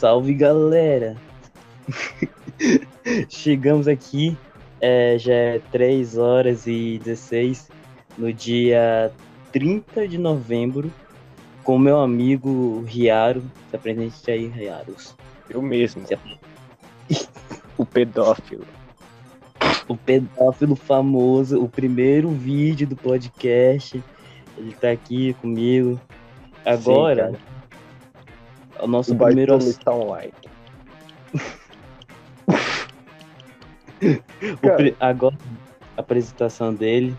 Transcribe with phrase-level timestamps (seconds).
[0.00, 1.14] salve galera!
[3.28, 4.34] Chegamos aqui,
[4.80, 7.68] é, já é 3 horas e 16,
[8.16, 9.12] no dia
[9.52, 10.90] 30 de novembro,
[11.62, 13.42] com meu amigo Riaro.
[13.68, 15.14] Se apresente aí, Riaros.
[15.50, 16.02] Eu mesmo.
[17.76, 18.64] o pedófilo.
[19.86, 24.02] O pedófilo famoso, o primeiro vídeo do podcast.
[24.56, 26.00] Ele tá aqui comigo.
[26.64, 27.50] Agora, Sim,
[28.82, 30.32] o nosso o primeiro está online.
[34.98, 35.36] Agora,
[35.96, 37.14] a apresentação dele,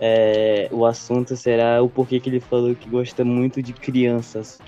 [0.00, 4.58] é, o assunto será o porquê que ele falou que gosta muito de crianças.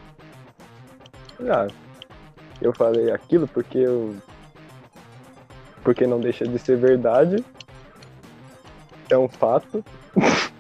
[1.41, 1.67] Ah,
[2.61, 4.15] eu falei aquilo porque eu.
[5.83, 7.43] Porque não deixa de ser verdade.
[9.09, 9.83] É um fato.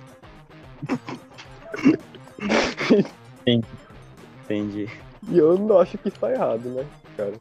[4.47, 4.88] Entendi.
[5.29, 7.32] E eu não acho que está errado, né, cara?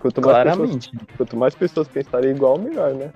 [0.00, 0.90] Quanto mais, pessoas, Claramente.
[1.16, 3.12] quanto mais pessoas pensarem igual, melhor, né?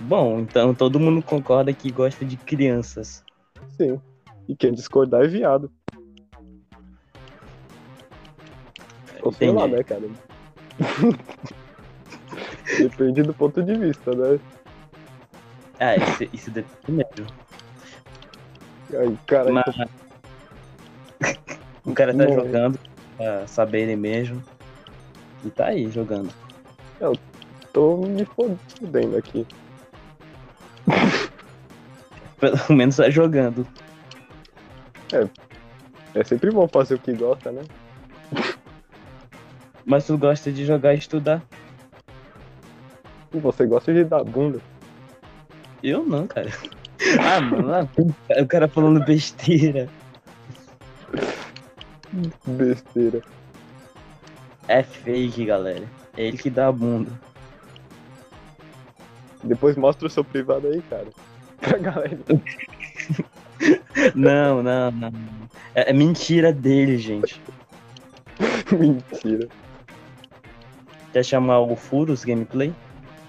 [0.00, 3.24] Bom, então todo mundo concorda que gosta de crianças.
[3.76, 4.00] Sim.
[4.48, 5.70] E quem discordar é viado.
[9.22, 10.08] Ou sei lá, né, cara?
[12.78, 14.38] Depende do ponto de vista, né?
[15.78, 17.26] Ah, isso, isso depende mesmo.
[18.92, 19.76] Aí, cara, Mas...
[21.84, 22.34] o cara tá Não.
[22.34, 22.78] jogando
[23.16, 24.42] pra saberem mesmo.
[25.44, 26.30] E tá aí jogando.
[27.72, 29.46] tô me fodendo aqui.
[32.38, 33.66] Pelo menos tá jogando.
[36.14, 37.62] É sempre bom fazer o que gosta, né?
[39.84, 41.42] Mas tu gosta de jogar e estudar.
[43.32, 44.60] E você gosta de dar bunda.
[45.82, 46.50] Eu não, cara.
[47.18, 47.88] Ah, mano,
[48.28, 49.88] o cara falando besteira.
[52.46, 53.22] Besteira.
[54.68, 55.84] É fake, galera.
[56.16, 57.10] É ele que dá a bunda.
[59.42, 61.08] Depois mostra o seu privado aí, cara.
[61.60, 62.18] Pra galera.
[64.14, 65.12] Não, não, não.
[65.74, 67.40] É, é mentira dele, gente.
[68.72, 69.48] Mentira.
[71.12, 72.72] Quer chamar o Furus Gameplay?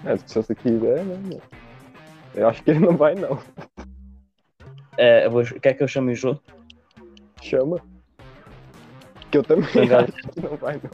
[0.05, 1.39] É, se você quiser, né?
[2.33, 3.37] Eu acho que ele não vai, não.
[4.97, 6.37] É, eu vou- quer que eu chame o Jô?
[7.41, 7.81] Chama.
[9.31, 10.13] Que eu também galera.
[10.13, 10.89] acho que não vai, não.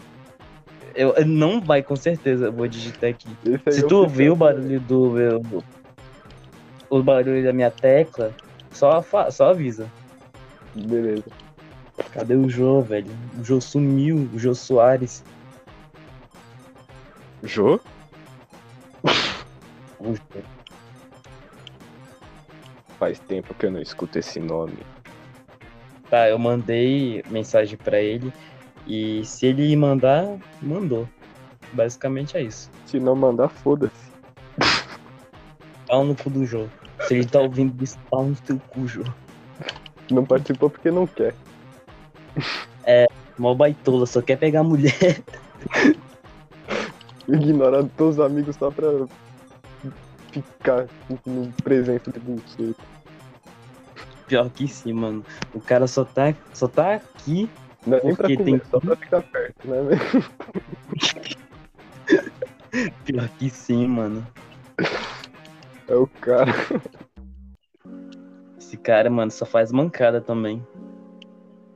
[0.96, 2.46] Eu, não vai, com certeza.
[2.46, 3.28] Eu vou digitar aqui.
[3.72, 5.64] Se tu ouvir o barulho do meu.
[6.90, 8.34] O barulho da minha tecla,
[8.72, 9.92] só, fa- só avisa.
[10.74, 11.26] Beleza.
[12.14, 13.12] Cadê o Jô, velho?
[13.40, 15.24] O Jô sumiu, o Jô Soares.
[17.44, 17.80] Jô.
[23.00, 24.78] Faz tempo que eu não escuto esse nome.
[26.10, 28.32] Tá, eu mandei mensagem pra ele.
[28.86, 31.08] E se ele mandar, mandou.
[31.74, 32.72] Basicamente é isso.
[32.86, 34.08] Se não mandar, foda-se.
[35.88, 36.68] Pau no cu do Jô.
[37.08, 39.04] Se ele tá ouvindo isso, pau no teu cu, Jô.
[40.10, 41.34] Não participou porque não quer.
[43.38, 45.22] Mó baitola, só quer pegar mulher.
[47.28, 48.88] Ignora todos os amigos só pra
[50.32, 50.88] ficar
[51.26, 52.76] no presença de bullshit.
[54.28, 55.26] Pior que sim, mano.
[55.54, 57.50] O cara só tá, só tá aqui.
[57.86, 59.78] Não é Porque tem- comer, só pra ficar perto, né?
[63.06, 64.26] Pior que sim, mano.
[65.88, 66.52] É o cara.
[68.58, 70.66] Esse cara, mano, só faz mancada também.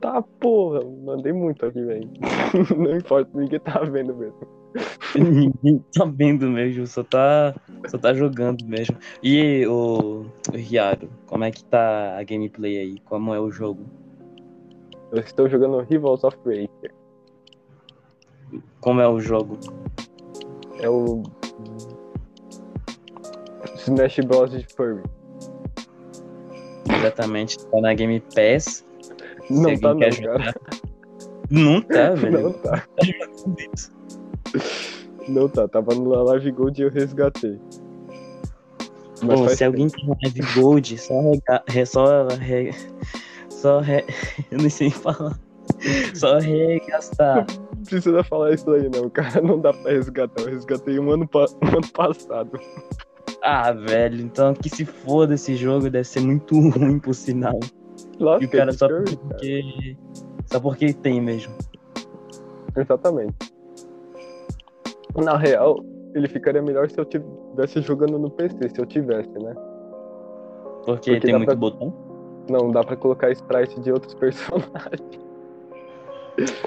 [0.00, 2.10] Tá, porra, mandei muito aqui, velho.
[2.76, 4.61] Não importa, ninguém tá vendo mesmo.
[5.14, 7.54] Ninguém tá vendo mesmo, só tá,
[7.88, 8.96] só tá jogando mesmo.
[9.22, 12.98] E o, o Riaro, como é que tá a gameplay aí?
[13.04, 13.84] Como é o jogo?
[15.12, 16.94] Eu estou jogando Rivals of Raker.
[18.80, 19.58] Como é o jogo?
[20.80, 21.22] É o.
[23.76, 24.50] Smash Bros.
[24.50, 25.02] de Furry.
[26.88, 28.84] Exatamente, tá na Game Pass.
[29.50, 30.54] Não tá, não, cara.
[31.50, 32.42] Não tá, velho.
[32.42, 32.86] Não tá.
[35.28, 35.66] Não tá.
[35.68, 37.58] Tava no Live Gold e eu resgatei.
[39.22, 42.74] Mas Bom, se alguém tem Live Gold, só rega, re, só re,
[43.48, 44.04] só re,
[44.50, 45.38] eu não sei falar.
[46.14, 47.46] Só regastar.
[47.46, 47.62] tempo.
[47.76, 49.08] Não precisa falar isso aí, não.
[49.10, 50.42] Cara, não dá pra resgatar.
[50.42, 52.58] Eu resgatei um ano, pa- um ano passado.
[53.42, 57.58] Ah, velho, então que se foda esse jogo, deve ser muito ruim por sinal.
[58.18, 59.16] E Lógico o que é cara só Furry, cara.
[59.28, 59.96] porque.
[60.46, 61.52] Só porque tem mesmo.
[62.76, 63.51] Exatamente.
[65.24, 65.78] Na real,
[66.14, 69.54] ele ficaria melhor se eu estivesse jogando no PC, se eu tivesse, né?
[70.84, 71.92] Porque, Porque tem dá muito pra- botão.
[72.50, 75.20] Não, dá pra colocar sprite de outros personagens.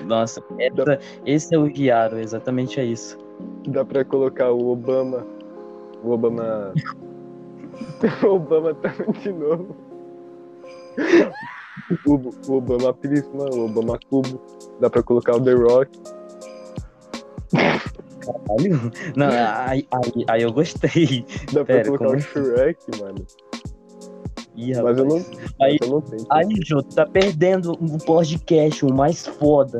[0.05, 3.17] Nossa, essa- esse é o Riaro, exatamente é isso.
[3.67, 5.25] Dá pra colocar o Obama.
[6.03, 6.73] O Obama.
[8.23, 8.89] o Obama tá
[9.21, 9.75] de novo.
[12.07, 12.13] O,
[12.51, 14.39] o Obama Prisma, o Obama Cubo.
[14.79, 15.99] Dá pra colocar o The Rock.
[18.25, 18.91] Caralho.
[19.15, 21.25] Não, aí, aí, aí eu gostei.
[21.53, 22.27] Dá pra Pera, colocar como o assim?
[22.27, 23.25] Shrek, mano.
[24.55, 25.25] Ih, Mas eu não,
[25.61, 26.25] Aí- eu não tenho.
[26.31, 29.79] Aí, Jô, tu tá perdendo o podcast, o mais foda.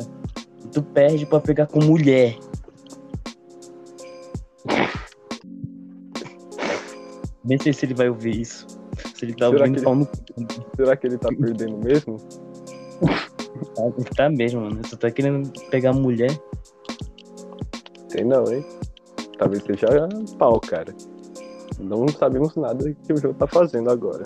[0.71, 2.35] Tu perde pra pegar com mulher.
[7.43, 8.65] Nem sei se ele vai ouvir isso.
[9.15, 10.07] Se ele tá Será ouvindo, que pau no
[10.75, 12.17] Será que ele tá perdendo mesmo?
[13.97, 14.81] Ele tá mesmo, mano.
[14.81, 16.31] Tu tá querendo pegar mulher?
[18.15, 18.65] Sei não, hein?
[19.37, 19.87] Talvez seja
[20.37, 20.93] pau, cara.
[21.77, 24.23] Não sabemos nada que o jogo tá fazendo agora.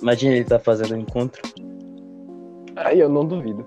[0.00, 1.42] Imagina ele tá fazendo um encontro.
[2.76, 3.64] Aí eu não duvido.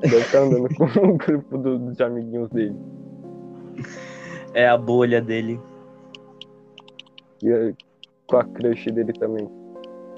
[0.00, 2.76] Deve estar andando com um grupo do- de amiguinhos dele.
[4.52, 5.58] É a bolha dele.
[7.42, 7.74] E eh,
[8.26, 9.48] com a crush dele também.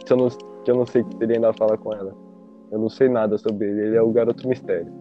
[0.04, 2.12] Que eu não, que eu não sei se ele ainda fala com ela.
[2.72, 3.80] Eu não sei nada sobre ele.
[3.82, 4.92] Ele é o garoto mistério.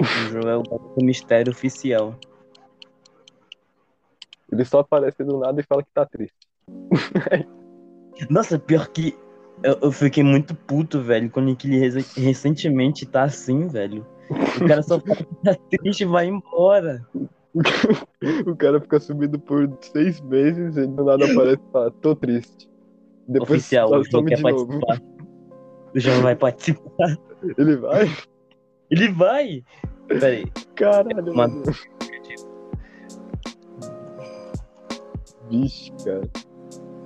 [0.00, 2.14] O Jô é o mistério oficial.
[4.50, 6.36] Ele só aparece do nada e fala que tá triste.
[8.28, 9.16] Nossa, pior que
[9.62, 14.06] eu, eu fiquei muito puto, velho, quando ele rece- recentemente tá assim, velho.
[14.60, 17.06] O cara só fala que tá triste e vai embora.
[18.46, 22.68] o cara fica sumido por seis meses e do nada aparece e fala, tô triste.
[23.26, 24.66] Depois Oficial, só o João quer novo.
[24.66, 25.02] participar.
[25.94, 27.18] O João vai participar.
[27.56, 28.06] Ele vai?
[28.92, 29.64] Ele vai!
[30.06, 30.44] Peraí,
[30.76, 31.62] Caralho, Mano.
[35.50, 36.20] Vixe, cara.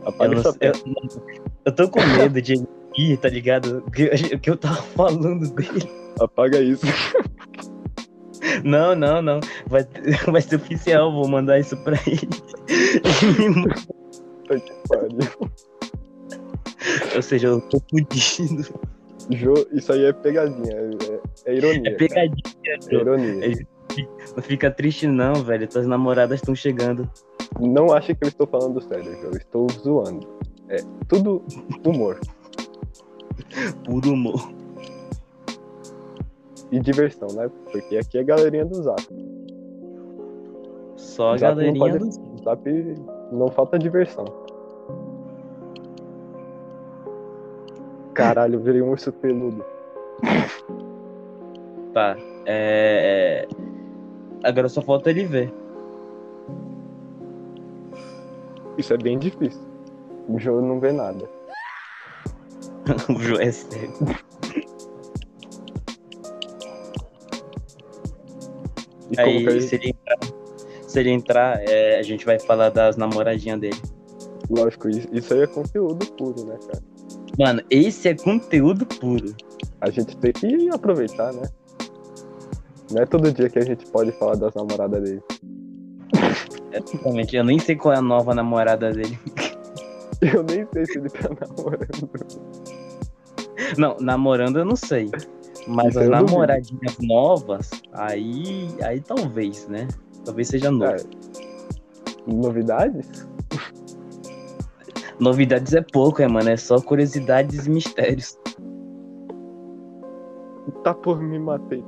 [0.02, 0.74] eu, Apaga não essa sei- eu,
[1.64, 2.66] eu tô com medo de ele
[2.96, 3.84] ir, tá ligado?
[3.86, 5.88] O que, que eu tava falando dele.
[6.20, 6.84] Apaga isso.
[8.64, 9.40] Não, não, não.
[9.68, 9.86] Vai,
[10.32, 12.28] vai ser oficial, vou mandar isso pra ele.
[17.14, 18.95] Ou seja, eu tô fudido.
[19.30, 20.72] Jo, isso aí é pegadinha.
[21.44, 21.90] É, é ironia.
[21.90, 23.00] É pegadinha, É Jô.
[23.00, 23.66] ironia.
[24.36, 25.66] Não fica triste não, velho.
[25.68, 27.08] Tuas namoradas estão chegando.
[27.60, 29.26] Não ache que eu estou falando sério, Jo.
[29.26, 30.28] Eu estou zoando.
[30.68, 30.76] É
[31.08, 31.44] tudo
[31.86, 32.18] humor
[33.84, 34.52] Puro humor.
[36.72, 37.48] e diversão, né?
[37.70, 39.02] Porque aqui é galerinha do Zap.
[40.96, 42.42] Só a Zap não galerinha pode- do...
[42.44, 42.68] Zap
[43.32, 44.24] não falta diversão.
[48.16, 49.62] Caralho, eu virei um urso peludo.
[51.92, 52.16] Tá.
[52.46, 53.48] É, é...
[54.42, 55.52] Agora só falta ele ver.
[58.78, 59.60] Isso é bem difícil.
[60.28, 61.28] O jogo não vê nada.
[63.14, 63.50] o João é.
[69.10, 70.18] E a Aí, gente- se ele entrar,
[70.88, 73.80] se ele entrar é, a gente vai falar das namoradinhas dele.
[74.48, 76.95] Lógico, isso aí é conteúdo puro, né, cara?
[77.38, 79.34] Mano, esse é conteúdo puro.
[79.80, 81.42] A gente tem que aproveitar, né?
[82.90, 85.22] Não é todo dia que a gente pode falar das namoradas dele.
[86.72, 87.36] Exatamente.
[87.36, 89.18] Eu nem sei qual é a nova namorada dele.
[90.22, 92.10] Eu nem sei se ele tá namorando.
[93.76, 95.10] Não, namorando eu não sei.
[95.66, 96.26] Mas Isso as duvido.
[96.26, 99.86] namoradinhas novas, aí, aí talvez, né?
[100.24, 100.92] Talvez seja novo.
[100.92, 100.96] É.
[102.26, 103.26] Novidades?
[105.18, 106.50] Novidades é pouco, é, mano.
[106.50, 108.38] É só curiosidades e mistérios.
[110.82, 111.82] Tá por me matei.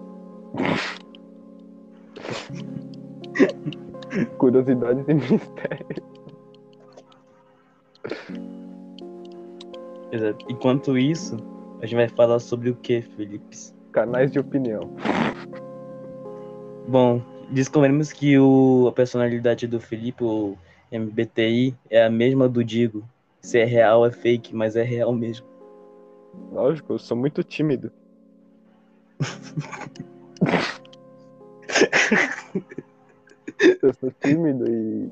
[4.39, 6.09] Curiosidades e mistérios.
[10.11, 10.47] Exato.
[10.49, 11.37] Enquanto isso,
[11.83, 13.57] a gente vai falar sobre o que, Felipe?
[13.93, 14.91] Canais de opinião.
[16.89, 17.21] Bom,
[17.51, 20.57] descobrimos que o, a personalidade do Felipe, o
[20.91, 23.05] MBTI, é a mesma do Digo.
[23.41, 25.47] Se é real, é fake, mas é real mesmo.
[26.53, 27.91] Lógico, eu sou muito tímido.
[33.83, 35.11] eu sou tímido e.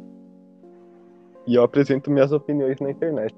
[1.47, 3.35] E eu apresento minhas opiniões na internet.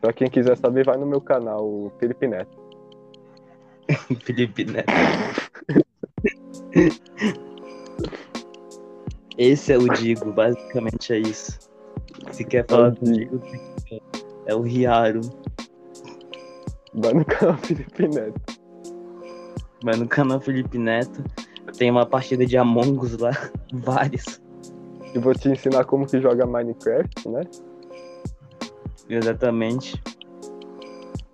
[0.00, 2.56] Pra quem quiser saber, vai no meu canal, o Felipe Neto.
[4.24, 4.92] Felipe Neto.
[9.36, 11.65] Esse é o Digo, basicamente é isso.
[12.32, 13.40] Se quer falar o com o Digo,
[14.46, 15.20] é o Riaro.
[16.94, 18.40] Vai no canal Felipe Neto.
[19.84, 21.22] Mas no canal Felipe Neto
[21.76, 23.32] tem uma partida de Among Us lá,
[23.72, 24.40] várias.
[25.14, 27.42] E vou te ensinar como que joga Minecraft, né?
[29.08, 30.02] Exatamente.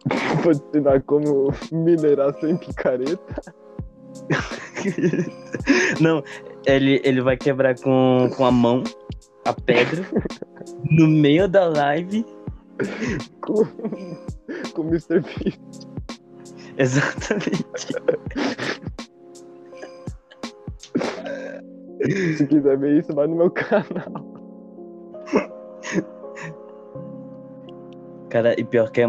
[0.42, 3.54] Vou te ensinar como minerar sem picareta.
[6.00, 6.22] Não,
[6.66, 8.82] ele, ele vai quebrar com, com a mão
[9.44, 10.04] a pedra
[10.90, 12.24] no meio da live.
[13.40, 13.64] Com,
[14.74, 15.20] com o Mr.
[15.20, 15.88] Beast.
[16.78, 17.92] Exatamente.
[22.36, 24.32] Se quiser ver isso, vai no meu canal.
[28.30, 29.06] Cara, e pior que é.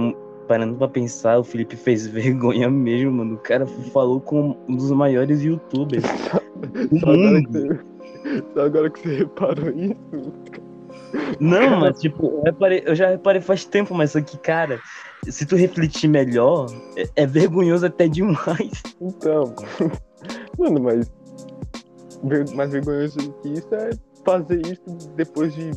[0.48, 3.36] Parando pra pensar, o Felipe fez vergonha mesmo, mano.
[3.36, 6.03] O cara falou com um dos maiores youtubers.
[6.91, 7.79] do Só agora, que
[8.53, 9.95] só agora que você reparou isso.
[11.39, 14.79] Não, mas tipo, eu, reparei- eu já reparei faz tempo, mas só que, cara,
[15.27, 18.72] se tu refletir melhor, é, é vergonhoso até demais.
[19.01, 19.53] Então.
[20.58, 21.12] Mano, mas.
[22.55, 23.89] Mais vergonhoso do que isso é
[24.25, 24.84] fazer isso
[25.15, 25.72] depois de,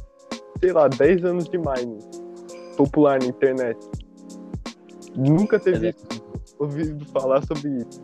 [0.61, 1.99] sei lá, 10 anos de mining.
[2.77, 3.79] Popular na internet.
[5.17, 5.81] Nunca Exato.
[5.81, 6.23] visto,
[6.59, 8.03] ouvido falar sobre isso.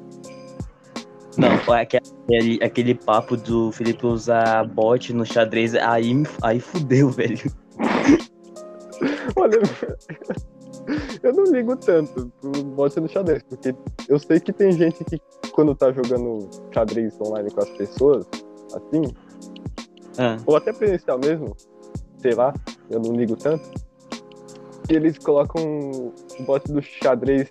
[1.38, 7.50] Não, foi aquele, aquele papo do Felipe usar bot no xadrez, aí, aí fudeu, velho.
[9.36, 9.58] Olha,
[11.22, 13.74] eu não ligo tanto pro bot no xadrez, porque
[14.08, 15.20] eu sei que tem gente que
[15.52, 18.26] quando tá jogando xadrez online com as pessoas,
[18.74, 19.02] assim,
[20.18, 21.56] Ah, ou até presencial mesmo,
[22.18, 22.52] sei lá,
[22.90, 23.70] eu não ligo tanto,
[24.86, 27.50] que eles colocam o bot do xadrez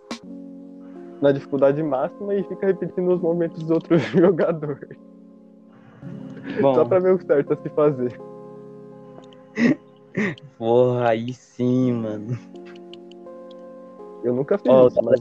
[1.21, 4.87] na dificuldade máxima e fica repetindo os movimentos do outro jogador.
[6.61, 8.19] bom, Só pra ver o certo a se fazer.
[10.57, 12.37] porra, aí sim, mano.
[14.23, 15.19] Eu nunca fiz Ó, isso, tá mas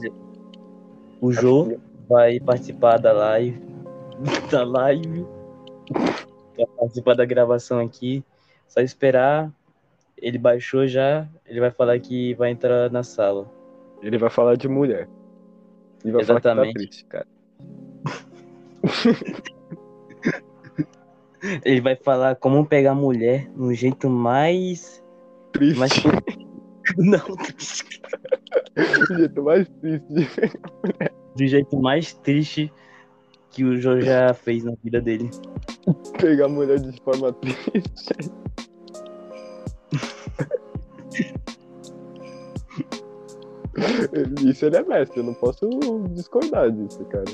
[1.21, 1.77] o Jô
[2.07, 3.61] vai participar da live.
[4.51, 5.25] Da live.
[6.55, 8.23] Vai participar da gravação aqui.
[8.67, 9.51] Só esperar.
[10.15, 11.27] Ele baixou já.
[11.47, 13.47] Ele vai falar que vai entrar na sala.
[14.03, 15.07] ele vai falar de mulher.
[16.03, 16.43] E vai Exatamente.
[16.43, 17.27] falar que tá triste, cara.
[21.65, 25.03] Ele vai falar como pegar mulher no jeito mais.
[25.53, 25.79] Triste.
[25.79, 25.91] mais...
[26.97, 27.19] Não,
[29.11, 30.29] O jeito mais triste.
[31.35, 32.71] do jeito mais triste
[33.51, 35.29] que o Jô já fez na vida dele.
[36.19, 38.31] pegar a mulher de forma triste.
[44.45, 45.67] Isso ele é mestre, eu não posso
[46.09, 47.25] discordar disso, cara.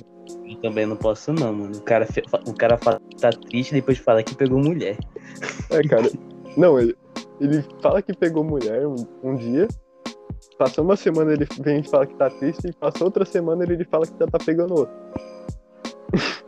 [0.46, 1.75] Eu também não posso, não, mano.
[1.75, 2.08] O cara,
[2.48, 4.98] o cara fala que tá triste e depois fala que pegou mulher.
[5.72, 6.10] É, cara.
[6.56, 6.96] Não, ele,
[7.39, 9.67] ele fala que pegou mulher um, um dia,
[10.58, 13.84] passou uma semana ele vem e fala que tá triste, e passou outra semana ele
[13.86, 14.96] fala que já tá pegando outro.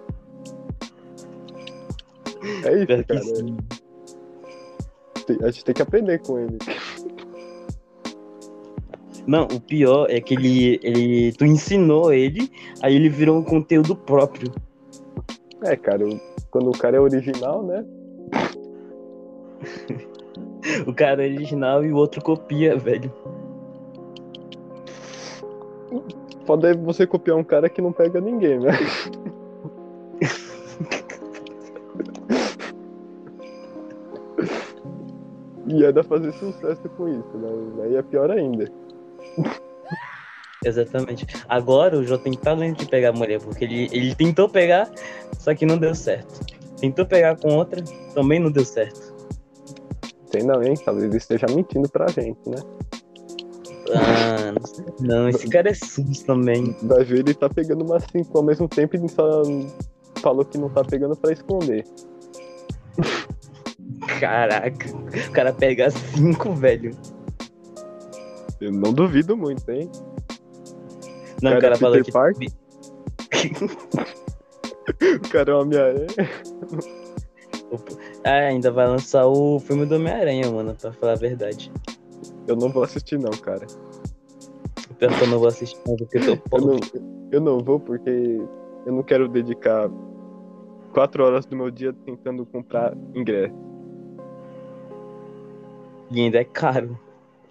[2.64, 3.22] É isso, cara.
[3.22, 3.58] sim.
[5.44, 6.58] A gente tem que aprender com ele.
[9.30, 11.32] Não, o pior é que ele, ele.
[11.34, 14.52] Tu ensinou ele, aí ele virou um conteúdo próprio.
[15.62, 16.04] É, cara,
[16.50, 17.86] quando o cara é original, né?
[20.86, 23.12] O cara é original e o outro copia, velho.
[26.46, 28.72] Pode é você copiar um cara que não pega ninguém, né?
[35.68, 37.84] E é da fazer sucesso com isso, né?
[37.84, 38.72] Aí é pior ainda.
[40.66, 41.26] Exatamente.
[41.48, 44.90] Agora o Jô tem talento de pegar mulher, porque ele, ele tentou pegar,
[45.38, 46.46] só que não deu certo.
[46.80, 47.82] Tentou pegar com outra,
[48.14, 49.14] também não deu certo.
[50.32, 50.76] Sei não, hein?
[50.84, 52.58] Talvez ele esteja mentindo pra gente, né?
[53.96, 54.54] Ah,
[55.00, 56.76] não, esse cara é sus também.
[56.84, 59.42] Vai ver, ele tá pegando umas cinco ao mesmo tempo e só
[60.22, 61.86] falou que não tá pegando pra esconder.
[64.20, 66.92] Caraca, o cara pega cinco, velho.
[68.60, 69.90] Eu não duvido muito, hein?
[71.42, 72.12] Não, o Cara, cara falou que.
[75.00, 76.08] O cara é uma Homem-Aranha.
[78.26, 81.72] Ah, ainda vai lançar o filme do Homem-Aranha, mano, pra falar a verdade.
[82.48, 83.66] Eu não vou assistir, não, cara.
[84.98, 86.80] Pior que eu não vou assistir porque eu tô Eu não,
[87.32, 88.42] eu não vou porque
[88.86, 89.90] eu não quero dedicar
[90.94, 93.54] quatro horas do meu dia tentando comprar ingresso.
[96.12, 97.00] E ainda é caro.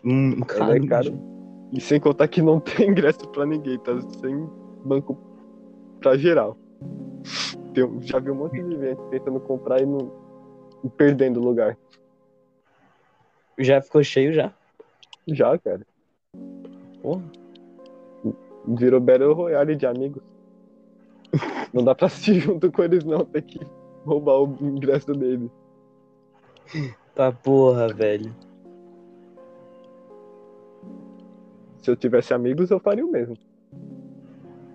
[0.04, 0.72] Hum, caro.
[0.72, 1.18] é caro.
[1.72, 4.48] E sem contar que não tem ingresso pra ninguém, tá sem
[4.84, 5.18] banco
[6.00, 6.56] pra geral.
[7.74, 10.10] Tem já vi um monte de gente tentando comprar e, não,
[10.84, 11.76] e perdendo lugar.
[13.58, 14.52] Já ficou cheio já.
[15.26, 15.86] Já, cara.
[17.02, 17.22] Porra.
[18.66, 20.22] Virou Battle Royale de amigos.
[21.72, 23.24] Não dá pra assistir junto com eles, não.
[23.24, 23.60] Tem que
[24.04, 25.50] roubar o ingresso deles.
[27.14, 28.34] Tá porra, velho.
[31.82, 33.36] Se eu tivesse amigos, eu faria o mesmo.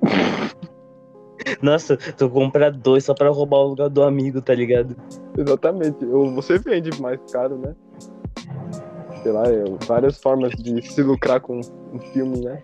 [1.61, 4.95] Nossa, tu compra dois só pra roubar o lugar do amigo, tá ligado?
[5.37, 6.03] Exatamente.
[6.05, 7.75] Ou você vende mais caro, né?
[9.21, 12.61] Sei lá, é, várias formas de se lucrar com um filme, né?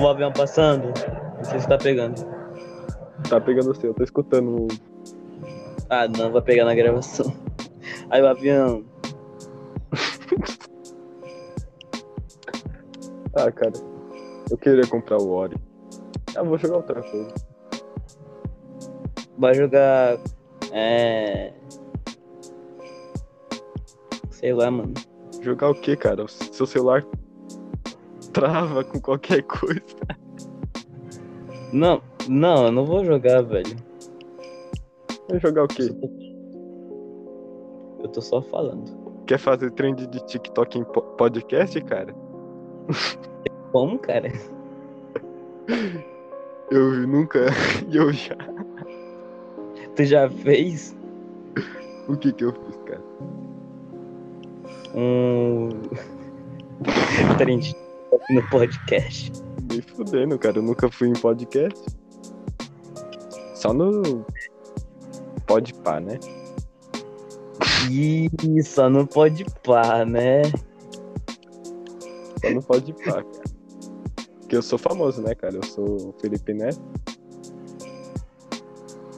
[0.00, 0.86] O avião passando,
[1.36, 2.14] não sei se tá pegando.
[3.28, 4.62] Tá pegando o seu, tô escutando.
[4.64, 4.68] o-
[5.90, 7.32] Ah, não, vai pegar na gravação.
[8.10, 8.84] Aí o avião.
[13.38, 13.72] Ah, cara.
[14.50, 15.56] Eu queria comprar o Ori.
[16.36, 17.32] Ah, vou jogar outra coisa.
[19.38, 20.18] vai jogar.
[20.72, 21.52] É.
[24.30, 24.94] Sei lá, mano.
[25.40, 26.24] Jogar o que, cara?
[26.24, 27.04] O seu celular
[28.32, 29.80] trava com qualquer coisa.
[31.72, 33.76] Não, não, eu não vou jogar, velho.
[35.28, 35.88] Vai jogar o quê?
[38.00, 38.96] Eu tô só falando.
[39.26, 42.14] Quer fazer trend de TikTok em po- podcast, cara?
[43.72, 44.32] Como, cara?
[46.70, 47.46] Eu nunca.
[47.90, 48.36] Eu já.
[49.96, 50.96] Tu já fez
[52.06, 53.02] O que que eu fiz, cara?
[54.94, 55.68] um.
[57.38, 57.74] Trend
[58.30, 59.32] no podcast.
[59.70, 60.58] Me fudendo, cara.
[60.58, 61.80] Eu nunca fui em podcast.
[63.54, 64.24] Só no.
[65.46, 66.18] Pode pá, né?
[67.90, 68.28] Ih,
[68.62, 70.42] só não pode pá, né?
[72.40, 73.37] Só no pode pá, cara.
[74.48, 75.56] Porque eu sou famoso, né, cara?
[75.56, 76.80] Eu sou o Felipe Neto.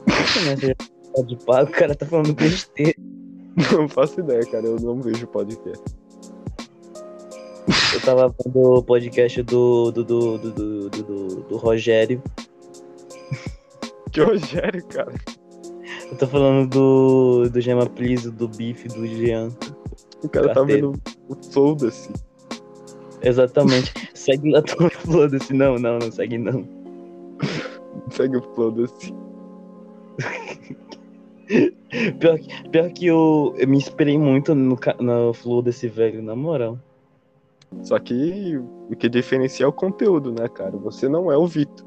[0.05, 0.75] Mas você
[1.15, 2.93] pode pá, o cara tá falando besteira.
[3.71, 4.65] Não faço ideia, cara.
[4.65, 5.81] Eu não vejo podcast.
[7.93, 12.21] Eu tava vendo o podcast do, do, do, do, do, do, Rogério.
[14.11, 15.15] Que Rogério, cara.
[16.11, 19.47] Eu tô falando do, do Gema Pliso, do Bife, do Jean.
[20.21, 20.93] O cara tá vendo
[21.29, 22.09] o foda-se.
[23.21, 23.93] Exatamente.
[24.21, 25.53] Segue lá, tu foda-se.
[25.53, 26.67] Não, não, não segue não.
[28.11, 29.13] Segue o foda-se.
[32.19, 36.33] Pior que, pior que eu, eu me inspirei muito no, no flow desse velho, na
[36.33, 36.79] moral.
[37.83, 38.57] Só que
[38.89, 40.71] o que diferencia é o conteúdo, né, cara?
[40.77, 41.85] Você não é o Vitor.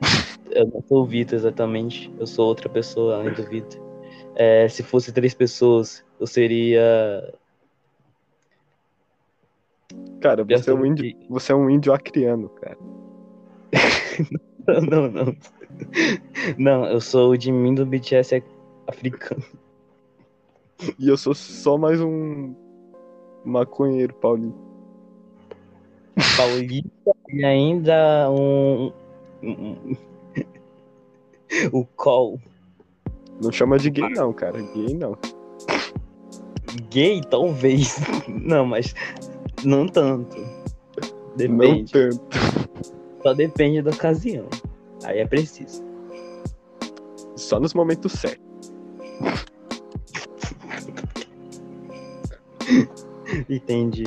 [0.50, 2.12] Eu não sou o Vitor exatamente.
[2.18, 3.80] Eu sou outra pessoa além do Vitor.
[4.34, 7.34] É, se fosse três pessoas, eu seria.
[10.20, 12.78] Cara, você é um índio, você é um índio acriano, cara.
[14.68, 15.36] Não, não, não.
[16.58, 18.42] Não, eu sou o de mim do BTS
[18.86, 19.42] africano.
[20.98, 22.54] E eu sou só mais um
[23.46, 24.54] maconheiro paulino.
[26.36, 28.92] Paulista e ainda um.
[29.42, 29.96] um-
[31.72, 32.38] o Col.
[33.42, 34.60] Não chama de gay não, cara.
[34.60, 35.16] Gay não.
[36.90, 37.96] Gay, talvez.
[38.28, 38.94] Não, mas
[39.64, 40.36] não tanto.
[40.36, 41.92] Não Depende.
[41.92, 42.20] tanto.
[43.22, 44.46] Só depende da ocasião.
[45.04, 45.84] Aí é preciso.
[47.36, 48.46] Só nos momentos certos.
[53.48, 54.04] Entendi.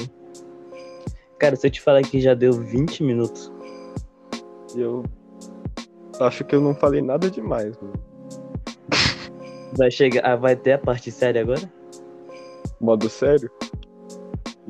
[1.39, 3.51] Cara, se eu te falar que já deu 20 minutos,
[4.75, 5.03] eu
[6.19, 7.93] acho que eu não falei nada demais, mano.
[9.77, 10.23] vai chegar.
[10.25, 11.71] Ah, vai ter a parte séria agora?
[12.79, 13.49] Modo sério?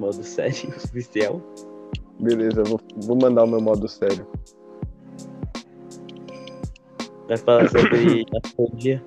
[0.02, 1.40] Modo sério, oficial.
[2.20, 4.26] Beleza, vou, vou mandar o meu modo sério.
[7.28, 9.04] Vai falar sobre astrologia.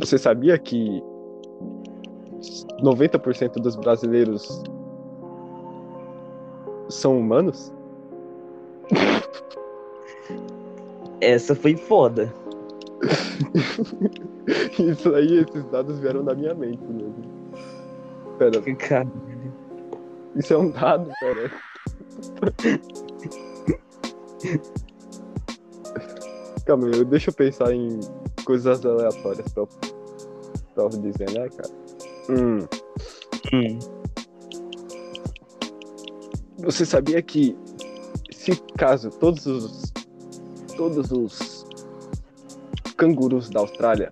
[0.00, 1.00] Você sabia que
[2.82, 4.60] 90% dos brasileiros
[6.88, 7.72] são humanos?
[11.20, 12.34] Essa foi foda.
[14.80, 17.39] Isso aí, esses dados vieram da minha mente mesmo.
[18.40, 19.06] Pera, Cara,
[20.34, 21.52] isso é um dado, pera.
[26.64, 28.00] Calma aí, deixa eu pensar em
[28.46, 31.70] coisas aleatórias pra, pra eu dizer, né, cara?
[32.30, 32.60] Hum.
[33.52, 33.78] hum,
[36.60, 37.54] Você sabia que
[38.32, 39.92] se caso todos os
[40.78, 41.66] todos os
[42.96, 44.10] cangurus da Austrália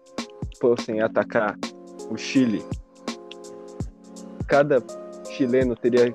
[0.61, 1.57] fossem atacar
[2.11, 2.63] o Chile,
[4.49, 4.83] cada
[5.31, 6.15] chileno teria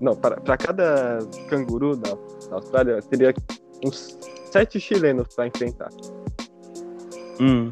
[0.00, 2.10] não para cada canguru da,
[2.48, 3.34] da Austrália teria
[3.84, 4.18] uns
[4.50, 5.90] sete chilenos para enfrentar,
[7.40, 7.70] hum.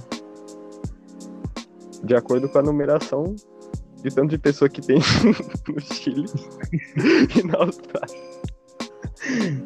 [2.02, 3.34] de acordo com a numeração
[4.02, 4.98] de tanto de pessoa que tem
[5.68, 6.26] no Chile
[7.34, 8.34] e na Austrália.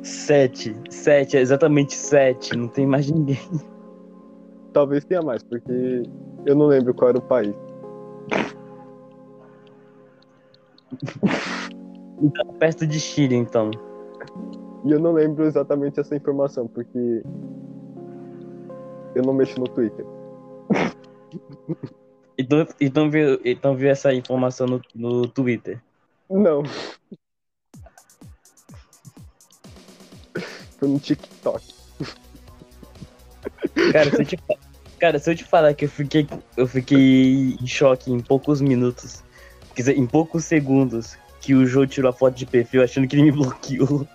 [0.04, 0.76] Sete.
[0.88, 2.56] Sete, é exatamente sete.
[2.56, 3.40] Não tem mais ninguém.
[4.72, 6.04] Talvez tenha mais, porque
[6.46, 7.54] eu não lembro qual era o país.
[12.20, 13.70] Então, perto de Chile, então.
[14.84, 17.22] E eu não lembro exatamente essa informação, porque
[19.14, 20.04] eu não mexo no Twitter.
[22.40, 25.82] Então, então, viu, então viu essa informação no, no Twitter.
[26.30, 26.62] Não.
[30.78, 31.74] Foi no TikTok.
[33.92, 34.38] Cara, se eu te,
[35.00, 39.24] cara, se eu te falar que eu fiquei, eu fiquei em choque em poucos minutos,
[39.78, 43.14] quer dizer, em poucos segundos, que o Joe tirou a foto de perfil achando que
[43.14, 44.08] ele me bloqueou.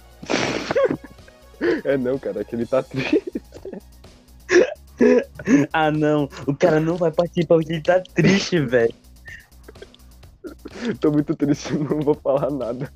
[1.85, 3.23] É não, cara, que ele tá triste.
[5.73, 8.93] Ah, não, o cara não vai participar porque ele tá triste, velho.
[10.99, 12.91] Tô muito triste, não vou falar nada.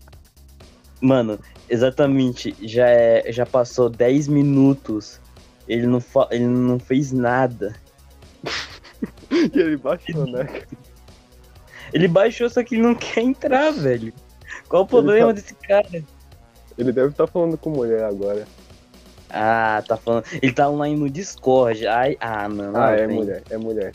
[1.01, 5.19] Mano, exatamente, já, é, já passou 10 minutos,
[5.67, 6.01] ele não,
[6.32, 7.75] ele não fez nada.
[9.53, 10.47] E ele baixou, né?
[11.93, 14.13] Ele baixou, só que ele não quer entrar, velho.
[14.67, 16.04] Qual o problema tá- desse cara?
[16.78, 18.47] Ele deve estar falando com mulher agora.
[19.30, 20.23] Ah, tá falando.
[20.41, 21.86] Ele tá online no Discord.
[21.88, 22.71] Ai, ah, não.
[22.71, 23.15] não Ah, é tem.
[23.15, 23.93] mulher, é mulher.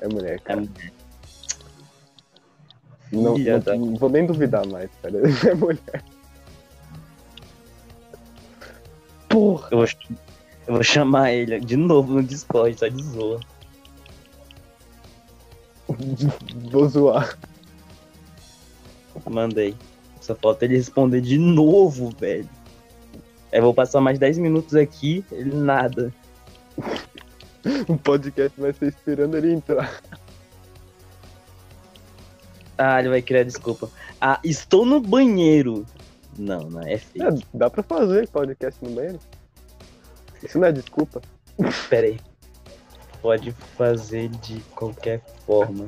[0.00, 0.60] É mulher, É cara.
[0.60, 0.92] mulher.
[3.12, 5.14] Não, não- da- não vou nem duvidar mais, cara.
[5.48, 6.02] É mulher.
[9.28, 9.68] Porra!
[9.70, 9.86] Eu vou,
[10.66, 13.40] eu vou chamar ele de novo no Discord, só de zoa.
[16.70, 17.38] Vou zoar.
[19.28, 19.74] Mandei.
[20.20, 22.48] Só falta ele responder de novo, velho.
[23.52, 26.12] Eu vou passar mais 10 minutos aqui, ele nada.
[27.88, 30.00] O podcast vai ser esperando ele entrar.
[32.78, 33.90] Ah, ele vai criar desculpa.
[34.20, 35.84] Ah, estou no banheiro.
[36.38, 37.28] Não, não é feio.
[37.28, 39.18] É, dá pra fazer podcast no banheiro?
[40.42, 41.20] Isso não é desculpa.
[41.90, 42.20] Pera aí.
[43.20, 45.86] Pode fazer de qualquer forma.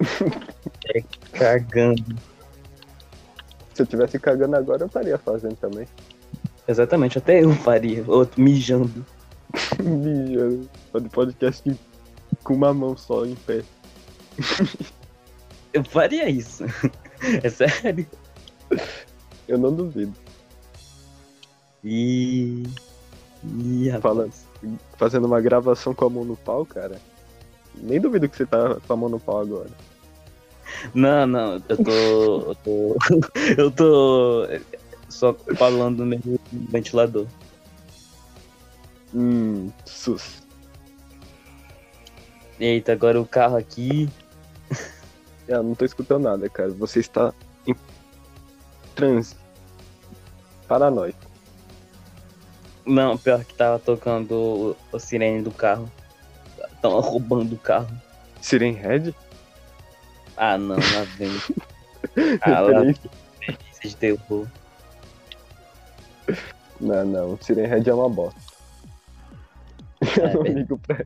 [0.92, 2.16] É cagando.
[3.74, 5.86] Se eu tivesse cagando agora, eu estaria fazendo também.
[6.66, 8.04] Exatamente, até eu faria.
[8.08, 9.06] Outro mijando.
[9.78, 10.68] Mijando.
[10.92, 11.80] Fazer podcast
[12.42, 13.62] com uma mão só em pé.
[15.72, 16.64] Eu faria isso.
[17.42, 18.06] É sério.
[19.46, 20.14] Eu não duvido.
[21.84, 22.64] E.
[23.44, 23.90] Ih.
[24.00, 24.32] Falando.
[24.96, 27.00] Fazendo uma gravação com a mão no pau, cara.
[27.74, 29.70] Nem duvido que você tá com a mão no pau agora.
[30.94, 32.42] Não, não, eu tô.
[32.42, 32.96] Eu tô.
[33.56, 34.46] eu tô.
[35.08, 37.26] Só falando no meu ventilador.
[39.14, 40.42] Hum, sus.
[42.60, 44.08] Eita, agora o carro aqui.
[45.48, 46.70] É, Eu não tô escutando nada, cara.
[46.70, 47.34] Você está
[47.66, 47.74] em
[48.94, 49.34] transe.
[50.68, 51.29] Paranoico.
[52.90, 55.90] Não, pior que tava tocando o, o sirene do carro.
[56.82, 57.88] Tava roubando o carro.
[58.40, 59.14] Siren Head?
[60.36, 61.30] Ah, não, lá vem.
[62.40, 62.94] Ah, lá vem
[63.84, 64.48] de terror.
[66.80, 67.38] Não, não.
[67.40, 68.40] Siren Head é uma bosta.
[70.00, 70.58] É, Eu não velho.
[70.58, 71.04] ligo pra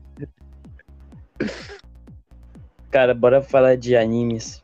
[2.89, 4.63] Cara, bora falar de animes.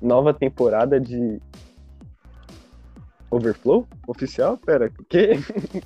[0.00, 1.40] nova temporada de
[3.32, 3.88] Overflow?
[4.06, 4.58] Oficial?
[4.58, 5.30] Pera, o quê?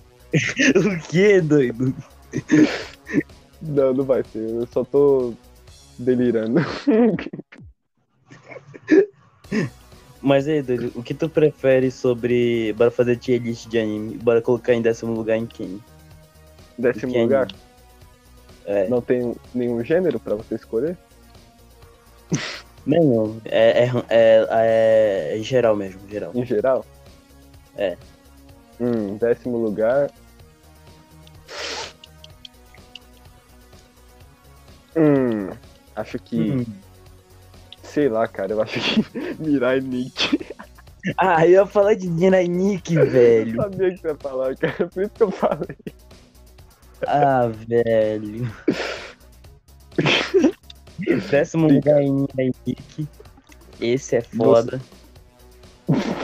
[0.74, 1.94] o que, doido?
[3.62, 4.50] Não, não vai ser.
[4.50, 5.32] Eu só tô
[5.96, 6.60] delirando.
[10.20, 12.72] Mas aí, doido, o que tu prefere sobre.
[12.72, 14.16] Bora fazer tier list de anime?
[14.16, 15.80] Bora colocar em décimo lugar em quem?
[16.76, 17.46] Décimo Que lugar.
[18.64, 18.88] É.
[18.88, 20.98] Não tem nenhum gênero pra você escolher?
[22.84, 23.40] Nenhum.
[23.44, 26.32] É, é, é, é geral mesmo, geral.
[26.34, 26.84] Em geral?
[27.76, 27.96] É.
[28.80, 30.10] Hum, décimo lugar.
[34.96, 35.50] Hum,
[35.94, 36.52] acho que.
[36.52, 36.64] Hum.
[37.82, 38.52] Sei lá, cara.
[38.52, 39.04] Eu acho que
[39.38, 40.38] Mirai Nick.
[41.18, 43.56] Ah, eu ia falar de Nirai Nick, velho.
[43.56, 44.88] Sabia que você ia falar, cara.
[44.88, 45.76] Por isso que eu falei.
[47.06, 48.50] Ah, velho.
[51.30, 53.08] Décimo lugar em Nirai Nick.
[53.80, 54.80] Esse é foda.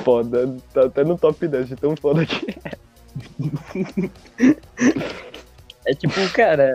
[0.05, 0.55] Foda.
[0.73, 2.73] Tá até no top 10 de tão foda que é.
[5.85, 6.73] É tipo, cara,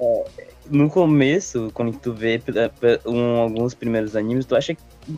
[0.69, 4.75] no começo, quando tu vê pe- pe- um- alguns primeiros animes, tu acha,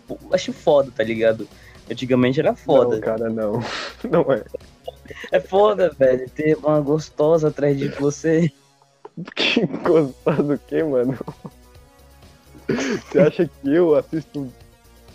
[0.07, 1.47] pô, acha foda, tá ligado?
[1.89, 2.95] Antigamente era foda.
[2.95, 3.53] Não, cara, não.
[4.09, 4.43] Não é.
[5.31, 8.51] É foda, velho, ter uma gostosa atrás de você.
[9.35, 11.17] Que gostoso o quê, mano?
[12.67, 14.47] Você acha que eu assisto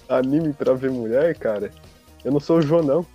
[0.09, 1.71] anime pra ver mulher, cara?
[2.25, 3.07] Eu não sou o João, não.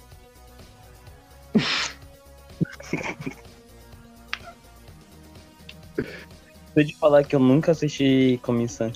[6.75, 8.91] Eu te falar que eu nunca assisti Komi-san.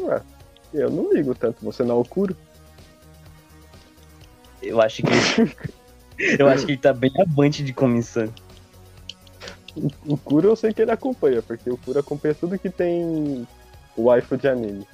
[0.00, 0.20] Ué,
[0.74, 2.36] eu não ligo tanto, você não é o Kuro?
[4.62, 5.12] Eu acho que.
[6.38, 8.32] eu acho que ele tá bem avante de comissão.
[10.04, 13.46] O Kuro eu sei que ele acompanha, porque o Kuro acompanha tudo que tem
[13.96, 14.86] waifu de anime.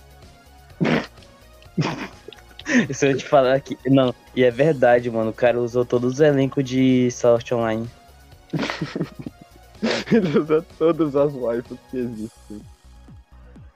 [2.93, 3.79] Se eu te falar que.
[3.87, 5.31] Não, e é verdade, mano.
[5.31, 7.89] O cara usou todos os elencos de Sword Online.
[10.12, 12.61] ele usa todas as waifus que existem.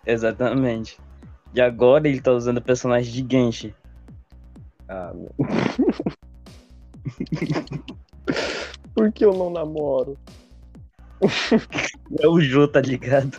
[0.06, 0.98] Exatamente.
[1.54, 3.74] E agora ele tá usando personagem de Genshin.
[4.88, 5.30] Ah, meu.
[8.94, 10.18] Por que eu não namoro?
[12.18, 13.38] É o Jô, tá ligado?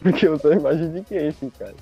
[0.00, 1.74] Porque eu sou a imagem de Genshin, cara.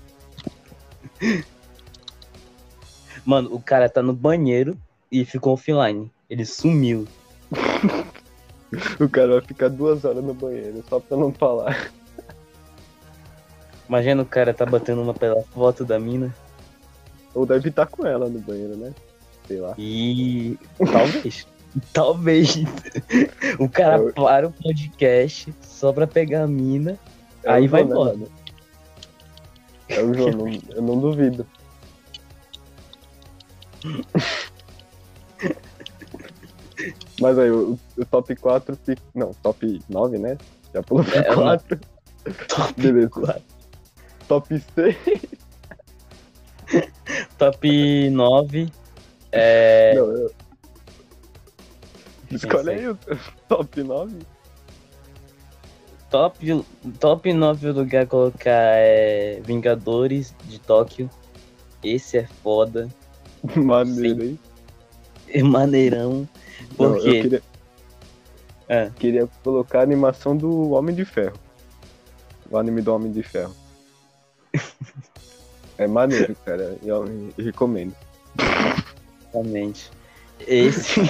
[3.24, 4.76] Mano, o cara tá no banheiro
[5.10, 6.10] e ficou offline.
[6.28, 7.06] Ele sumiu.
[9.00, 11.90] o cara vai ficar duas horas no banheiro só pra não falar.
[13.88, 16.34] Imagina o cara tá batendo uma pela foto da mina.
[17.34, 18.94] Ou deve estar com ela no banheiro, né?
[19.46, 19.74] Sei lá.
[19.76, 20.58] E.
[20.92, 21.46] Talvez.
[21.92, 22.56] Talvez.
[23.58, 24.12] o cara eu...
[24.12, 26.98] para o podcast só pra pegar a mina.
[27.42, 28.16] É aí vai embora.
[28.16, 28.26] Né,
[29.88, 31.46] é o João, não, eu não duvido.
[37.20, 39.02] Mas aí, o, o, top 4 fica.
[39.14, 40.38] Não, top 9, né?
[40.74, 41.80] Já pulou pro é, 4.
[42.48, 43.08] Top Beleza.
[43.10, 43.42] 4.
[44.28, 44.96] Top 6.
[47.38, 48.72] top 9.
[49.32, 49.94] É.
[49.94, 50.32] Não, eu...
[52.30, 52.98] Escolhe aí o
[53.48, 54.18] top 9.
[56.10, 56.64] Top,
[56.98, 61.10] top 9 lugar colocar é Vingadores de Tóquio.
[61.82, 62.88] Esse é foda.
[63.56, 64.38] Maneiro, hein?
[65.28, 66.28] É maneirão.
[66.76, 67.08] Por quê?
[67.08, 67.42] Eu queria...
[68.68, 68.90] É.
[68.98, 71.36] queria colocar a animação do Homem de Ferro.
[72.50, 73.54] O anime do Homem de Ferro.
[75.78, 76.76] é maneiro, cara.
[76.82, 77.04] Eu,
[77.36, 77.94] eu recomendo.
[79.32, 79.90] Realmente.
[80.46, 81.00] Esse.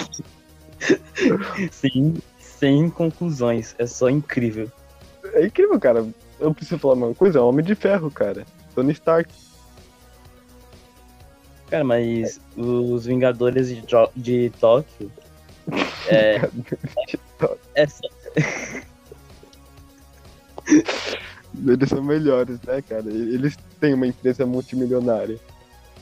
[1.70, 3.74] Sim, sem conclusões.
[3.78, 4.70] É só incrível.
[5.32, 6.06] É incrível, cara.
[6.38, 7.38] Eu preciso falar uma coisa.
[7.38, 8.46] É Homem de Ferro, cara.
[8.74, 9.30] Tony Stark.
[11.70, 13.82] Cara, mas os Vingadores de,
[14.16, 15.10] de Tóquio.
[16.08, 16.40] É.
[17.76, 18.08] é só...
[21.66, 23.04] Eles são melhores, né, cara?
[23.06, 25.38] Eles têm uma empresa multimilionária.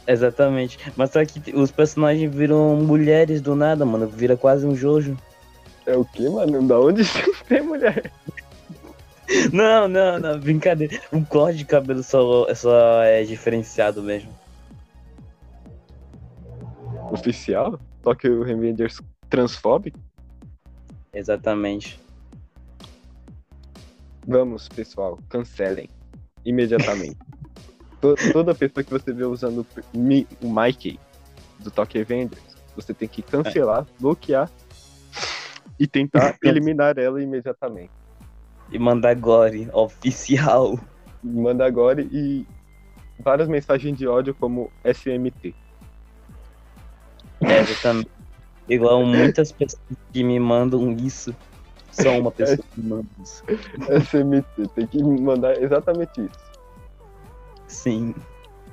[0.06, 0.78] Exatamente.
[0.96, 4.06] Mas só que os personagens viram mulheres do nada, mano.
[4.06, 5.18] Vira quase um Jojo.
[5.84, 6.66] É o que, mano?
[6.66, 7.02] Da onde
[7.46, 8.10] tem mulher?
[9.52, 10.98] Não, não, não, brincadeira.
[11.12, 14.32] O corte de cabelo só, só é diferenciado mesmo
[17.12, 17.78] oficial?
[18.02, 19.98] Tokyo Revengers transfóbico?
[21.12, 21.98] Exatamente.
[24.26, 25.88] Vamos, pessoal, cancelem.
[26.44, 27.18] Imediatamente.
[28.32, 29.66] Toda pessoa que você vê usando
[30.42, 31.00] o Mikey
[31.58, 34.00] do Tokyo Revengers, você tem que cancelar, é.
[34.00, 34.48] bloquear
[35.78, 37.90] e tentar eliminar ela imediatamente.
[38.70, 40.78] E mandar gore oficial.
[41.22, 42.46] Mandar gore e
[43.18, 45.54] várias mensagens de ódio como SMT.
[47.40, 48.10] É, exatamente.
[48.68, 49.80] Igual muitas pessoas
[50.12, 51.34] que me mandam isso.
[51.90, 53.42] Só uma pessoa que me manda isso.
[53.88, 56.48] SMT, tem que mandar exatamente isso.
[57.66, 58.14] Sim.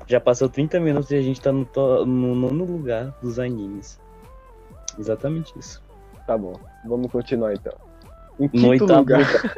[0.08, 1.66] Já passou 30 minutos e a gente tá no,
[2.06, 4.00] no nono lugar dos animes.
[5.00, 5.82] Exatamente isso.
[6.28, 7.74] Tá bom, vamos continuar então.
[8.40, 9.58] Em no oitavo lugar.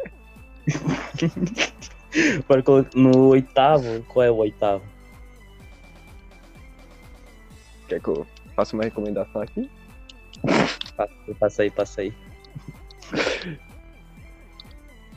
[2.94, 4.84] no oitavo, qual é o oitavo?
[7.88, 9.72] Quer que eu Faço uma recomendação aqui?
[11.40, 12.12] Passa aí, passa aí.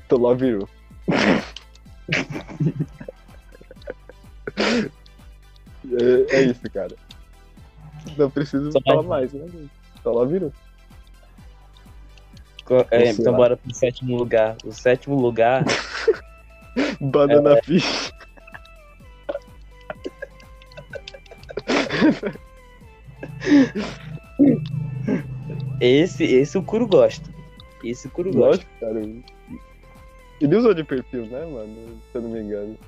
[0.09, 0.69] To Love You.
[5.89, 6.95] é, é, isso, cara.
[8.19, 9.47] Não preciso Só falar mais, né?
[10.03, 10.53] To Love You.
[12.91, 13.39] É, então lá.
[13.39, 14.59] bora pro sétimo lugar.
[14.67, 15.65] O sétimo lugar.
[17.01, 17.63] Banana é...
[17.63, 18.13] Fish.
[25.81, 27.29] Esse, esse o Kuro gosta.
[27.83, 28.65] Esse o Kuro gosta.
[28.79, 29.01] cara.
[30.41, 32.01] Ele usou de perfil, né, mano?
[32.11, 32.79] Se eu não me engano.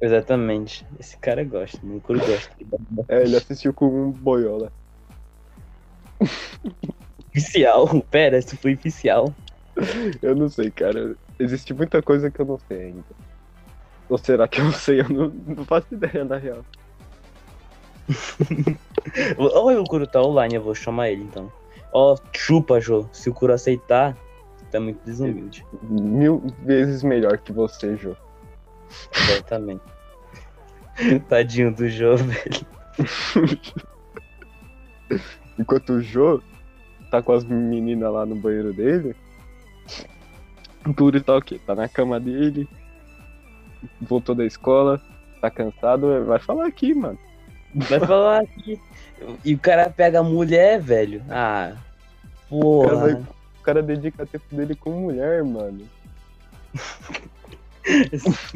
[0.00, 0.86] Exatamente.
[0.98, 2.50] Esse cara gosta, o Kuro gosta.
[3.08, 4.72] É, ele assistiu com um boiola.
[7.28, 7.88] Oficial?
[8.10, 9.32] Pera, isso foi oficial.
[10.20, 11.16] Eu não sei, cara.
[11.38, 13.04] Existe muita coisa que eu não sei ainda.
[14.08, 15.00] Ou será que eu sei?
[15.00, 16.64] Eu não, não faço ideia, na real.
[19.38, 21.50] Olha o Kuro tá online, eu vou chamar ele então.
[21.92, 23.06] Ó, oh, chupa, Jô.
[23.12, 24.16] Se o Kuro aceitar,
[24.70, 25.66] tá muito desumilde.
[25.82, 28.16] Mil vezes melhor que você, Jô.
[29.14, 29.82] Exatamente.
[31.28, 32.66] Tadinho do Jô, velho.
[35.58, 36.42] Enquanto o Jô
[37.10, 39.14] tá com as meninas lá no banheiro dele,
[40.86, 41.60] o Turi tá o quê?
[41.66, 42.66] Tá na cama dele,
[44.00, 45.00] voltou da escola,
[45.40, 47.18] tá cansado, vai falar aqui, mano.
[47.74, 48.80] Vai falar aqui.
[49.44, 51.22] E o cara pega a mulher, velho.
[51.30, 51.72] Ah,
[52.50, 53.28] O cara, vai- porra.
[53.60, 55.88] o cara dedica tempo dele com mulher, mano.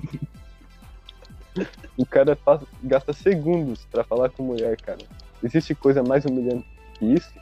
[1.96, 4.98] O cara faz- gasta segundos pra falar com mulher, cara.
[5.42, 6.66] Existe coisa mais humilhante
[6.98, 7.32] que isso?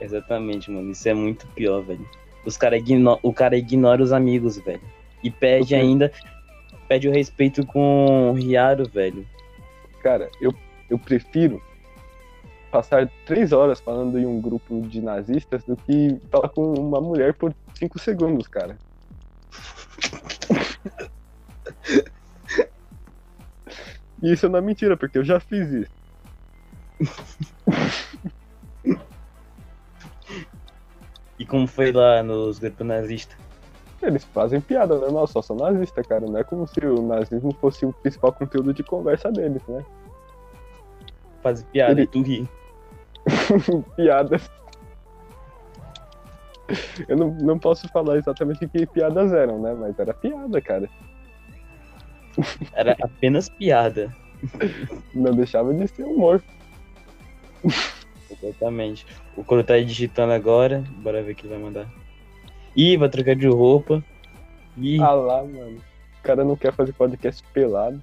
[0.00, 0.92] Exatamente, mano.
[0.92, 2.08] Isso é muito pior, velho.
[2.46, 3.18] Os cara igno...
[3.22, 4.80] O cara ignora os amigos, velho.
[5.22, 6.12] E pede ainda.
[6.86, 9.26] Pede o respeito com o Riaro, velho.
[10.00, 10.54] Cara, eu,
[10.88, 11.62] eu prefiro
[12.70, 17.34] passar três horas falando em um grupo de nazistas do que falar com uma mulher
[17.34, 18.78] por cinco segundos, cara.
[24.22, 25.90] E isso não é mentira, porque eu já fiz isso.
[31.38, 33.49] E como foi lá nos grupos nazistas?
[34.02, 36.26] Eles fazem piada normal, só são nazistas, cara.
[36.26, 39.84] Não é como se o nazismo fosse o principal conteúdo de conversa deles, né?
[41.42, 42.48] Faz piada Ele- e tu ri.
[43.96, 44.50] piadas.
[47.08, 49.74] Eu não, não posso falar exatamente que piadas eram, né?
[49.74, 50.88] Mas era piada, cara.
[52.72, 54.14] Era apenas piada.
[55.14, 56.42] Não deixava de ser humor.
[58.30, 59.06] Exatamente.
[59.36, 60.82] O Coro tá digitando agora.
[60.98, 61.86] Bora ver o que ele vai mandar.
[62.76, 64.04] Ih, vai trocar de roupa.
[64.76, 65.78] Ih, Ah lá, mano.
[66.18, 68.00] O cara não quer fazer podcast pelado.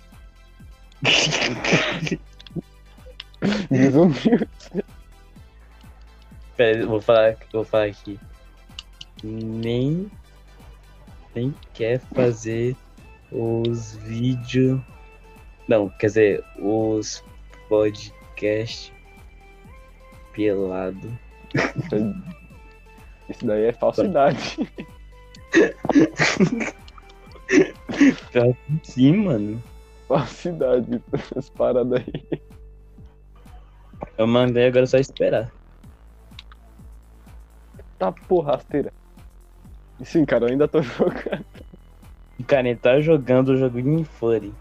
[3.69, 4.47] Desumilde.
[6.55, 8.19] Pera, vou falar, vou falar aqui.
[9.23, 10.09] Nem,
[11.35, 12.75] nem quer fazer
[13.31, 14.81] os vídeos.
[15.67, 17.23] Não, quer dizer, os
[17.69, 18.91] podcast
[20.33, 21.17] pelado.
[23.29, 24.57] Isso daí é falsidade.
[28.83, 29.63] Sim, mano.
[30.07, 31.01] Falsidade.
[31.13, 32.41] Essas paradas aí.
[34.17, 35.51] Eu mandei, agora é só esperar.
[37.97, 38.93] Tá porra, rasteira.
[39.99, 41.45] E sim, cara, eu ainda tô jogando.
[42.45, 44.53] Cara, ele tá jogando o jogo em Furry.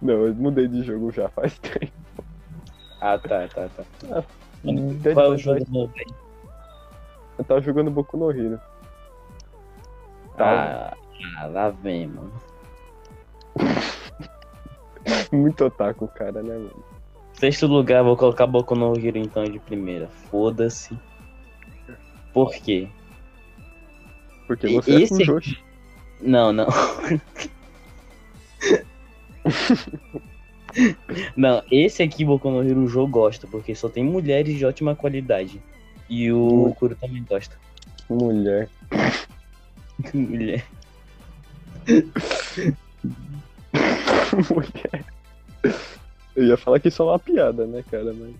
[0.00, 1.92] Não, eu mudei de jogo já faz tempo.
[3.00, 4.24] Ah, tá, tá, tá.
[4.62, 6.27] Dead Qual é o jogo novo aí?
[7.38, 8.60] Eu tava jogando Boku no Hero.
[10.36, 10.96] Tá.
[11.38, 12.32] Ah, lá vem, mano.
[15.32, 16.84] Muito otaku, cara, né, mano?
[17.34, 20.08] Sexto lugar, vou colocar Boku no Hero então de primeira.
[20.08, 20.98] Foda-se.
[22.32, 22.88] Por quê?
[24.46, 25.62] Porque E- você é esse- Fujoshi.
[26.20, 26.66] Não, não.
[31.36, 34.94] não, esse aqui Boku no Hero o jogo gosta, porque só tem mulheres de ótima
[34.96, 35.62] qualidade.
[36.08, 36.72] E o Hum.
[36.74, 37.54] Kuro também gosta.
[38.08, 38.68] Mulher.
[40.14, 40.64] Mulher.
[44.50, 45.04] Mulher.
[46.36, 48.12] Eu ia falar que isso é uma piada, né, cara?
[48.14, 48.34] Mas.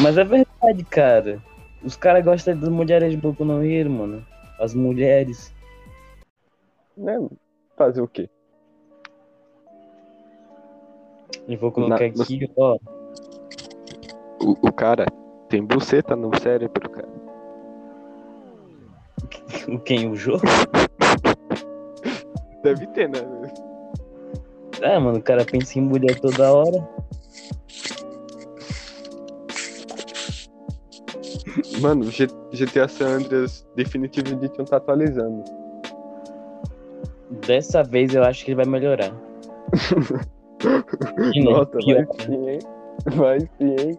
[0.00, 1.42] Mas é verdade, cara.
[1.82, 4.24] Os caras gostam das mulheres de Boku no Hero, mano.
[4.60, 5.52] As mulheres.
[6.96, 7.16] Né?
[7.76, 8.28] Fazer o quê?
[11.46, 12.76] E vou colocar Na- aqui, ó.
[14.40, 15.06] O, o cara
[15.48, 17.08] tem buceta no cérebro, cara.
[19.68, 20.10] O quem?
[20.10, 20.42] O jogo?
[22.62, 23.18] Deve ter, né?
[24.82, 26.88] Ah, mano, o cara pensa em mulher toda hora.
[31.80, 32.04] Mano,
[32.52, 35.44] GTA San Andreas Definitive Edition tá atualizando.
[37.46, 39.12] Dessa vez eu acho que ele vai melhorar.
[41.42, 42.58] Nossa, vai sim, hein?
[43.14, 43.98] Vai sim, hein?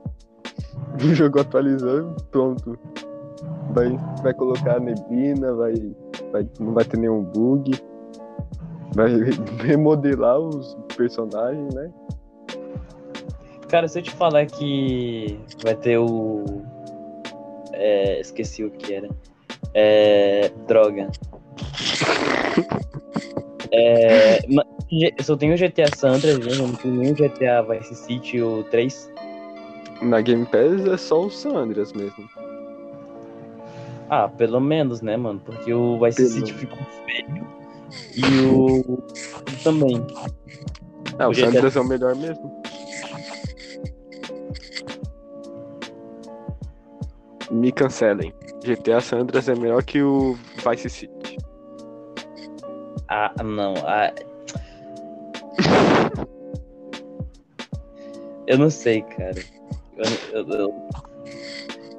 [1.04, 2.78] O jogo atualizando, pronto.
[3.74, 5.74] Vai, vai colocar a neblina, vai,
[6.32, 7.72] vai, não vai ter nenhum bug.
[8.94, 9.12] Vai
[9.64, 11.92] remodelar os personagens, né?
[13.70, 16.44] Cara, se eu te falar que vai ter o.
[17.74, 19.10] É, esqueci o que era.
[19.74, 20.52] É.
[20.68, 21.10] Droga.
[23.72, 24.40] É.
[25.22, 26.56] Só tem o GTA San Andreas, né?
[26.56, 29.09] Não tem nenhum GTA Vice City ou 3.
[30.02, 32.30] Na Game Pass é só o San Andreas mesmo.
[34.10, 35.40] Ah, pelo menos, né, mano?
[35.46, 37.48] Porque o Vice Pelo- City ficou feio.
[38.16, 38.98] E o.
[39.64, 40.06] também.
[41.20, 42.60] Ah, o O San GTA Andreas é o melhor mesmo.
[47.52, 48.34] Me cancelem.
[48.64, 50.38] GTA San Andreas é melhor que o
[50.68, 51.38] Vice City.
[53.08, 53.74] Ah, não.
[53.86, 54.12] Ah...
[58.48, 59.40] Eu não sei, cara.
[60.00, 60.90] Eu, eu, eu...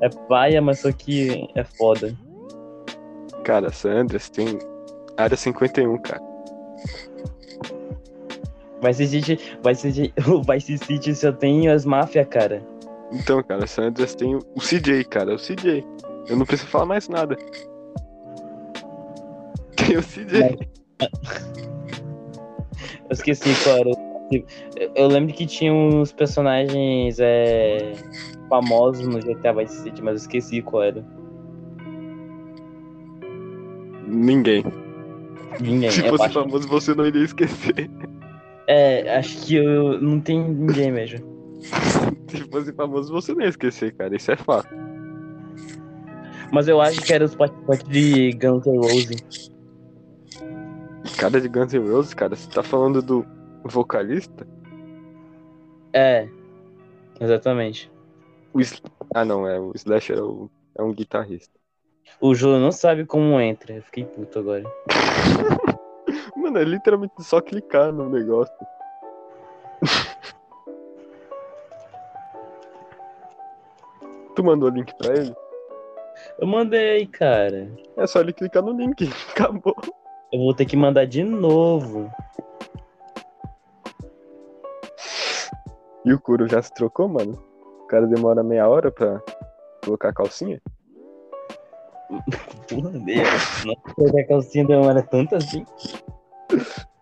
[0.01, 2.17] É paia, mas só que é foda.
[3.45, 4.59] Cara, San Andreas tem
[5.17, 6.23] área 51, cara.
[8.83, 12.63] Vice City, Vice City, o Vice City só tem as máfias, cara.
[13.13, 15.85] Então, cara, San Andreas tem o CJ, cara, o CJ.
[16.29, 17.37] Eu não preciso falar mais nada.
[19.77, 20.59] Tem o CJ.
[23.11, 24.10] Eu esqueci qual era.
[24.95, 27.93] Eu lembro que tinha uns personagens é,
[28.49, 31.05] famosos no GTA Vice City, mas eu esqueci qual era.
[34.07, 34.65] Ninguém.
[35.61, 35.91] Ninguém.
[35.91, 37.91] Se eu fosse famoso, você não iria esquecer.
[38.69, 41.19] É, acho que eu não tem ninguém mesmo.
[42.29, 44.15] Se fosse famoso, você não ia esquecer, cara.
[44.15, 44.69] Isso é fato.
[46.53, 49.51] Mas eu acho que era os participantes de Guns N' Roses.
[51.19, 53.27] Cara de Guns N' Roses, cara, você tá falando do
[53.65, 54.47] vocalista?
[55.93, 56.29] É,
[57.21, 57.91] exatamente.
[58.53, 60.51] O Sl- Ah, não, é o Slash é, o...
[60.77, 61.59] é um guitarrista.
[62.21, 63.75] O Júlio não sabe como entra.
[63.75, 64.65] Eu fiquei puto agora.
[66.37, 68.55] Mano, é literalmente só clicar no negócio.
[74.35, 75.35] tu mandou o link pra ele?
[76.39, 77.71] Eu mandei, cara.
[77.97, 79.11] É só ele clicar no link.
[79.31, 79.77] Acabou.
[80.33, 82.11] Eu vou ter que mandar de novo.
[86.05, 87.39] E o Kuro já se trocou, mano?
[87.85, 89.21] O cara demora meia hora pra
[89.85, 90.61] colocar a calcinha?
[92.69, 93.65] Porra, Deus.
[93.65, 95.65] Nossa, a calcinha demora tanto assim.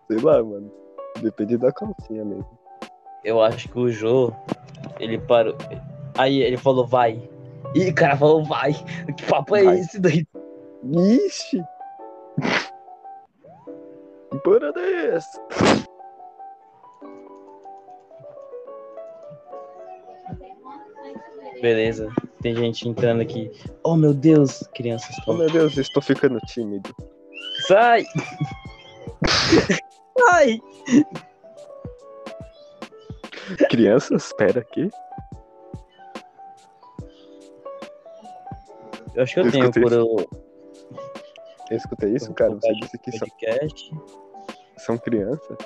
[0.07, 0.71] Sei lá, mano.
[1.21, 2.59] Depende da calcinha mesmo.
[3.23, 4.31] Eu acho que o Jô,
[4.99, 5.55] ele parou.
[6.17, 7.29] Aí ele falou, vai.
[7.75, 8.73] Ih, o cara falou, vai.
[9.17, 9.79] Que papo é Vai.
[9.79, 10.25] esse daí?
[10.83, 11.63] Ixi!
[14.31, 15.41] Que parada é essa?
[21.61, 22.09] Beleza.
[22.41, 23.51] Tem gente entrando aqui.
[23.83, 25.15] Oh, meu Deus, crianças.
[25.27, 26.95] Oh meu Deus, eu estou ficando tímido.
[27.67, 28.05] Sai!
[30.17, 30.59] Sai!
[33.69, 34.89] Crianças, espera aqui.
[39.15, 40.29] Eu acho que eu, Eu tenho por o
[41.69, 42.51] Eu escutei isso, cara.
[42.55, 43.27] Você disse que são,
[44.77, 45.57] são crianças.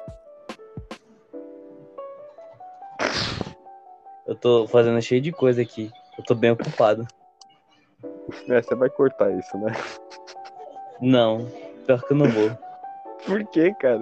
[4.25, 5.91] Eu tô fazendo cheio de coisa aqui.
[6.17, 7.05] Eu tô bem ocupado.
[8.47, 9.73] É, você vai cortar isso, né?
[11.01, 11.45] Não,
[11.85, 12.51] pior que eu não vou.
[13.25, 13.99] Por que, cara?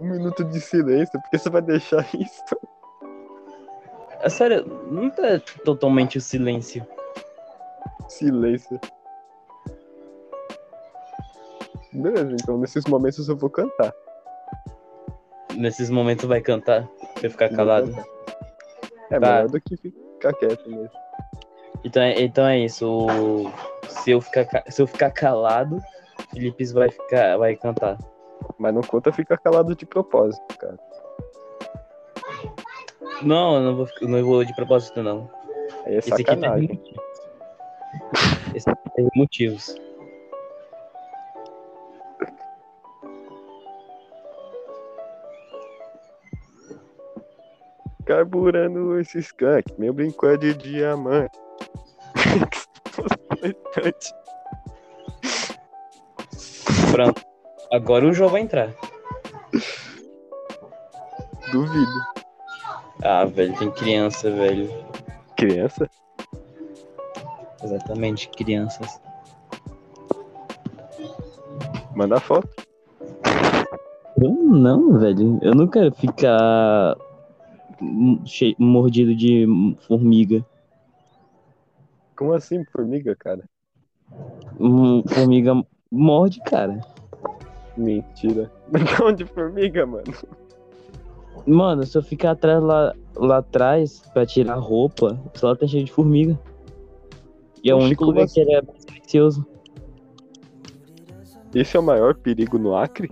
[0.00, 2.42] Um minuto de silêncio, por que você vai deixar isso?
[4.20, 6.86] É sério, não tá totalmente o silêncio.
[8.08, 8.80] Silêncio.
[11.92, 13.92] Beleza, então nesses momentos eu vou cantar.
[15.54, 16.88] Nesses momentos vai cantar.
[17.22, 17.92] Eu ficar calado.
[19.10, 19.26] É Tá.
[19.34, 20.90] melhor do que ficar quieto mesmo.
[21.84, 22.98] Então é, então é isso.
[23.88, 25.78] Se, eu ficar, ca- se eu ficar calado,
[26.32, 27.98] Felipe vai, ficar, vai cantar.
[28.58, 30.78] Mas não conta ficar calado de propósito, cara.
[33.22, 35.28] Não, eu não vou, não vou de propósito, não.
[35.86, 36.78] É Esse aqui tem motivos.
[38.54, 39.74] Esse aqui tem motivos.
[48.10, 49.72] Carburando esse skunk.
[49.78, 51.38] Meu brinco é de diamante.
[56.90, 57.22] Pronto.
[57.72, 58.74] Agora o João vai entrar.
[61.52, 62.04] Duvido.
[63.04, 64.68] Ah, velho, tem criança, velho.
[65.36, 65.88] Criança?
[67.62, 69.00] Exatamente, crianças.
[71.94, 72.48] Manda foto.
[74.20, 75.38] Eu não, velho.
[75.42, 76.96] Eu não quero ficar
[78.24, 79.46] cheio- mordido de
[79.86, 80.44] formiga.
[82.16, 83.44] Como assim, formiga, cara?
[84.58, 85.54] Hum, Formiga
[85.90, 86.80] morde, cara.
[87.76, 88.50] Mentira.
[89.02, 90.04] Onde formiga, mano?
[91.46, 95.84] Mano, se eu ficar atrás lá, lá atrás pra tirar roupa, só lá tá cheio
[95.84, 96.38] de formiga.
[97.64, 99.46] E é o único lugar que ele é silencioso.
[101.54, 103.08] Esse é o maior perigo no Acre?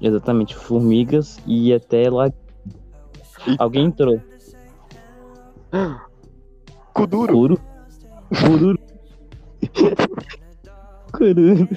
[0.00, 2.30] Exatamente, formigas e até lá.
[3.58, 4.20] Alguém entrou.
[6.92, 7.32] Kuduro.
[7.32, 7.60] Curo?
[8.40, 8.78] Cururu.
[11.12, 11.68] Cururu.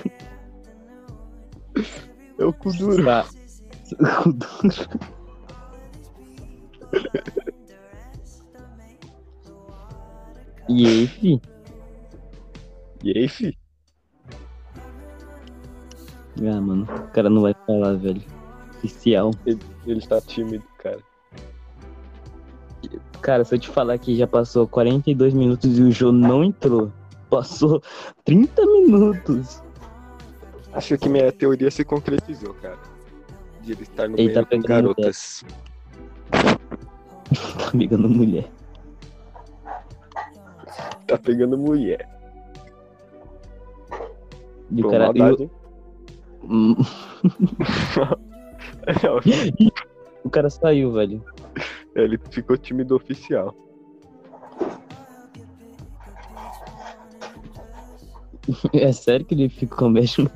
[2.37, 3.03] É o Kuduro.
[3.03, 3.25] Tá.
[4.23, 5.17] Kuduro.
[10.69, 11.41] E aí, fi?
[13.03, 13.57] E aí, fi?
[16.39, 18.21] Ah, mano, o cara não vai falar, velho.
[18.77, 19.31] Oficial.
[19.45, 20.99] Ele tá tímido, cara.
[23.21, 26.91] Cara, se eu te falar que já passou 42 minutos e o jogo não entrou.
[27.29, 27.81] Passou
[28.23, 29.61] 30 minutos.
[30.71, 32.77] Acho que minha teoria se concretizou, cara.
[33.61, 35.43] De ele estar no Ele tá pegando garotas.
[37.27, 38.49] Tá pegando mulher.
[41.05, 42.07] Tá pegando mulher.
[44.71, 45.11] E o cara.
[45.13, 45.51] e hein?
[46.43, 46.75] Hum,
[50.23, 51.21] o cara saiu, velho.
[51.97, 53.53] Ele ficou tímido oficial.
[58.73, 60.29] É sério que ele ficou mesmo?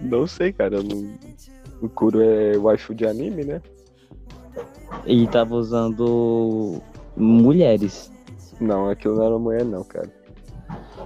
[0.00, 0.82] Não sei, cara.
[0.82, 1.18] não-
[1.82, 3.60] O Kuro é waifu de anime, né?
[5.04, 6.80] Ele tava usando
[7.16, 8.10] mulheres.
[8.60, 10.10] Não, aquilo não era mulher, não, cara.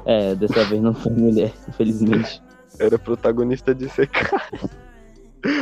[0.07, 2.43] É, dessa vez não foi mulher, infelizmente.
[2.79, 4.33] Era protagonista de CK.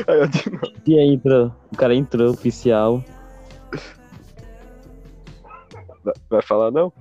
[0.07, 0.73] Aí eu de novo.
[0.87, 1.53] E aí entrou.
[1.73, 3.03] O cara entrou oficial.
[6.29, 6.93] Vai- falar não?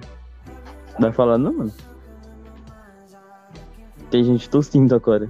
[1.00, 1.74] Vai falar não, mano?
[4.10, 5.30] Tem gente tossindo agora.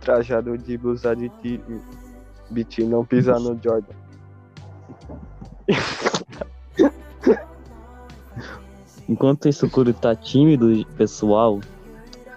[0.00, 1.60] Trajado de blusa de ti...
[2.50, 3.94] BT não pisar no Jordan.
[9.08, 11.60] Enquanto esse Kuro tá tímido, pessoal,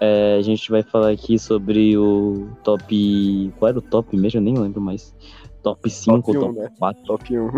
[0.00, 3.52] é, a gente vai falar aqui sobre o top.
[3.58, 4.38] Qual era o top mesmo?
[4.38, 5.14] Eu nem lembro mais.
[5.62, 6.68] Top 5 Top ou um, top né?
[6.78, 7.04] 4?
[7.04, 7.50] Top 1.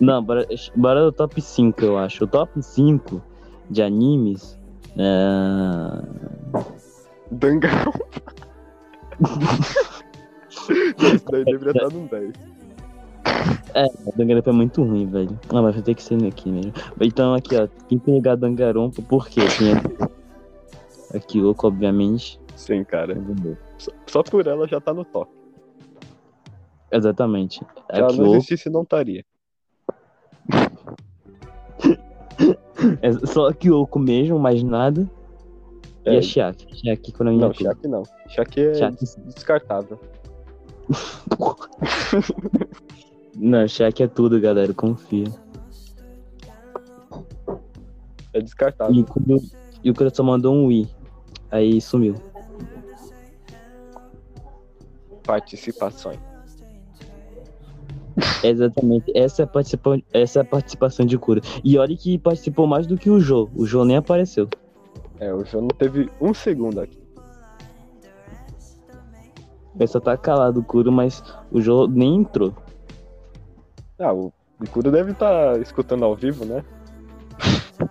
[0.00, 0.46] Não, bora,
[1.04, 2.24] do top 5, eu acho.
[2.24, 3.22] O top 5
[3.70, 4.58] de animes.
[4.96, 6.02] É...
[7.30, 7.92] Dangarão.
[11.00, 12.32] Isso daí deveria estar no 10.
[14.06, 15.38] O Danganronpa é muito ruim, velho.
[15.50, 16.72] Ah, mas vai ter que ser aqui mesmo.
[17.00, 17.68] Então, aqui, ó.
[17.88, 19.02] Quinto lugar, Danganronpa.
[19.02, 19.42] Por quê?
[19.56, 19.74] Tinha...
[21.14, 22.40] Aqui, Oco, obviamente.
[22.56, 23.16] Sim, cara.
[23.78, 25.30] Só, só por ela já tá no top.
[26.90, 27.60] Exatamente.
[27.60, 29.24] Se ela não existisse, não estaria.
[33.02, 35.10] É só que Oco mesmo, mais nada.
[36.06, 36.18] E É.
[36.18, 36.64] a Shaq.
[36.76, 38.04] Shaq, quando Não, Shaq não.
[38.28, 38.96] Shaq é Shaq.
[39.26, 39.98] descartável.
[43.40, 44.72] Não, Shaq é tudo, galera.
[44.74, 45.26] Confia.
[48.32, 48.94] É descartável.
[48.94, 49.36] E, quando...
[49.84, 50.88] e o cara só mandou um Wii.
[51.50, 52.14] Aí sumiu.
[55.24, 56.18] Participações.
[58.42, 59.12] Exatamente.
[59.14, 59.98] Essa é, a participa...
[60.12, 61.40] Essa é a participação de cura.
[61.64, 63.48] E olha que participou mais do que o Jô.
[63.54, 64.48] O Jô nem apareceu.
[65.20, 66.98] É, o João não teve um segundo aqui.
[69.78, 72.52] Ele só tá calado o Kuro, mas o Jô nem entrou.
[73.98, 74.32] Ah, o
[74.70, 76.64] Kuro deve estar escutando ao vivo, né?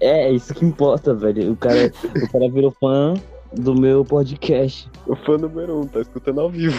[0.00, 1.52] É, é isso que importa, velho.
[1.52, 3.14] O cara, o cara virou fã
[3.54, 4.90] do meu podcast.
[5.06, 6.78] O fã número um, tá escutando ao vivo.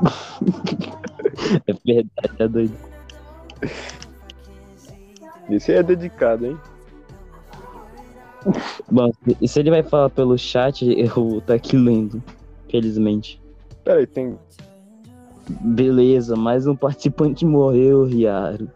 [1.66, 2.76] É verdade, é doido.
[5.50, 6.58] Esse aí é dedicado, hein?
[8.90, 12.22] Bom, e se ele vai falar pelo chat, eu tô aqui lendo.
[12.70, 13.40] Felizmente.
[13.84, 14.38] Pera aí, tem.
[15.60, 18.70] Beleza, mais um participante morreu, Riaro.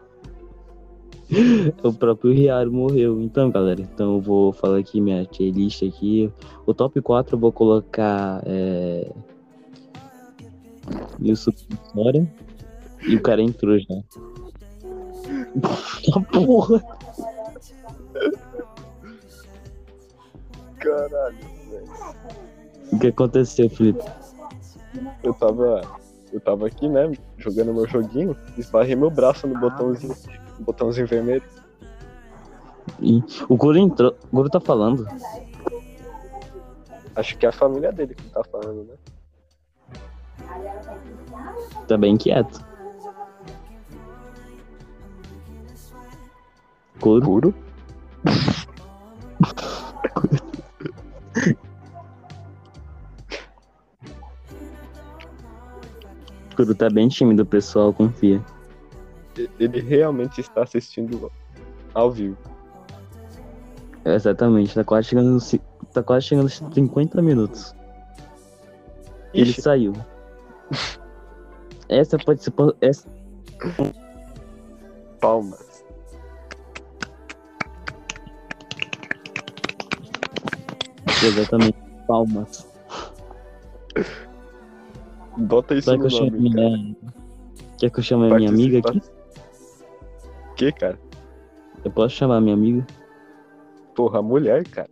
[1.83, 3.21] O próprio Riaro morreu.
[3.21, 6.33] Então, galera, então eu vou falar aqui minha tier list aqui.
[6.67, 9.11] O top 4 eu vou colocar é...
[11.23, 12.27] Yusuke Sora.
[13.07, 13.95] E o cara entrou já.
[16.15, 16.83] Ah, Porra!
[20.79, 21.39] Caralho,
[21.71, 21.89] velho.
[22.93, 24.03] O que aconteceu, Felipe?
[25.23, 25.83] Eu tava.
[26.33, 27.13] Eu tava aqui, né?
[27.39, 30.15] Jogando meu joguinho, esbarrei meu braço no botãozinho.
[30.59, 31.43] No botãozinho vermelho.
[33.01, 34.15] Ih, O Goro entrou.
[34.31, 35.07] O Goro tá falando.
[37.17, 38.95] Acho que é a família dele que tá falando, né?
[41.87, 42.65] Tá bem quieto.
[47.01, 47.25] Goro.
[47.25, 47.55] Puro.
[56.57, 58.45] Goro tá bem tímido, pessoal, confia.
[59.61, 61.31] Ele realmente está assistindo
[61.95, 62.37] ao vivo.
[64.05, 65.55] Exatamente, tá quase chegando nos,
[65.93, 67.75] tá quase chegando aos 50 minutos.
[69.33, 69.93] Ele Ixi, saiu.
[71.89, 72.75] Essa participou.
[72.81, 73.09] Essa...
[75.21, 75.68] palmas.
[81.25, 81.77] Exatamente.
[82.07, 82.67] Palmas.
[85.37, 86.97] Bota isso Quer no que eu nome, minha.
[87.79, 89.01] Quer que eu chame a minha amiga aqui?
[90.57, 90.99] Que, cara?
[91.85, 92.87] Eu posso chamar minha amiga?
[93.95, 94.91] Porra, mulher, cara.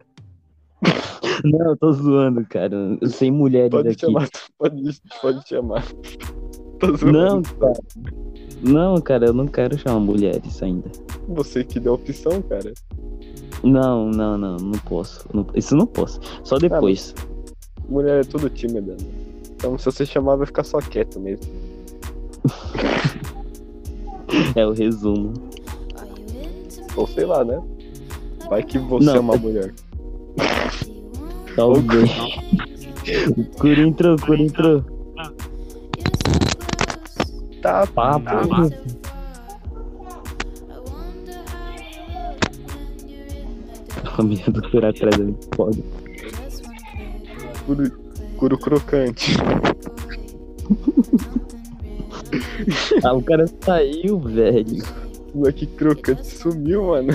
[1.45, 2.77] Não, eu tô zoando, cara.
[3.09, 4.01] Sem mulheres Pode aqui.
[4.01, 5.85] chamar, pode, pode chamar.
[6.79, 7.13] Tô zoando.
[7.13, 7.83] Não, cara.
[8.63, 10.91] Não, cara, eu não quero chamar mulheres ainda.
[11.29, 12.73] Você que deu a opção, cara.
[13.67, 15.27] Não, não, não, não posso.
[15.33, 16.21] Não- isso não posso.
[16.45, 17.15] Só depois.
[17.89, 18.93] Mulher é tudo tímida.
[18.93, 19.09] né?
[19.57, 21.45] Então, se você chamar, vai ficar só quieto mesmo.
[24.55, 25.33] É o resumo.
[26.97, 27.63] Ou sei lá, né?
[28.49, 29.73] Vai que você Não, é uma eu- mulher.
[31.55, 32.11] Talvez.
[33.39, 34.83] O Curi entrou, Curi entrou.
[37.63, 38.25] Tá, Papo.
[38.25, 38.69] tá.
[44.19, 45.77] A minha do Curi atrás minha foda.
[47.67, 47.91] Curo,
[48.39, 49.37] curo crocante.
[53.05, 54.83] Ah, o cara saiu, velho.
[55.35, 57.13] O moleque crocante sumiu, mano.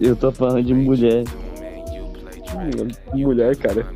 [0.00, 1.24] Eu tô falando de mulher.
[3.12, 3.86] Mulher, cara.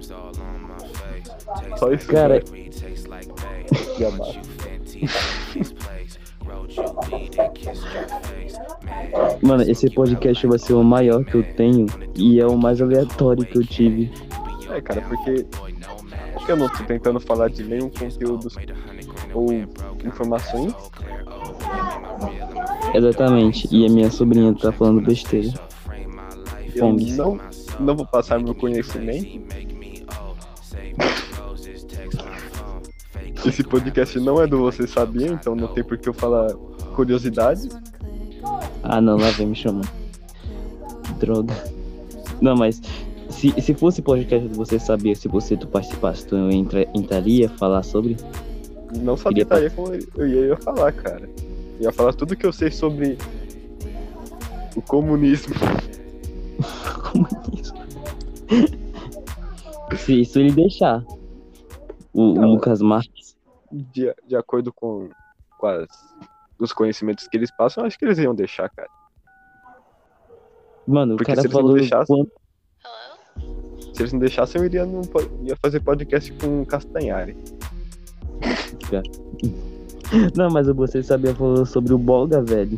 [1.77, 2.09] Só isso.
[2.09, 2.43] Cara,
[4.01, 4.41] né?
[9.43, 11.87] mano, esse podcast vai ser o maior que eu tenho
[12.17, 14.11] e é o mais aleatório que eu tive.
[14.71, 15.47] É, cara, porque.
[16.49, 18.49] Eu não tô tentando falar de nenhum conteúdo
[19.33, 19.47] ou
[20.05, 20.75] informações.
[22.93, 23.69] Exatamente.
[23.71, 25.53] E a minha sobrinha tá falando besteira.
[26.75, 27.39] Eu não,
[27.79, 29.41] não vou passar meu conhecimento.
[33.47, 36.49] Esse podcast não é do Você Sabia, então não tem por que eu falar
[36.91, 37.69] curiosidade.
[38.83, 39.89] Ah, não, lá vem me chamando.
[41.19, 41.55] Droga.
[42.41, 42.81] Não, mas
[43.29, 48.17] se, se fosse podcast você sabia, se você tu participasse, tu entra, entraria falar sobre?
[49.03, 51.29] Não sabia Queria como eu ia, eu ia falar, cara.
[51.79, 53.17] Eu ia falar tudo que eu sei sobre
[54.77, 55.55] o comunismo.
[57.13, 57.27] Como
[57.59, 57.75] isso?
[59.97, 61.05] se isso ele deixar.
[62.13, 62.51] O, o Não.
[62.51, 63.37] Lucas Marques.
[63.73, 65.09] De, de acordo com,
[65.59, 65.89] com as-
[66.61, 68.89] os conhecimentos que eles passam, eu acho que eles iam deixar, cara.
[70.87, 71.77] Mano, o Porque cara se eles não falou.
[71.77, 72.41] deixassem- quanto-
[73.95, 77.37] Se eles não deixassem, eu iria, num po- ia fazer podcast com o Castanhari.
[80.35, 82.77] Não, mas o você sabia falou sobre o Bolga, velho.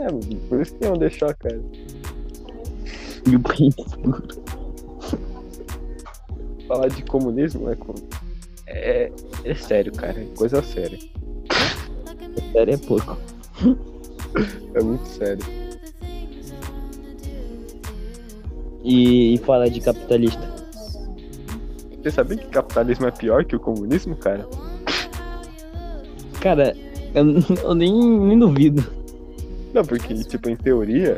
[0.00, 0.08] É,
[0.48, 1.62] por isso que iam deixar, cara.
[3.30, 4.24] E o Pinto escuro.
[6.66, 7.76] Falar de comunismo é,
[8.66, 9.12] é,
[9.44, 10.20] é sério, cara.
[10.20, 10.98] É coisa séria.
[12.52, 13.16] Sério é pouco.
[14.74, 15.44] É muito sério.
[18.84, 20.52] E, e fala de capitalista.
[22.02, 24.48] Você sabia que capitalismo é pior que o comunismo, cara?
[26.40, 26.76] Cara,
[27.14, 27.24] eu,
[27.62, 28.84] eu nem, nem duvido.
[29.72, 31.16] Não, porque, tipo, em teoria,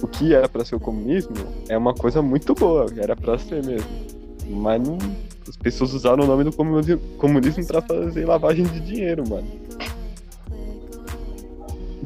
[0.00, 1.34] o que era pra ser o comunismo
[1.68, 3.88] é uma coisa muito boa, era pra ser mesmo.
[4.48, 4.96] Mas não,
[5.48, 9.46] as pessoas usaram o nome do comuni- comunismo pra fazer lavagem de dinheiro, mano.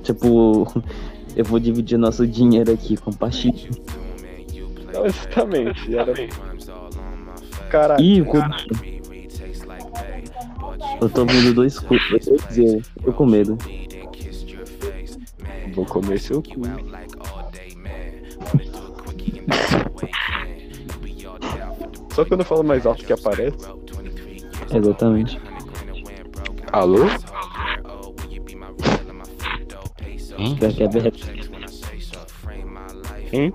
[0.08, 0.66] Tipo,
[1.36, 3.68] eu vou dividir nosso dinheiro aqui, compartilha.
[4.94, 5.94] Não, exatamente.
[5.94, 6.14] Era...
[7.68, 8.02] Caralho.
[8.02, 9.02] Ih, Kobe.
[11.02, 11.94] Eu tô vendo dois cu.
[11.94, 12.00] Eu
[13.04, 13.58] tô com medo.
[15.74, 16.62] Vou comer seu cu.
[22.14, 23.58] Só quando eu falo mais alto que aparece.
[24.74, 25.38] Exatamente.
[26.72, 27.04] Alô?
[30.38, 31.24] Que é verdade.
[33.32, 33.52] Hein?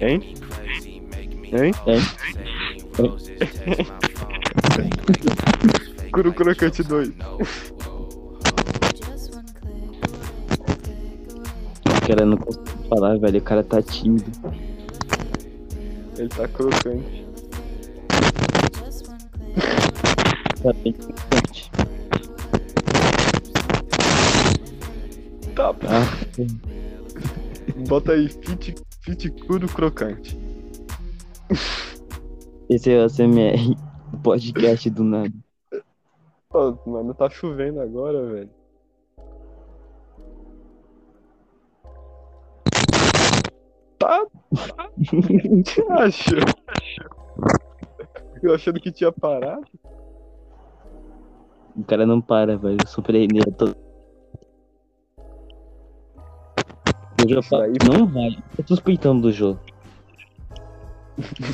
[0.00, 0.22] Hein?
[1.52, 1.72] Hein?
[1.86, 2.00] Hein?
[6.12, 7.08] Curu Crocante 2.
[11.88, 13.40] O cara não consegue falar, velho.
[13.40, 14.30] O cara tá tímido.
[16.16, 17.26] Ele tá crocante.
[25.54, 25.72] Tá.
[25.74, 30.38] Tá, Ah, bota aí, fit, fit curo crocante.
[32.68, 33.76] esse é o CMR.
[34.12, 35.32] o Podcast do nada.
[36.48, 38.50] Pô, mano, tá chovendo agora, velho.
[43.98, 44.26] Tá?
[45.64, 46.36] Que acha?
[48.42, 49.64] Eu achando que tinha parado.
[51.76, 52.76] O cara não para, velho.
[52.80, 53.76] Eu surpreendei a todo.
[57.28, 58.36] Jogo Isso fala, aí- não vai.
[58.56, 59.60] Tô suspeitando do jogo.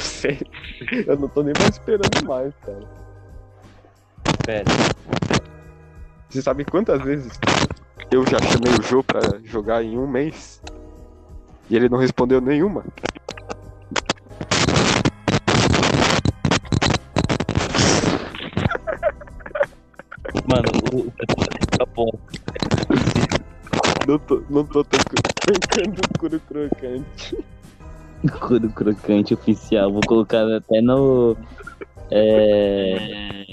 [0.00, 0.38] Sei.
[1.06, 2.80] Eu não tô nem mais esperando mais, cara.
[4.46, 4.64] Pera.
[6.28, 7.32] Você sabe quantas vezes
[8.10, 10.62] eu já chamei o Jô pra jogar em um mês.
[11.68, 12.84] E ele não respondeu nenhuma.
[20.46, 21.12] Mano, o, o
[21.78, 22.10] tá bom.
[24.08, 27.44] Não tô, não tô tancando couro crocante.
[28.40, 29.92] Couro crocante oficial.
[29.92, 31.36] Vou colocar até no.
[32.10, 33.44] É.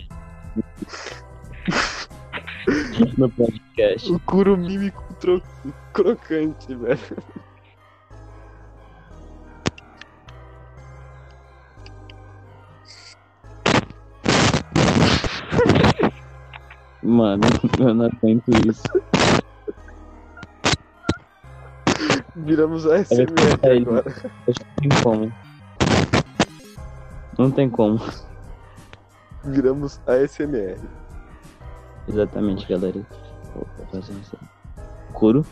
[3.18, 4.10] no podcast.
[4.10, 5.44] O couro mímico tro-
[5.92, 7.00] crocante, velho.
[17.04, 17.44] Mano,
[17.78, 18.84] eu não aguento isso.
[22.36, 24.04] Viramos a SMR É, agora.
[24.48, 25.34] Acho que não tem como.
[27.38, 28.00] Não tem como.
[29.44, 30.80] Viramos a SMR.
[32.08, 33.02] Exatamente, galera.
[33.54, 34.38] Vou fazer isso.
[35.14, 35.46] Couro?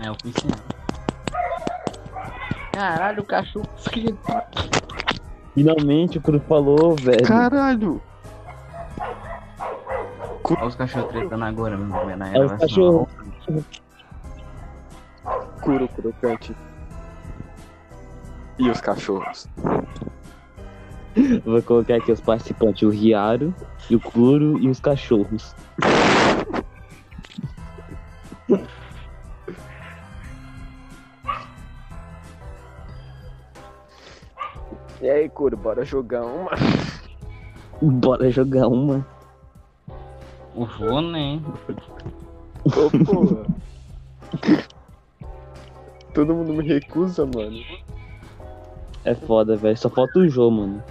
[0.00, 0.58] É oficial.
[2.72, 3.66] Caralho, o cachorro.
[5.54, 7.26] Finalmente o Couro falou, velho.
[7.26, 8.02] Caralho!
[10.44, 12.16] Olha os cachorros tretando agora, mano.
[12.16, 13.08] Na É os cachorros.
[15.62, 16.56] Couro crocante.
[18.58, 19.48] E os cachorros?
[21.44, 23.54] Vou colocar aqui os participantes: o Riaro,
[23.88, 25.54] e o Couro e os cachorros.
[35.00, 36.50] E aí, Couro, bora jogar uma?
[37.80, 39.06] Bora jogar uma.
[40.56, 41.40] O vô, né?
[42.64, 43.46] Ô, porra.
[46.14, 47.58] Todo mundo me recusa, mano.
[49.04, 49.76] É foda, velho.
[49.76, 50.82] Só falta o Jô, mano.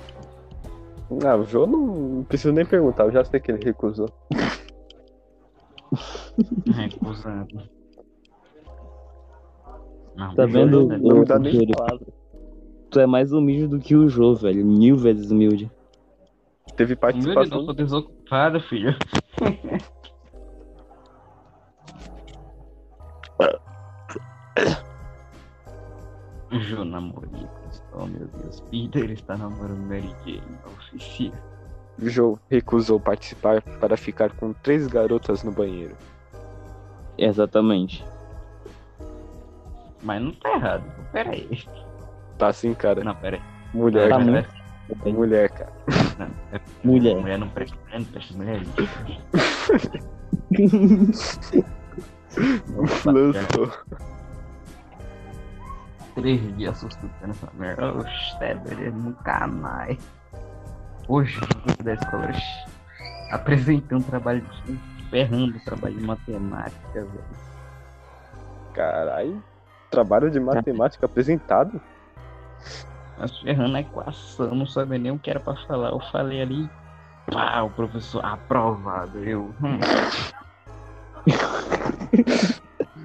[1.26, 4.10] Ah, o João não, não preciso nem perguntar, eu já sei que ele recusou.
[6.74, 7.70] Recusando.
[10.16, 10.88] Não, Tá vendo?
[10.88, 12.06] não é- Não me dá nem palavra.
[12.90, 14.66] Tu é mais humilde do que o Jô, velho.
[14.66, 15.70] Mil vezes humilde.
[16.76, 17.60] Teve participação.
[17.60, 18.96] eu tô desocupado, filho.
[26.52, 27.84] Jô namoricos.
[27.94, 28.60] Oh meu Deus.
[28.72, 30.42] Peter está namorando Mary Jane.
[30.68, 31.34] Oficial.
[32.02, 35.96] O João recusou participar para ficar com três garotas no banheiro.
[37.18, 38.04] Exatamente.
[40.02, 40.84] Mas não tá errado.
[41.12, 41.64] Pera aí.
[42.38, 43.04] Tá assim, cara.
[43.04, 43.44] Não, pera aí.
[43.74, 44.24] Mulher, Tá aí.
[44.24, 44.50] muito-
[45.14, 45.72] mulher, cara.
[46.18, 47.16] Não, é- Mulher.
[47.16, 48.62] Mulher não presta, não presta, mulher.
[53.06, 53.72] Lançou.
[56.16, 57.94] Três dias sustentando essa merda.
[57.98, 59.98] Oxe, é beleza, nunca mais.
[61.08, 61.40] Hoje,
[61.84, 62.66] da escola, oxe,
[63.32, 64.78] apresentei um trabalho de
[65.10, 67.24] ferrando trabalho de matemática, velho.
[68.74, 69.44] Caralho.
[69.90, 71.82] Trabalho de matemática apresentado?
[73.18, 75.90] Mas ferrando a equação, não sabia nem o que era pra falar.
[75.90, 76.70] Eu falei ali,
[77.32, 79.20] pá, o professor aprovado.
[79.20, 79.80] Eu, hum,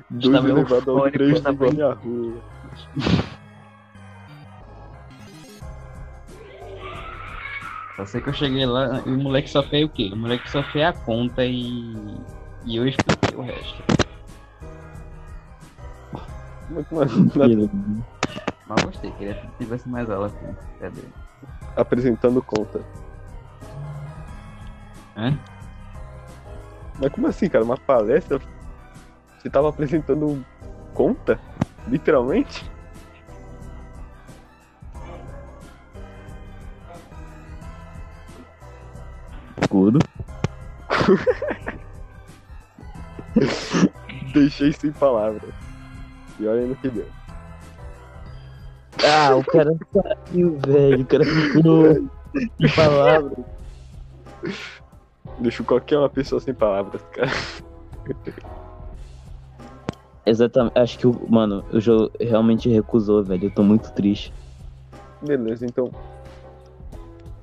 [0.09, 2.35] Dois Estava elevado ao três do estava- Vale a Rua.
[7.97, 10.11] Só sei que eu cheguei lá e o moleque só fez o quê?
[10.13, 12.17] O moleque só fez a conta e.
[12.65, 13.83] E eu expliquei o resto.
[18.67, 20.57] Mas, gostei, queria que tivesse mais aula assim.
[20.81, 21.03] Cadê?
[21.77, 22.81] apresentando conta.
[25.17, 25.39] Hã?
[26.99, 27.65] Mas como assim, cara?
[27.65, 28.41] Uma palestra?
[29.39, 30.45] Você tava apresentando
[30.95, 31.39] conta?
[31.89, 32.65] Literalmente?
[39.69, 39.99] Couro.
[44.33, 45.53] Deixei sem palavras.
[46.39, 47.07] E olha no que deu.
[49.05, 51.03] Ah, o cara saiu, velho.
[51.03, 52.09] O cara ficou
[52.59, 53.45] sem palavras.
[55.39, 57.31] Deixo qualquer uma pessoa sem palavras, cara.
[60.27, 60.77] Exatamente.
[60.77, 61.17] Acho que o.
[61.31, 63.45] Mano, o Jô realmente recusou, velho.
[63.45, 64.35] Eu tô muito triste.
[65.23, 65.91] Beleza, então.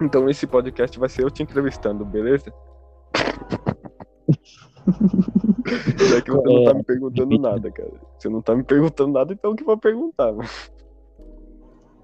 [0.01, 2.53] Então esse podcast vai ser eu te entrevistando, beleza?
[5.65, 7.93] Já que você não tá me perguntando nada, cara.
[8.19, 10.33] Você não tá me perguntando nada, então o que vou perguntar?
[10.33, 10.49] mano?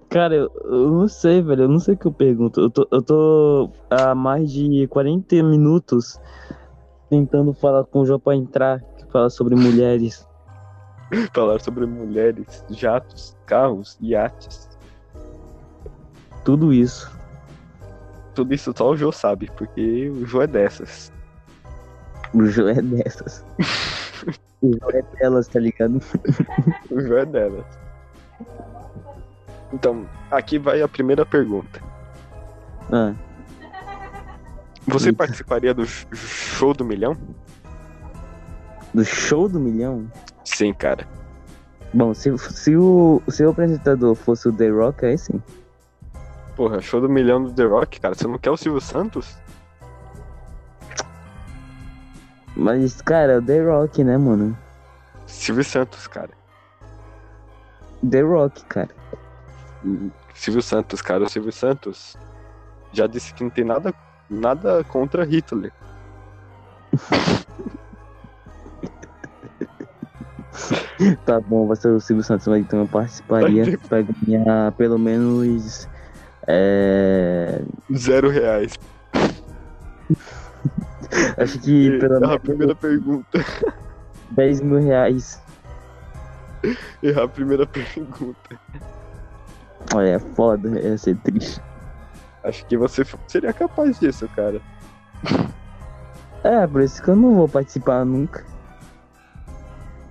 [0.07, 1.63] Cara, eu, eu não sei, velho.
[1.63, 2.61] Eu não sei o que eu pergunto.
[2.61, 6.19] Eu tô, eu tô há mais de 40 minutos
[7.09, 10.28] tentando falar com o Jô pra entrar, que fala sobre mulheres.
[11.33, 14.69] Falar sobre mulheres, jatos, carros, iates.
[16.45, 17.11] Tudo isso.
[18.35, 21.11] Tudo isso só o Jô sabe, porque o Jô é dessas.
[22.33, 23.43] O Jô é dessas.
[24.61, 26.01] O jogo é delas, tá ligado?
[26.91, 27.65] O jogo é delas.
[29.71, 31.81] Então, aqui vai a primeira pergunta.
[32.91, 33.13] Ah,
[34.85, 35.17] Você Eita.
[35.17, 37.15] participaria do sh- show do milhão?
[38.93, 40.11] do show do milhão?
[40.43, 41.07] Sim, cara.
[41.93, 45.41] Bom, se, se, o, se o apresentador fosse o The Rock, aí sim.
[46.55, 48.13] Porra, show do milhão do The Rock, cara.
[48.13, 49.37] Você não quer o Silvio Santos?
[52.55, 54.57] Mas, cara, o The Rock, né, mano?
[55.25, 56.31] Silvio Santos, cara.
[58.07, 58.89] The Rock, cara.
[60.33, 61.23] Silvio Santos, cara.
[61.23, 62.17] O Silvio Santos
[62.91, 63.93] já disse que não tem nada,
[64.29, 65.71] nada contra Hitler.
[71.25, 75.87] Tá bom, vai ser o Silvio Santos, mas então eu participaria pra ganhar pelo menos.
[76.47, 77.61] É.
[77.95, 78.73] Zero reais.
[81.37, 83.45] Acho que pelo Errar a menos primeira pergunta.
[84.31, 85.41] 10 mil reais.
[87.01, 88.59] Errar a primeira pergunta.
[89.93, 91.61] Olha, é foda, ia ser triste.
[92.43, 94.61] Acho que você seria capaz disso, cara.
[96.43, 98.45] É, por isso que eu não vou participar nunca.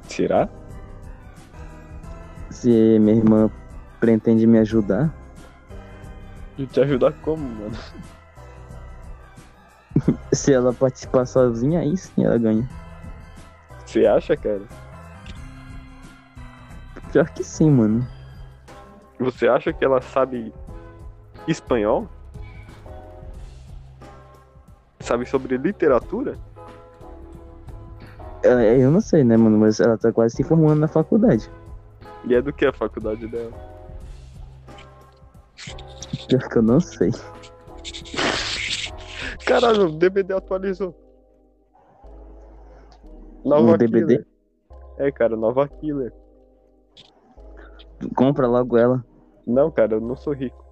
[0.09, 0.49] Será?
[2.51, 3.51] Se minha irmã
[4.01, 5.15] pretende me ajudar.
[6.57, 7.77] E te ajudar como, mano?
[10.33, 12.69] Se ela participar sozinha, aí sim ela ganha.
[13.85, 14.63] Você acha, cara?
[17.13, 18.07] Pior que sim, mano.
[19.19, 20.53] Você acha que ela sabe
[21.47, 22.09] espanhol?
[25.01, 26.37] Sabe sobre literatura?
[28.43, 29.59] É, Eu não sei, né, mano?
[29.59, 31.51] Mas ela tá quase se formando na faculdade.
[32.25, 33.53] E é do que a faculdade dela?
[36.29, 37.11] Pior que eu não sei.
[39.47, 40.95] Caralho, o DBD atualizou.
[43.45, 44.07] Nova O DBD?
[44.07, 44.27] Killer.
[44.99, 46.13] É, cara, nova Killer.
[48.15, 49.05] Compra logo ela.
[49.47, 50.65] Não, cara, eu não sou rico.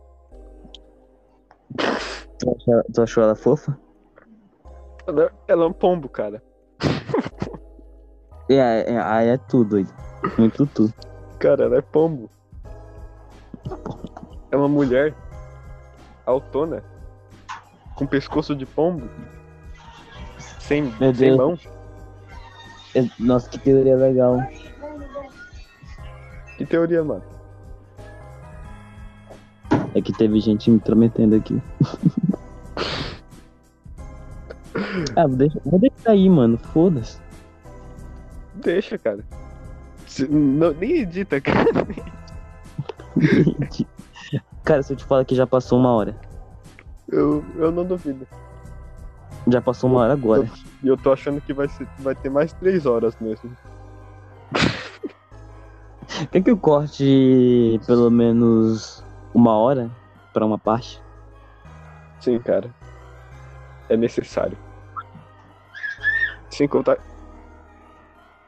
[2.39, 3.79] Tu achou, tu achou ela fofa?
[5.07, 6.43] Ela, ela é um pombo, cara.
[8.49, 9.93] É, é, aí é tudo, doido.
[10.39, 10.93] Muito tudo.
[11.39, 12.31] Cara, ela é pombo.
[14.51, 15.13] É uma mulher
[16.25, 16.83] autona,
[17.97, 19.09] com pescoço de pombo,
[20.61, 21.37] sem, Meu sem Deus.
[21.37, 21.59] mão.
[22.95, 24.39] É- Nossa, que teoria legal.
[26.57, 27.23] Que teoria, mano?
[29.95, 31.61] É que teve gente me intrometendo aqui.
[35.17, 36.59] ah, vou deixar, vou deixar aí, mano.
[36.59, 37.19] Foda-se.
[38.57, 39.25] Deixa, cara.
[40.29, 41.65] Não- nem edita, cara.
[44.65, 46.17] Cara, se eu te falar que já passou uma hora.
[47.09, 48.27] Eu, eu não duvido.
[49.47, 50.51] Já passou uma hora agora.
[50.83, 53.57] E eu tô achando que vai, ser, vai ter mais três horas mesmo.
[56.31, 59.05] Quer que eu corte pelo menos
[59.35, 59.91] uma hora
[60.33, 61.01] pra uma parte?
[62.21, 62.75] Sim, cara.
[63.89, 64.59] É necessário.
[66.51, 66.99] Sem contar.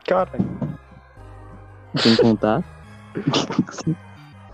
[0.08, 0.38] Cara,
[1.96, 2.64] Sem contar.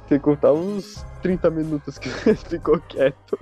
[0.08, 3.38] sem contar uns 30 minutos que ficou quieto.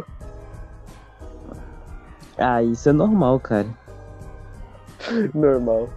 [2.36, 3.66] ah, isso é normal, cara.
[5.34, 5.88] Normal.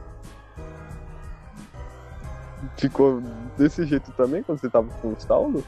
[2.78, 3.22] Ficou
[3.58, 5.64] desse jeito também quando você tava com o Saulo?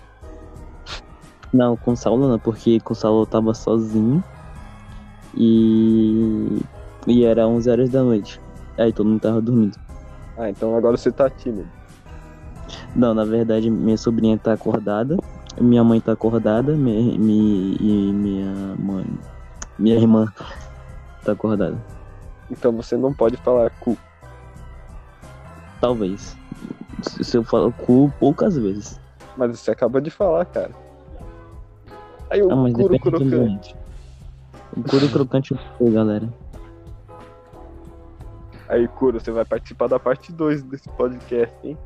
[1.52, 4.24] Não, com o Saulo não, porque com o Saulo eu tava sozinho.
[5.36, 6.60] E.
[7.06, 8.42] E era 11 horas da noite.
[8.78, 9.78] Aí todo mundo tava dormindo.
[10.38, 11.68] Ah, então agora você tá tímido.
[12.96, 15.18] Não, na verdade, minha sobrinha tá acordada,
[15.60, 19.06] minha mãe tá acordada, minha, mi- e minha mãe.
[19.80, 20.26] Minha irmã
[21.24, 21.78] tá acordada.
[22.50, 23.98] Então você não pode falar cu.
[25.82, 26.36] Talvez.
[27.02, 29.00] Se eu falo cu poucas vezes.
[29.36, 30.72] Mas você acaba de falar, cara.
[32.30, 33.76] Aí o Ah, mas curo crocante.
[34.76, 36.28] O couro crocante foi, galera.
[38.70, 41.78] Aí, Curo, você vai participar da parte 2 desse podcast, hein?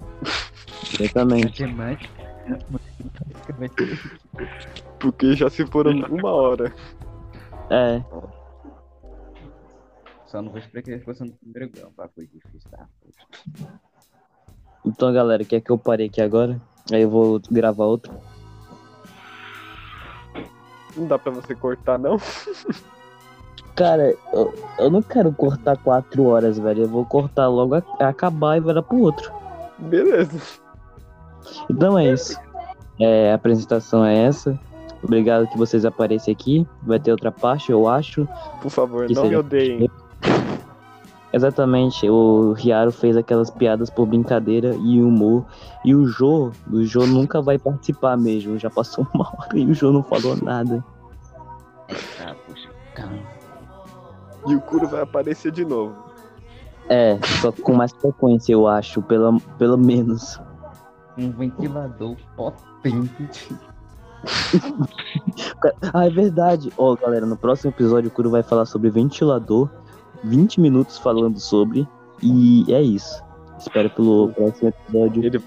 [3.58, 4.00] Vai ter.
[5.00, 6.74] Porque já se foram uma hora.
[7.70, 8.04] É,
[10.26, 12.88] Só não vou esperar que ele fosse no primeiro grau, pá, foi difícil, tá?
[14.86, 16.60] então galera, quer que eu pare aqui agora?
[16.92, 18.14] Aí eu vou gravar outro.
[20.96, 22.18] Não dá pra você cortar, não?
[23.76, 26.84] Cara, eu, eu não quero cortar quatro horas, velho.
[26.84, 29.32] Eu vou cortar logo, a- acabar e vai dar pro outro.
[29.78, 30.40] Beleza.
[31.70, 32.38] Então é isso.
[33.00, 34.60] É, a apresentação é essa.
[35.04, 36.68] Obrigado que vocês aparecem aqui.
[36.84, 38.28] Vai ter outra parte, eu acho.
[38.62, 39.90] Por favor, Que não me odeiem.
[41.34, 45.46] Exatamente, o Riaro fez aquelas piadas por brincadeira e humor.
[45.86, 48.60] E o Jô, o Jô nunca vai participar mesmo.
[48.60, 50.84] Já passou uma hora e o Jô não falou nada.
[52.20, 53.18] Ah, poxa, calma.
[54.48, 55.96] E o Kuro vai aparecer de novo.
[56.90, 60.40] É, só com mais frequência, eu acho, pelo, pelo menos.
[61.18, 63.56] Um ventilador potente.
[65.94, 66.72] Ah, é verdade.
[66.78, 69.68] Ó, galera, no próximo episódio o Kuro vai falar sobre ventilador.
[70.24, 71.88] 20 minutos falando sobre.
[72.22, 73.24] E é isso.
[73.58, 75.26] Espero pelo próximo episódio.
[75.26, 75.44] Ele,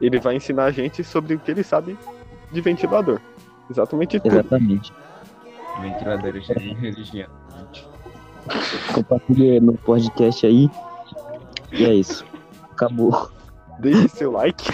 [0.00, 1.98] ele vai ensinar a gente sobre o que ele sabe
[2.50, 3.20] de ventilador.
[3.70, 4.32] Exatamente tudo.
[4.32, 4.92] Exatamente.
[5.80, 7.28] Ventiladores de religião.
[8.94, 10.70] Compartilhe no podcast aí.
[11.72, 12.24] E é isso.
[12.72, 13.30] Acabou.
[13.78, 14.64] Deixe seu like.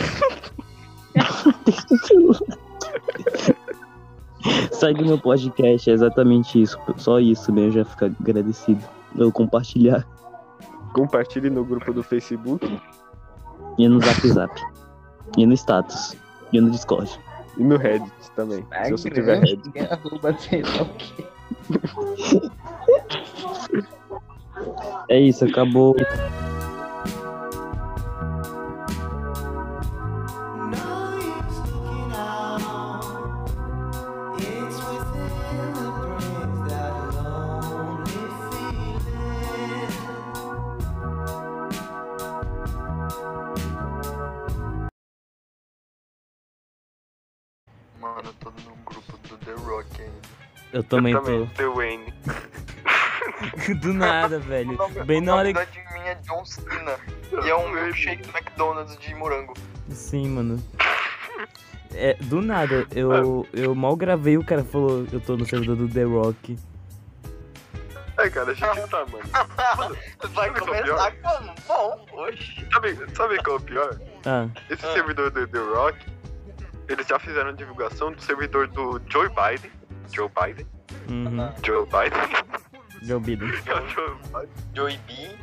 [4.73, 6.79] Segue meu podcast, é exatamente isso.
[6.97, 8.83] Só isso mesmo, já fica agradecido.
[9.17, 10.07] Eu compartilhar
[10.95, 12.81] Compartilhe no grupo do Facebook
[13.77, 14.63] e no Zap Zap.
[15.37, 16.17] E no status.
[16.53, 17.11] E no Discord.
[17.59, 18.65] e no Reddit também.
[18.85, 19.77] Se você tiver Reddit.
[19.91, 21.25] Arroba sei lá o quê.
[25.09, 25.95] É isso, acabou.
[48.01, 50.15] Mano, eu tô no grupo do The Rock ainda.
[50.73, 52.15] Eu também Eu também, The Wayne.
[53.81, 54.73] Do nada, velho.
[54.73, 56.97] Nome- Bem na hora do admin é John Cena.
[57.45, 59.55] E é um milkshake do McDonald's de morango.
[59.91, 60.63] Sim, mano.
[61.95, 65.89] É, do nada, eu, eu mal gravei, o cara falou, eu tô no servidor do
[65.89, 66.59] The Rock.
[68.19, 69.25] É, cara, a gente tá, mano.
[70.35, 71.55] Vai que é começar como?
[71.69, 72.67] Bom, oxe.
[72.73, 74.01] Sabe, sabe qual é o pior?
[74.27, 74.93] Ah, Esse Ah.
[74.93, 75.99] servidor do The Rock,
[76.89, 79.71] eles já fizeram divulgação do servidor do Joe Biden.
[80.13, 80.67] Joe Biden?
[81.09, 81.53] uhum.
[81.65, 82.21] Joe Biden.
[83.05, 83.49] Joe Biden.
[83.67, 84.49] É o Joe Biden.
[84.75, 85.37] Joey B.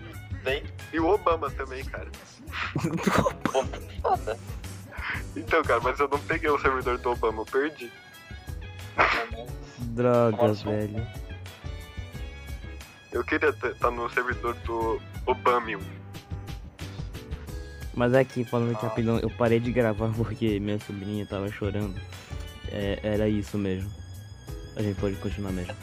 [0.44, 0.64] Vem.
[0.92, 2.10] E o Obama também, cara.
[4.02, 4.40] Foda.
[5.36, 7.92] Então, cara, mas eu não peguei o servidor do Obama, eu perdi.
[9.78, 10.64] Droga, Nossa.
[10.70, 11.08] velho.
[13.12, 15.80] Eu queria estar no servidor do Obama.
[17.94, 22.00] Mas aqui, falando aqui rapidão, eu parei de gravar porque minha sobrinha tava chorando.
[22.70, 23.92] É, era isso mesmo.
[24.78, 25.76] A gente pode continuar mesmo.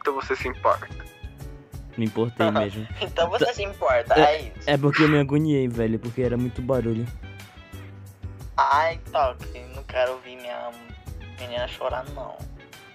[0.00, 0.88] Então você se importa.
[1.96, 2.86] Me importei mesmo.
[3.00, 4.70] Então você se importa, É- é isso.
[4.70, 7.06] É porque eu me agoniei, velho, porque era muito barulho.
[8.56, 9.58] Ai, toque.
[9.74, 10.70] Não quero ouvir minha
[11.38, 12.36] menina chorar, não.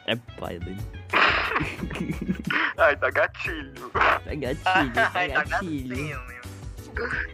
[0.08, 0.82] É pai dele.
[2.78, 3.92] Ai, tá gatilho.
[4.28, 5.96] É gatilho, Ai, é tá gatilho.
[5.96, 6.22] gatinho.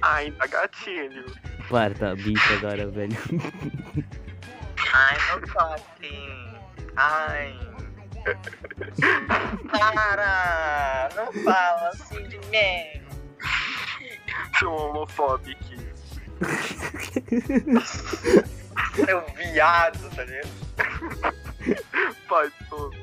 [0.02, 1.26] Ai, tá gatilho.
[1.70, 3.16] Para, tá bicho agora, velho.
[4.94, 6.51] Ai, não toque.
[6.96, 7.60] Ai.
[9.72, 11.10] Para!
[11.16, 13.02] Não fala assim de mim.
[14.60, 15.62] Seu homofóbico.
[18.96, 20.50] Seu viado, tá ligado?
[22.28, 22.96] Pai todo.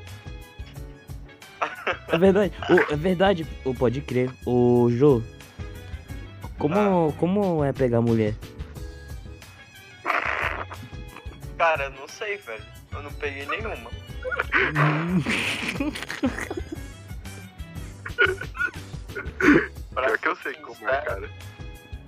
[2.07, 4.31] É verdade, o, é verdade, o pode crer.
[4.45, 5.21] O Jô,
[6.57, 8.33] como, como é pegar mulher?
[11.57, 12.78] Cara, eu não sei, velho.
[12.91, 13.89] Eu não peguei nenhuma.
[19.93, 21.29] Pior que eu sei como é, cara.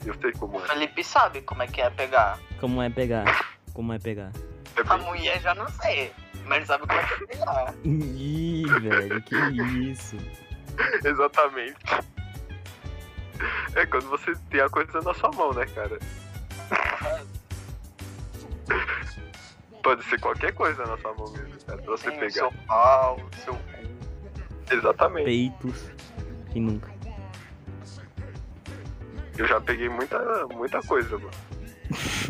[0.06, 0.68] Eu sei O como é.
[0.68, 2.40] Felipe sabe como é que é pegar.
[2.60, 3.46] Como é pegar?
[3.74, 4.32] Como é pegar?
[4.76, 6.12] É A bem- mulher já não sei.
[6.46, 7.74] Mas ele sabe como é que é pegar.
[7.86, 9.36] Ih, velho, que
[9.92, 10.18] isso.
[11.04, 11.76] Exatamente.
[13.76, 15.98] É quando você tem a coisa na sua mão, né, cara?
[19.84, 21.82] Pode ser qualquer coisa na sua mão mesmo, cara.
[21.82, 22.32] Pra você Tem o pegar.
[22.32, 24.74] seu pau, o seu cu.
[24.74, 25.26] Exatamente.
[25.26, 25.92] Peitos.
[26.54, 26.92] E nunca.
[29.38, 31.32] Eu já peguei muita, muita coisa, mano.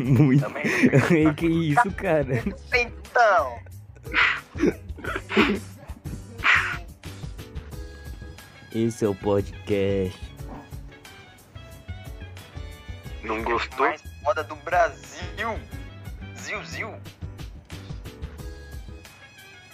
[0.00, 0.40] Muito.
[0.42, 1.34] Também.
[1.36, 2.42] que isso, cara?
[2.74, 3.58] Então.
[8.74, 10.32] Esse é o podcast.
[13.22, 13.86] Não gostou?
[13.86, 15.58] Mais foda do Brasil.
[16.36, 16.94] Zil, zil.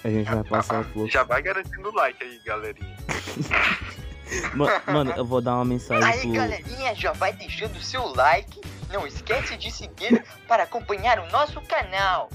[0.05, 1.13] A gente vai passar o fluxo.
[1.13, 2.97] Já vai garantindo like aí, galerinha.
[4.55, 6.33] Ma- Mano, eu vou dar uma mensagem Aí, pro.
[6.33, 8.61] galerinha, já vai deixando o seu like.
[8.91, 12.31] Não esquece de seguir para acompanhar o nosso canal.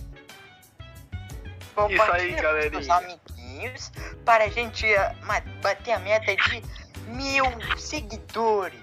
[1.90, 2.84] Isso aí, galerinha.
[2.84, 3.92] seus amiguinhos.
[4.26, 5.16] para a gente ah,
[5.62, 6.64] bater a meta de
[7.08, 7.46] mil
[7.78, 8.80] seguidores.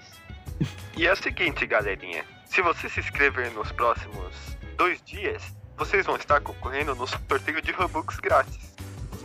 [0.97, 2.25] E é o seguinte, galerinha.
[2.47, 4.35] Se você se inscrever nos próximos
[4.77, 5.43] dois dias,
[5.81, 8.59] vocês vão estar concorrendo no sorteio de Robux grátis.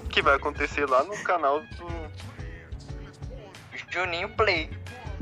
[0.09, 2.09] Que vai acontecer lá no canal do.
[3.91, 4.69] Juninho Play.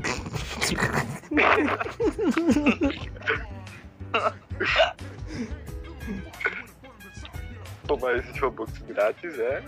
[7.88, 9.64] Tomar esses Robux grátis é.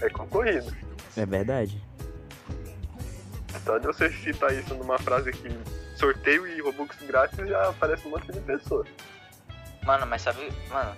[0.00, 0.76] É concorrido.
[1.16, 1.80] É verdade.
[3.64, 5.48] Só de você citar isso numa frase que
[5.96, 8.88] sorteio e Robux grátis já aparece um monte de pessoas.
[9.86, 10.92] Mano, mas sabe, mano,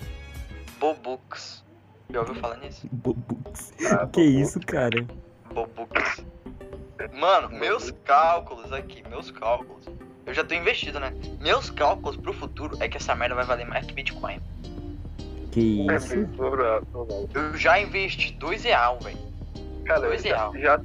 [0.80, 1.62] Bobux.
[2.10, 2.88] Já ouviu falar nisso?
[2.90, 3.72] Bobux.
[3.92, 5.06] Ah, Que bom, isso, cara?
[5.52, 6.24] Bobux.
[7.12, 9.84] Mano, meus cálculos aqui, meus cálculos.
[10.26, 11.12] Eu já tô investido, né?
[11.40, 14.40] Meus cálculos pro futuro é que essa merda vai valer mais que Bitcoin.
[15.52, 16.14] Que É isso?
[17.34, 19.18] Eu já investi dois real, velho.
[19.86, 20.58] Cara, Dois já, real.
[20.58, 20.80] já,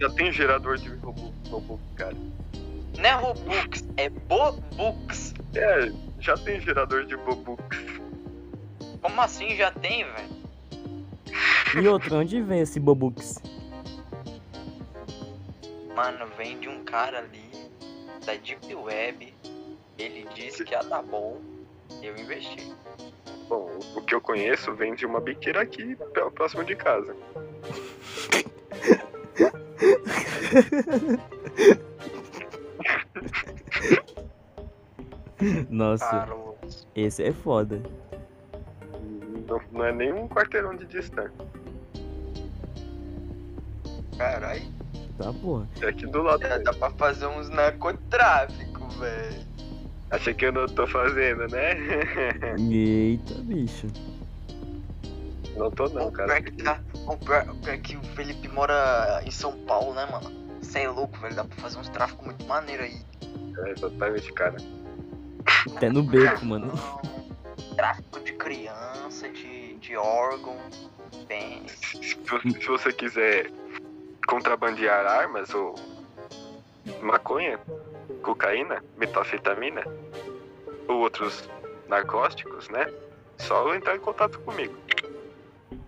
[0.00, 2.16] já tem gerador de Robux, Robux, cara.
[2.98, 5.34] Não é Robux, é Bobux.
[5.54, 7.64] É, já tem gerador de Bobux.
[9.00, 10.40] Como assim já tem, velho?
[11.82, 13.40] E outro, onde vem esse Bobux?
[15.94, 17.50] Mano, vem de um cara ali
[18.24, 19.34] da Deep Web.
[19.98, 21.40] Ele disse que ia dar bom.
[22.02, 22.72] Eu investi.
[23.48, 25.96] Bom, o que eu conheço vem de uma biqueira aqui,
[26.34, 27.16] próximo de casa.
[35.70, 36.86] Nossa, Carlos.
[36.94, 37.80] esse é foda.
[39.48, 41.32] Não, não é nem um quarteirão de distância.
[44.16, 44.62] Caralho.
[45.18, 45.68] Tá, porra.
[45.80, 46.42] É aqui do lado.
[46.42, 49.46] Já dá pra fazer uns narcotráfico, velho.
[50.10, 51.74] Achei que eu não tô fazendo, né?
[52.58, 53.86] Eita, bicho.
[55.56, 56.40] não tô não, O cara.
[56.40, 60.06] pior que tá- o pior, o pior que o Felipe mora em São Paulo, né,
[60.10, 60.30] mano?
[60.60, 61.34] Você é louco, velho.
[61.34, 63.00] Dá pra fazer uns tráficos muito maneiro aí.
[63.66, 64.56] É, exatamente, cara.
[65.76, 66.72] Até no beco, mano.
[67.76, 70.56] Tráfico de criança, de, de órgão,
[71.26, 71.72] pênis.
[71.72, 73.50] Se, se você quiser
[74.26, 75.74] contrabandear armas ou
[77.02, 77.58] maconha,
[78.22, 79.82] cocaína, metanfetamina
[80.88, 81.48] ou outros
[81.88, 82.86] narcóticos, né?
[83.38, 84.76] Só entrar em contato comigo.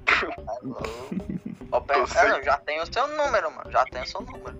[1.71, 2.21] Ó, pera, Eu sei.
[2.21, 3.71] ah, não, já tem o seu número, mano.
[3.71, 4.59] Já tem o seu número.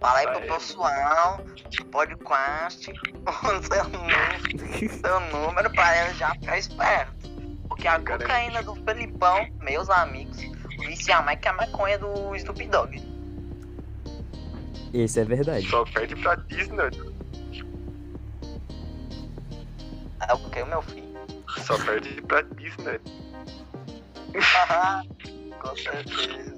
[0.00, 1.40] Fala aí pro pessoal
[1.76, 7.28] do podcast o seu número, seu número pra ele já ficar esperto.
[7.68, 10.38] Porque a Cara, cocaína do Felipão, meus amigos,
[10.78, 13.02] vicia mais que a maconha do Snoop Dogg.
[14.94, 15.68] Esse é verdade.
[15.68, 16.90] Só perde pra Disney.
[20.28, 21.08] É o que, meu filho?
[21.64, 23.00] Só perde pra Disney.
[25.60, 26.57] Com certeza.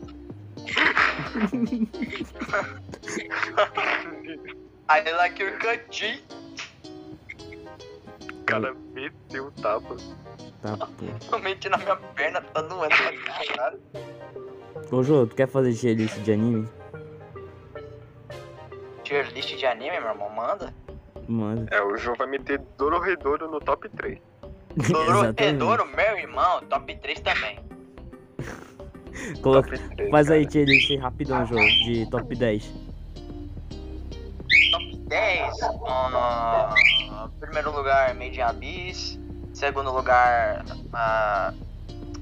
[4.88, 6.20] I like your cutty.
[8.28, 9.96] O cara meteu o tapa.
[10.61, 10.76] Tá.
[11.20, 13.12] Somente na minha perna, tá doendo pra
[13.46, 13.80] caralho.
[14.90, 16.68] Ô, Jô, tu quer fazer tier list de anime?
[19.04, 20.74] Tier list de anime, meu irmão, manda.
[21.28, 21.74] Manda.
[21.74, 24.18] É, o João vai meter Dororedoro no top 3.
[24.89, 27.60] Dororedoro, meu irmão, top 3 também.
[29.43, 29.77] Coloca...
[29.77, 32.73] Top 3 Faz aí tier list rapidão, Jô, de top 10.
[34.73, 35.57] Top 10.
[35.87, 39.19] ah, primeiro lugar, Made in Abyss.
[39.53, 41.53] Segundo lugar, ah,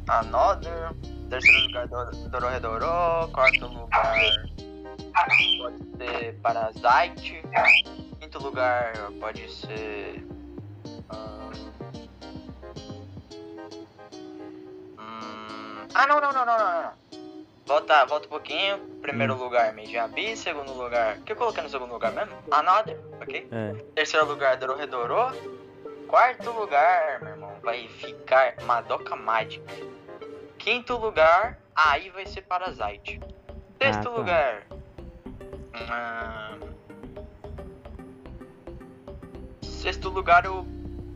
[0.08, 0.92] Another.
[1.28, 3.28] Terceiro lugar, Dor- Dororedoro.
[3.32, 4.18] Quarto lugar,
[5.58, 7.42] pode ser Parasite.
[8.18, 10.24] Quinto lugar, pode ser.
[11.10, 11.37] ah,
[15.94, 16.82] Ah, não, não, não, não, não.
[16.82, 16.92] não.
[17.66, 18.78] Volta, volta um pouquinho.
[19.02, 20.40] Primeiro lugar, Made in Abyss.
[20.40, 21.18] Segundo lugar.
[21.18, 22.34] O que eu coloquei no segundo lugar mesmo?
[22.50, 23.46] Another, ok?
[23.50, 23.74] É.
[23.94, 25.36] Terceiro lugar, Dororedoro.
[26.06, 29.62] Quarto lugar, meu irmão, vai ficar Madoka Magic.
[30.56, 33.20] Quinto lugar, aí vai ser Parasite.
[33.80, 34.10] Sexto Ah, tá.
[34.10, 34.66] lugar.
[35.74, 36.68] hum,
[39.62, 40.66] Sexto lugar eu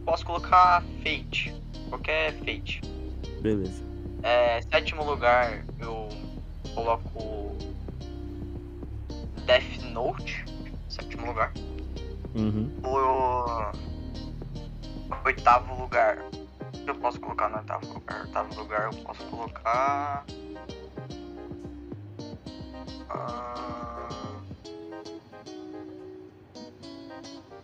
[0.05, 1.55] posso colocar Fate.
[1.89, 2.81] Qualquer Fate.
[3.40, 3.82] Beleza.
[4.23, 6.09] É, sétimo lugar eu
[6.74, 7.57] coloco
[9.47, 10.44] Death Note.
[10.89, 11.53] Sétimo lugar.
[12.35, 12.70] Uhum.
[12.85, 13.73] O
[15.24, 16.19] oitavo lugar.
[16.19, 18.23] O que eu posso colocar no oitavo lugar?
[18.23, 20.24] Oitavo lugar eu posso colocar.
[23.11, 24.09] Ah,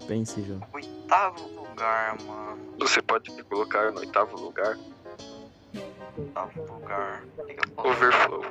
[0.07, 0.59] Pense, Jô.
[0.73, 2.59] oitavo lugar, mano.
[2.81, 4.77] Você pode colocar no oitavo lugar
[5.75, 6.61] Eu posso-
[7.77, 8.45] Overflow.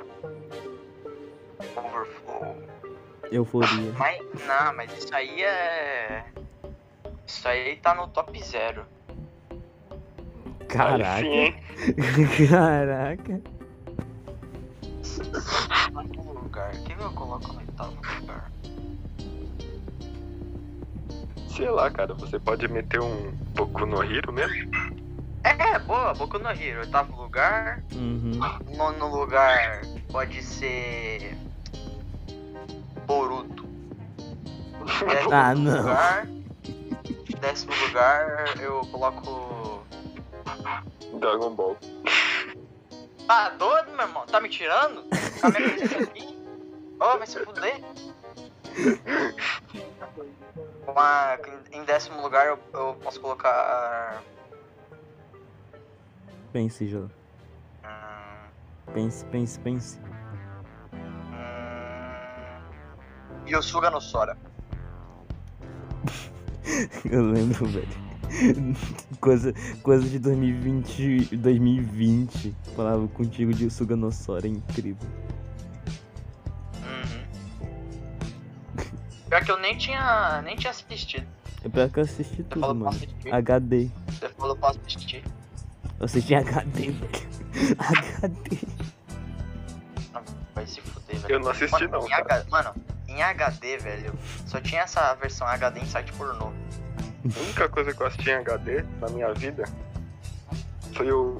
[1.76, 2.56] Overflow.
[3.30, 3.92] Euforia.
[3.98, 6.24] Mas, não, mas isso aí é.
[7.26, 8.86] Isso aí tá no top zero.
[10.68, 11.26] Caraca.
[12.48, 13.40] Caraca.
[15.94, 16.74] Oitavo lugar.
[16.74, 18.50] O que que eu coloco no oitavo lugar?
[21.48, 24.70] Sei lá, cara, você pode meter um Boku no Hero mesmo?
[25.56, 26.80] É, boa, Boku no Hero.
[26.80, 27.82] Oitavo lugar.
[27.94, 28.38] Uhum.
[28.76, 31.36] Nono lugar pode ser.
[33.06, 33.64] Boruto.
[35.06, 35.76] Décimo Ah, não.
[35.78, 36.26] lugar.
[37.40, 39.82] Décimo lugar eu coloco.
[41.18, 41.76] Dragon Ball.
[43.26, 44.26] Tá doido, meu irmão?
[44.26, 45.02] Tá me tirando?
[45.40, 45.56] Tá me
[46.04, 46.38] aqui?
[47.00, 47.80] Ô, vai se fuder.
[50.86, 51.38] Uma-
[51.72, 54.22] em décimo lugar eu, eu posso colocar.
[56.52, 57.00] Pense, Jô.
[57.84, 59.98] Hum, Pense, pense, pense.
[63.46, 64.36] Yosuga no Sora.
[67.10, 68.08] Eu lembro, velho.
[69.20, 72.54] Coisa, coisa de 2020, 2020.
[72.76, 75.08] Falava contigo de Suganosora, é incrível.
[76.76, 77.24] Uhum.
[79.28, 81.26] Pior que eu nem tinha, nem tinha assistido.
[81.64, 82.98] É pior que eu assisti Você tudo, mano.
[83.32, 83.88] HD.
[84.08, 85.24] Você falou pra assistir.
[85.98, 87.10] Eu assisti HD, velho.
[87.78, 88.58] HD.
[90.54, 91.34] Vai se fuder, velho.
[91.34, 92.34] Eu não assisti Mano, não, em cara.
[92.36, 92.74] H- Mano,
[93.08, 94.14] em HD, velho,
[94.46, 96.46] só tinha essa versão HD em site pornô.
[96.46, 99.64] A única coisa que eu assisti em HD na minha vida
[100.94, 101.38] foi o.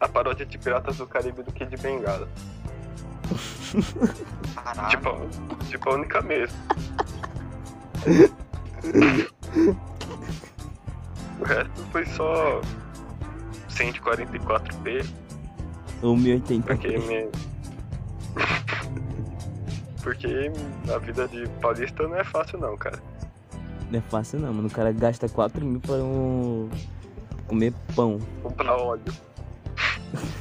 [0.00, 2.28] A paródia de Piratas do Caribe do Kid Bengala.
[4.62, 4.88] Caralho.
[4.90, 6.56] Tipo, a- tipo a única mesmo.
[11.40, 12.60] o resto foi só
[13.70, 15.06] 144p,
[16.02, 16.66] Ou 1080.
[16.66, 17.28] porque me...
[20.02, 20.52] Porque
[20.94, 22.98] a vida de paulista não é fácil não, cara.
[23.90, 24.68] Não é fácil não, mano.
[24.68, 26.68] O cara gasta 4 mil para um...
[27.46, 28.18] comer pão.
[28.42, 29.02] Comprar óleo.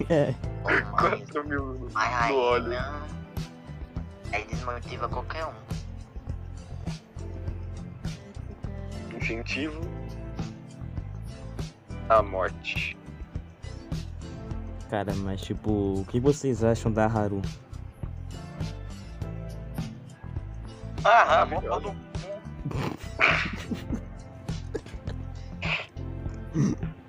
[0.10, 0.34] É.
[0.61, 2.70] Pô, mas, 4 mil aí, no óleo.
[2.70, 3.02] não.
[4.34, 5.53] Aí desmotiva qualquer um.
[9.18, 9.80] Incentivo
[12.10, 12.98] à morte.
[14.90, 17.42] Cara, mas tipo, o que vocês acham da Haru?
[21.04, 21.62] Ah, ah, vou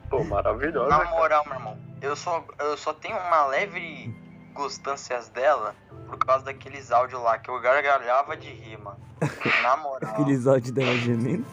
[0.08, 1.10] Pô, maravilhosa, Na cara.
[1.10, 4.14] moral, meu irmão, eu só, eu só tenho uma leve
[4.54, 5.74] gostâncias dela
[6.06, 8.98] por causa daqueles áudios lá que eu gargalhava de rir, mano.
[9.62, 11.44] Na moral, Aqueles áudios dela gemendo?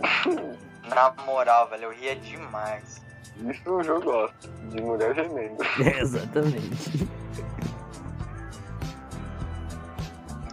[0.94, 3.02] na moral, velho, eu ria demais.
[3.48, 4.48] Isso o jogo gosta.
[4.68, 5.56] De mulher gemendo.
[5.84, 7.08] É, exatamente.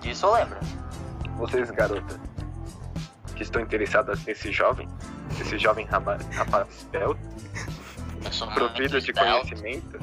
[0.02, 0.58] Disso eu lembro.
[1.38, 2.20] Vocês, garotas,
[3.36, 4.88] que estão interessadas nesse jovem,
[5.40, 6.24] esse jovem rapaz
[6.92, 7.18] belo,
[8.24, 10.00] Eu provido de conhecimento,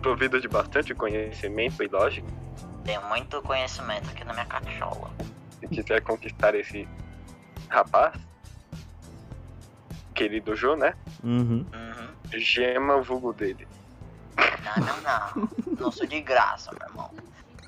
[0.00, 2.26] provido de bastante conhecimento e lógica,
[2.84, 5.10] Tenho muito conhecimento aqui na minha cachola.
[5.62, 6.88] e quiser conquistar esse
[7.68, 8.14] rapaz,
[10.20, 10.92] querido Jô, né?
[11.24, 11.64] Uhum.
[11.72, 12.38] Uhum.
[12.38, 13.66] Gema o vulgo dele.
[14.36, 15.48] Não, não, não.
[15.80, 17.10] Não sou de graça, meu irmão.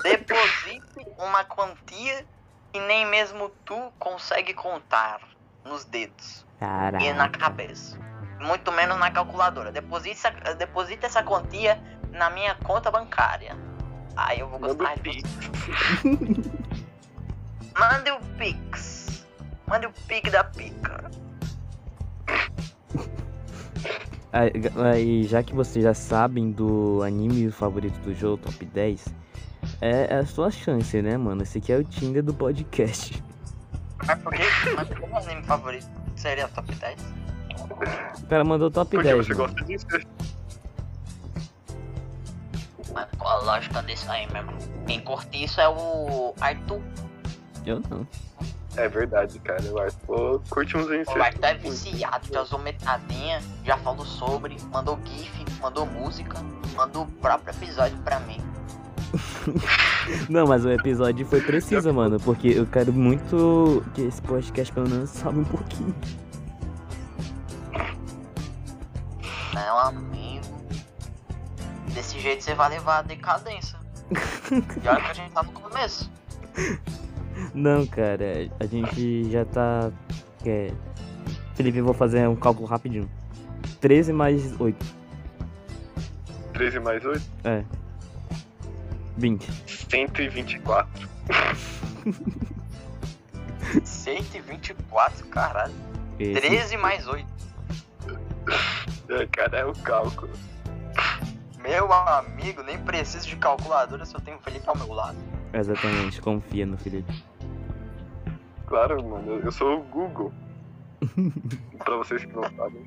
[0.02, 0.82] Deposite
[1.16, 2.26] uma quantia
[2.70, 5.20] que nem mesmo tu consegue contar
[5.64, 7.38] nos dedos e na Caraca.
[7.38, 7.98] cabeça.
[8.38, 9.72] Muito menos na calculadora.
[9.72, 13.56] Deposite essa, deposite essa quantia na minha conta bancária.
[14.14, 15.50] Aí eu vou Manda gostar o de você.
[17.78, 19.26] Mande o Pix.
[19.66, 21.10] Mande o Pix da pica.
[24.32, 29.04] Aí, já que vocês já sabem do anime favorito do jogo, top 10,
[29.80, 31.42] é, é a sua chance, né, mano?
[31.42, 33.22] Esse aqui é o Tinder do podcast.
[34.06, 34.42] Mas por que?
[34.74, 35.86] Mas por que meu anime favorito
[36.16, 36.96] seria top 10?
[38.22, 39.26] O cara mandou top Porque 10.
[39.26, 39.46] você mano.
[39.46, 39.86] gosta disso.
[42.94, 44.54] Mas qual a lógica disso aí, meu irmão?
[44.86, 46.80] Quem curte isso é o Arthur.
[47.64, 48.06] Eu não.
[48.76, 49.62] É verdade, cara.
[49.72, 51.20] O Arthur curte uns O incestos.
[51.22, 56.38] Arthur é viciado, já usou metadinha, já falou sobre, mandou GIF, mandou música,
[56.74, 58.40] mandou o próprio episódio pra mim.
[60.30, 64.88] Não, mas o episódio foi preciso, mano, porque eu quero muito que esse podcast pelo
[64.88, 65.94] menos salve um pouquinho.
[69.52, 70.46] Não, amigo.
[71.88, 73.78] Desse jeito você vai levar a decadência.
[74.52, 76.10] E olha que a gente tá no começo.
[77.54, 79.90] Não, cara, a gente já tá.
[80.44, 80.72] É...
[81.54, 83.08] Felipe, eu vou fazer um cálculo rapidinho.
[83.80, 84.86] 13 mais 8.
[86.52, 87.22] 13 mais 8?
[87.44, 87.64] É.
[89.16, 89.50] 20.
[89.90, 91.08] 124.
[93.84, 95.74] 124, caralho.
[96.18, 96.40] Esse.
[96.40, 97.26] 13 mais 8.
[99.08, 100.32] É, cara, é o cálculo.
[101.62, 105.16] Meu amigo, nem preciso de calculadora se eu tenho o Felipe ao meu lado.
[105.52, 107.12] Exatamente, confia no Felipe.
[108.72, 110.32] Claro, mano, eu- sou o Google.
[111.84, 112.80] pra vocês que não sabem.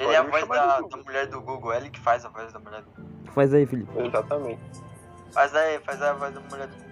[0.00, 2.52] Ele Pode é a voz da, da mulher do Google, ele que faz a voz
[2.52, 3.32] da mulher do Google.
[3.32, 3.96] Faz aí, Felipe.
[4.00, 4.60] Exatamente.
[5.32, 6.90] Faz aí, faz a voz da mulher do Google.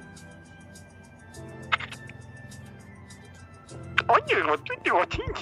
[4.06, 5.24] Olha, eu tô ótimo,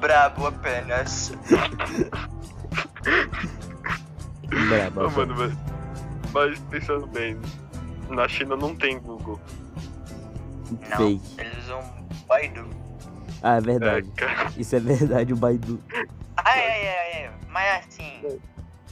[0.00, 1.30] Brabo apenas.
[4.68, 5.06] Brabo.
[5.06, 5.67] Ô, mano, mas,
[6.32, 7.36] mas pensando bem,
[8.08, 9.40] na China não tem Google.
[10.90, 11.40] Não, Fake.
[11.40, 11.80] eles usam
[12.26, 12.68] Baidu.
[13.42, 14.10] Ah, é É, verdade.
[14.12, 15.82] cara, Isso é verdade, o Baidu.
[16.36, 18.40] Ai, ai, ai, ai, mas assim,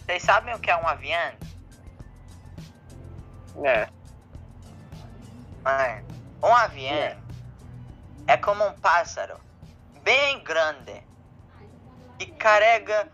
[0.05, 1.33] vocês sabem o que é um avião?
[3.65, 3.89] é.
[5.65, 6.07] Mano,
[6.45, 7.17] um avião
[8.27, 9.35] é como um pássaro
[10.05, 11.03] bem grande
[12.19, 13.09] que carrega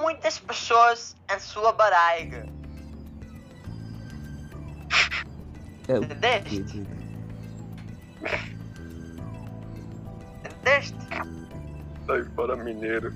[0.00, 2.46] muitas pessoas em sua barriga.
[5.88, 6.62] É o Entendeste?
[6.64, 6.82] quê?
[10.44, 10.96] Entendeste?
[12.06, 13.12] Sai fora mineiro.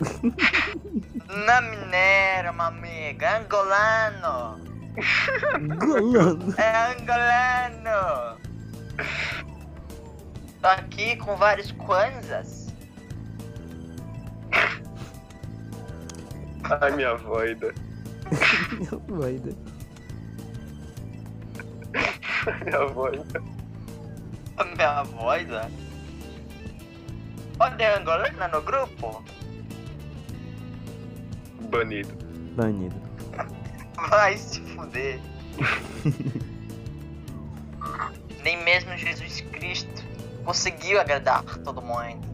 [1.46, 4.60] Na mineira, meu amigo, é angolano.
[5.78, 6.54] Golando.
[6.60, 8.38] É angolano.
[10.60, 12.72] Tô aqui com vários kwanzas.
[16.80, 17.72] Ai, minha voida.
[19.08, 19.71] Baidu.
[22.64, 23.42] Minha voida.
[24.56, 25.70] A minha voz, né?
[27.58, 29.22] Olha, angolana no grupo.
[31.70, 32.12] Banido.
[32.56, 32.96] Banido.
[34.10, 35.20] Vai se fuder.
[38.42, 40.02] Nem mesmo Jesus Cristo
[40.44, 42.32] conseguiu agradar todo mundo.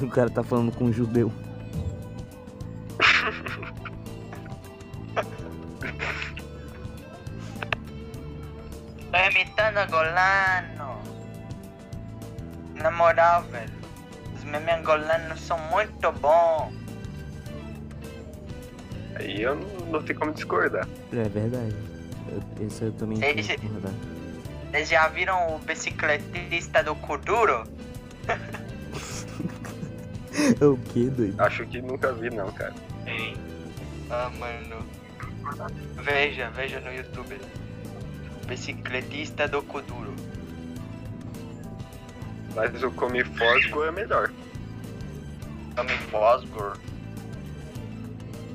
[0.00, 1.30] O cara tá falando com um judeu.
[9.14, 11.00] Tô imitando angolano.
[12.74, 13.70] Na moral, velho.
[14.34, 16.74] Os memes angolanos são muito bons.
[19.14, 20.88] Aí eu não, não tenho como discordar.
[21.12, 21.76] É verdade.
[22.28, 23.92] Eu, esse eu também tenho que concordar.
[24.72, 27.62] Vocês já viram o bicicletista do Kuduro?
[30.60, 31.40] É o que, doido?
[31.40, 32.74] Acho que nunca vi, não, cara.
[34.10, 34.84] Ah, mano.
[36.02, 37.38] Veja, veja no YouTube.
[38.46, 40.14] Bicicletista do Kuduro.
[42.54, 44.30] Mas o Come Fosgo é melhor.
[45.74, 46.76] Kami Fosgor.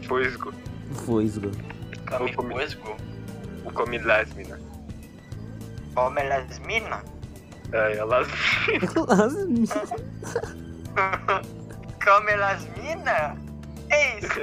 [0.07, 0.53] Fosgo.
[1.05, 1.51] Fosgo.
[2.35, 2.97] Comi- Fosgo.
[3.65, 4.59] O Come Lasmina.
[5.95, 7.03] Come las minas.
[7.73, 8.27] É, elas.
[12.03, 13.37] Come las minas?
[13.89, 14.39] É isso.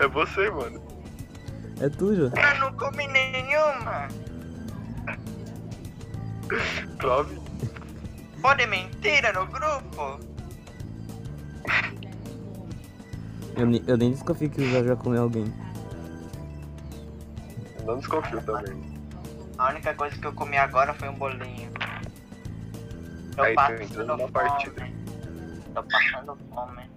[0.00, 0.82] É você, mano.
[1.80, 2.24] é tu, Jô?
[2.24, 4.08] Eu não comi nenhuma.
[6.98, 7.40] Prove.
[8.40, 10.20] Pode mentira no grupo?
[13.56, 15.52] Eu, ne- eu nem desconfio que o Jô já comeu alguém.
[17.78, 18.82] Eu não desconfio também.
[19.58, 21.70] A única coisa que eu comi agora foi um bolinho.
[23.36, 24.32] Tô Aí, tô passando entrando na fome.
[24.32, 24.88] partida.
[25.74, 26.90] Tô passando fome.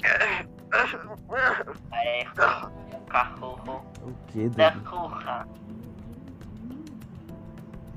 [1.90, 2.24] Aí,
[3.08, 3.84] cachorro.
[4.02, 4.48] O que?
[4.50, 5.48] Cachorra.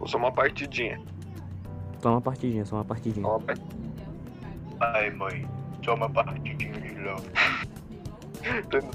[0.01, 0.99] Ou só uma partidinha.
[2.01, 3.23] Só uma partidinha, só uma partidinha.
[3.25, 3.61] Só uma part-
[4.79, 5.47] Ai, mãe.
[5.85, 7.29] Só uma partidinha de love.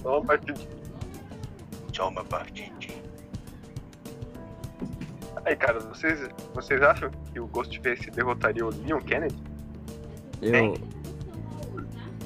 [0.03, 0.69] Só uma partidinha.
[1.93, 2.97] Só uma partidinha.
[5.45, 9.37] Aí, cara, vocês, vocês acham que o Ghostface derrotaria o Leon Kennedy?
[10.43, 10.75] Eu.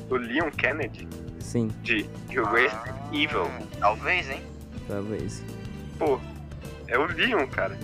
[0.08, 1.06] O Leon Kennedy
[1.38, 3.44] Sim, de Resident Evil.
[3.78, 4.42] Talvez, hein?
[4.88, 5.44] talvez.
[5.98, 6.18] Pô,
[6.88, 7.78] é o Leon, cara.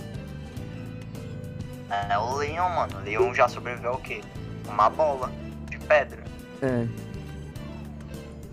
[1.89, 2.97] É o Leon, mano.
[2.99, 4.21] O Leon já sobreviveu ao quê?
[4.67, 5.31] Uma bola
[5.69, 6.23] de pedra.
[6.61, 6.85] É.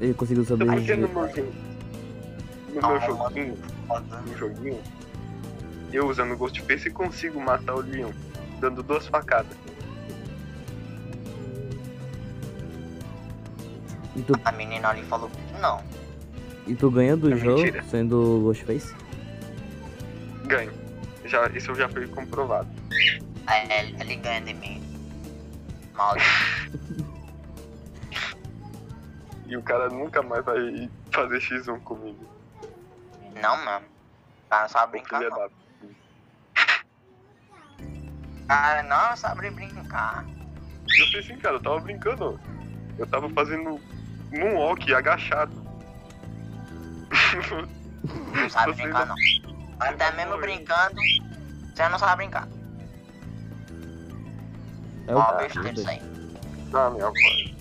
[0.00, 0.98] Ele conseguiu Porque sobreviver.
[0.98, 1.52] no meu jogo.
[2.74, 3.06] No Ah, meu mano.
[3.06, 3.58] joguinho,
[3.88, 4.16] Foda.
[4.20, 4.82] no joguinho,
[5.92, 8.10] eu usando o Ghostface consigo matar o Leon,
[8.60, 9.56] dando duas facadas.
[14.16, 15.80] E tu, A menina ali falou que não.
[16.66, 17.82] E tu ganha do É jogo mentira.
[17.90, 18.94] sendo Ghostface?
[20.46, 20.72] Ganho.
[21.24, 22.68] Já, isso já foi comprovado.
[23.46, 24.82] Aí ele, ele ganha de mim.
[25.94, 26.14] Mal.
[29.46, 32.26] E o cara nunca mais vai fazer X1 comigo.
[33.34, 33.86] Não, mano.
[34.46, 35.38] O cara não sabe brincar, Filha não.
[35.38, 35.50] da...
[38.48, 40.24] Cara não sabe brincar.
[40.98, 42.40] Eu sei sim, cara, eu tava brincando.
[42.98, 43.80] Eu tava fazendo
[44.32, 45.52] um walk agachado.
[48.34, 49.16] Não sabe Você brincar, não.
[49.78, 51.00] Até mesmo brincando,
[51.74, 52.48] você não sabe brincar.
[55.06, 56.02] É Ó, o besteira isso aí.
[56.72, 57.54] Ah, meu pai.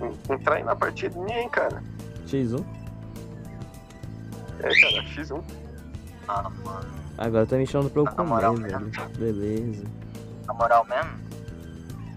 [0.00, 1.82] En- Entrar aí na partida nem, cara.
[2.26, 2.64] X1?
[4.60, 5.42] É, cara, X1.
[6.28, 7.00] Ah, mano.
[7.18, 8.90] Agora tá me chamando pra eu Na moral comer, mesmo.
[8.90, 9.08] velho.
[9.18, 9.84] Beleza.
[10.46, 11.10] Na moral mesmo?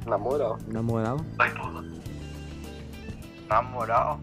[0.06, 0.58] Na moral.
[0.68, 1.18] Na moral,
[3.50, 4.20] Na moral?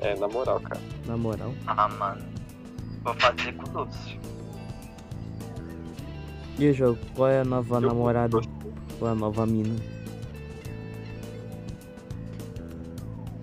[0.00, 0.80] É, na moral, cara.
[1.06, 1.52] na moral.
[1.66, 2.22] Ah, mano.
[3.02, 4.18] Vou fazer com doce.
[6.58, 6.98] E o jogo?
[7.14, 8.38] Qual é a nova Eu- namorada?
[8.98, 9.74] Qual é a nova mina?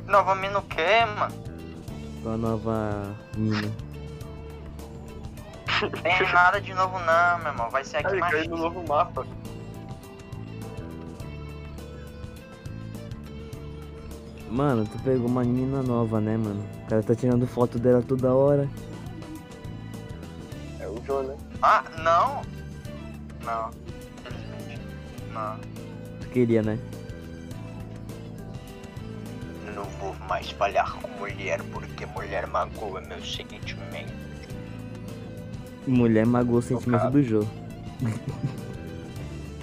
[0.07, 1.35] Nova mina o quê, mano?
[2.21, 3.71] Qual é a nova mina?
[6.03, 7.69] Tem nada de novo não, meu irmão.
[7.69, 8.33] Vai ser aqui Aí, mais.
[8.33, 9.25] caiu no novo mapa.
[14.49, 16.63] Mano, tu pegou uma mina nova, né, mano?
[16.83, 18.69] O cara tá tirando foto dela toda hora.
[20.79, 21.37] É o João, né?
[21.61, 22.41] Ah, não.
[23.43, 23.71] Não.
[24.19, 24.79] Infelizmente.
[25.33, 25.57] Não.
[26.21, 26.79] Tu queria, né?
[29.75, 34.13] Não vou mais falhar com mulher porque mulher magoa meu sentimento.
[35.87, 37.49] Mulher magoou o sentimento do jogo.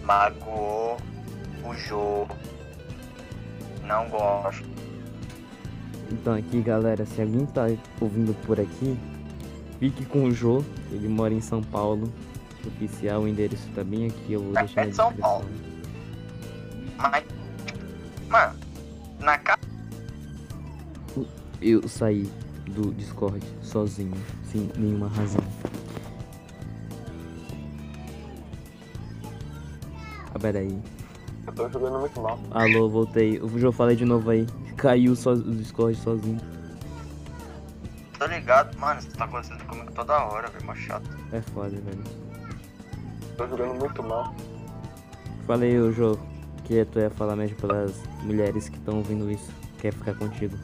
[0.02, 0.96] Magoou
[1.64, 2.36] o jogo.
[3.84, 4.68] Não gosto.
[6.10, 7.66] Então aqui, galera, se alguém tá
[8.00, 8.98] ouvindo por aqui,
[9.78, 10.64] fique com o Jô.
[10.90, 12.10] Ele mora em São Paulo.
[12.66, 15.12] Oficial, o endereço tá bem aqui, eu vou É deixar na de São.
[15.14, 15.48] Paulo.
[16.96, 17.24] Mas.
[18.28, 18.58] Mano,
[19.20, 19.58] na casa.
[21.60, 22.30] Eu saí
[22.66, 24.16] do Discord sozinho,
[24.50, 25.42] sem nenhuma razão.
[30.34, 30.78] Ah, pera aí.
[31.46, 32.38] Eu tô jogando muito mal.
[32.50, 33.40] Alô, voltei.
[33.40, 34.46] O Jô, falei de novo aí.
[34.76, 35.30] Caiu so...
[35.30, 36.40] o Discord sozinho.
[38.18, 41.08] Tô ligado, mano, isso tá acontecendo comigo toda hora, velho, mó chato.
[41.32, 42.27] É foda, velho.
[43.38, 44.34] Tô jogando muito mal.
[45.46, 46.18] Falei, ô Jô,
[46.64, 49.50] que tu ia falar mesmo pelas mulheres que estão ouvindo isso.
[49.78, 50.58] Quer ficar contigo.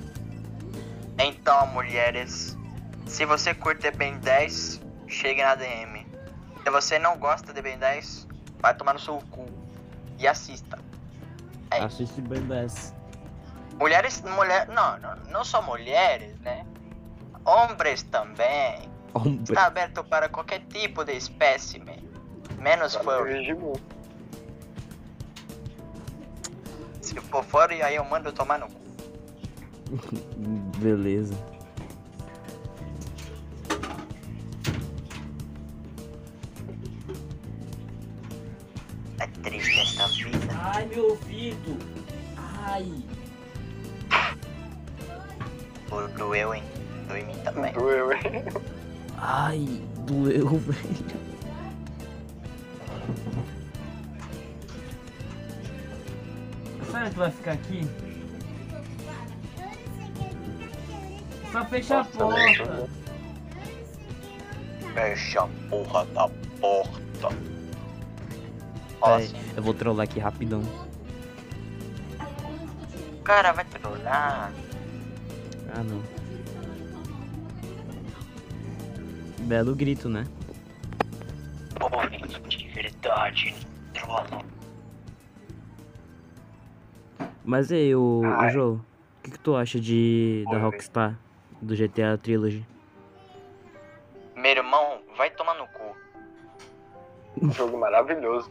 [1.16, 2.58] Então, mulheres,
[3.06, 6.04] se você curte Ben 10, chegue na DM.
[6.64, 8.26] Se você não gosta de Ben 10,
[8.58, 9.46] vai tomar no seu cu
[10.18, 10.76] e assista.
[11.70, 11.78] É.
[11.78, 12.92] Assiste bem 10.
[13.78, 16.66] Mulheres, mulher, não, não, não só mulheres, né?
[17.44, 18.90] Homens também.
[19.14, 19.52] Hombre.
[19.52, 21.93] Está aberto para qualquer tipo de espécime,
[22.64, 23.40] menos furry.
[23.40, 23.74] Digimon.
[27.02, 28.80] Se for furry, aí eu mando tomar no cu.
[30.80, 31.34] Beleza.
[39.20, 40.54] É triste esta vida.
[40.58, 41.76] Ai, meu ouvido.
[42.64, 43.04] Ai.
[45.88, 46.64] Pô, Doeu, hein?
[47.06, 47.72] Doeu em mim também.
[47.74, 48.20] Doeu, hein?
[49.18, 51.33] Ai, doeu, velho.
[57.04, 57.80] Sério, tu vai ficar aqui?
[61.52, 62.88] Só fecha a porta.
[64.94, 66.28] Fecha a porra da
[66.60, 67.28] porta.
[69.02, 69.36] Assim.
[69.54, 70.62] eu vou trollar aqui rapidão.
[73.22, 74.50] Cara, vai trollar.
[75.74, 76.02] Ah, não.
[79.40, 80.26] Belo grito, né?
[81.82, 83.54] Ouvindo de verdade,
[83.92, 84.53] trola.
[87.44, 88.50] Mas e aí, o, o Ai.
[88.50, 88.80] Jô, o
[89.22, 90.58] que, que tu acha de da.
[90.58, 91.18] Rockstar,
[91.60, 92.66] do GTA Trilogy?
[94.34, 95.96] Meu irmão, vai tomar no cu.
[97.42, 98.50] Um jogo maravilhoso.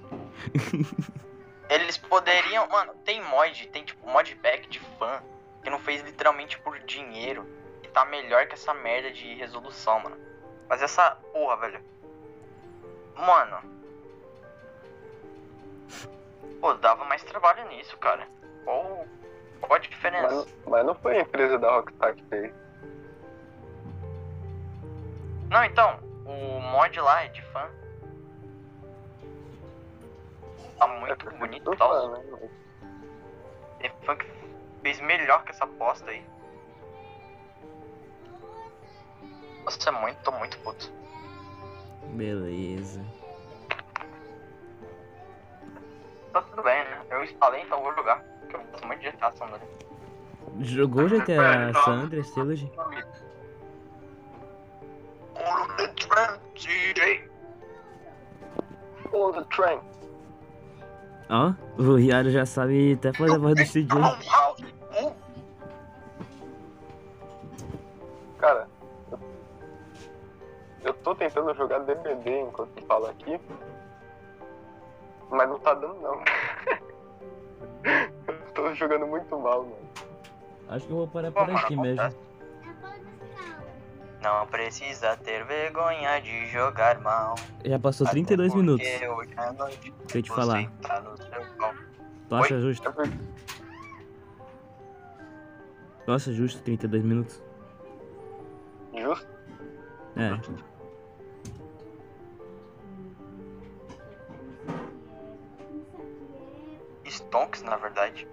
[1.69, 2.67] Eles poderiam.
[2.67, 5.23] Mano, tem mod, tem tipo modpack de fã
[5.63, 7.47] que não fez literalmente por dinheiro.
[7.81, 10.17] E tá melhor que essa merda de resolução, mano.
[10.69, 11.81] Mas essa porra, velho.
[13.15, 13.57] Mano.
[16.59, 18.27] Pô, dava mais trabalho nisso, cara.
[18.63, 19.05] Qual,
[19.61, 20.27] qual a diferença?
[20.35, 22.53] Mas, mas não foi a empresa da Rockstar que fez.
[25.49, 27.69] Não, então, o mod lá é de fã.
[30.79, 31.89] Tá muito É bonito e tal.
[31.89, 32.49] fã, né?
[33.79, 34.25] Tem fã que
[34.81, 36.25] fez melhor que essa aposta aí.
[39.63, 40.91] Nossa, é muito, tô muito puto.
[42.15, 43.01] Beleza.
[46.33, 47.05] Tá tudo bem, né?
[47.11, 48.23] Eu instalei, então vou jogar.
[48.53, 49.69] Eu gosto muito de GTA San Andreas.
[50.59, 52.71] Jogou GTA San Andreas Trilogy?
[55.35, 57.29] On the train, CJ.
[59.13, 59.79] On the train.
[61.29, 63.87] Ó, o Riaro já sabe até fazer a voz do CJ.
[68.37, 68.67] Cara,
[70.83, 73.39] eu, tô tentando jogar DBD enquanto tu fala aqui.
[75.29, 76.21] Mas não tá dando não.
[78.63, 79.89] eu tô jogando muito mal, mano.
[80.69, 82.15] Acho que eu vou parar por aqui mesmo.
[84.21, 87.35] Não precisa ter vergonha de jogar mal.
[87.65, 88.87] Já passou 32 minutos.
[88.87, 90.71] Hoje à noite Deixa eu te falar.
[90.81, 91.73] tá no seu pau.
[92.29, 92.61] Tu acha Oi?
[92.61, 92.93] justo?
[96.05, 97.43] Tu acha justo 32 minutos?
[98.93, 99.27] justo.
[100.15, 100.39] É.
[107.09, 108.27] Stonks, na verdade.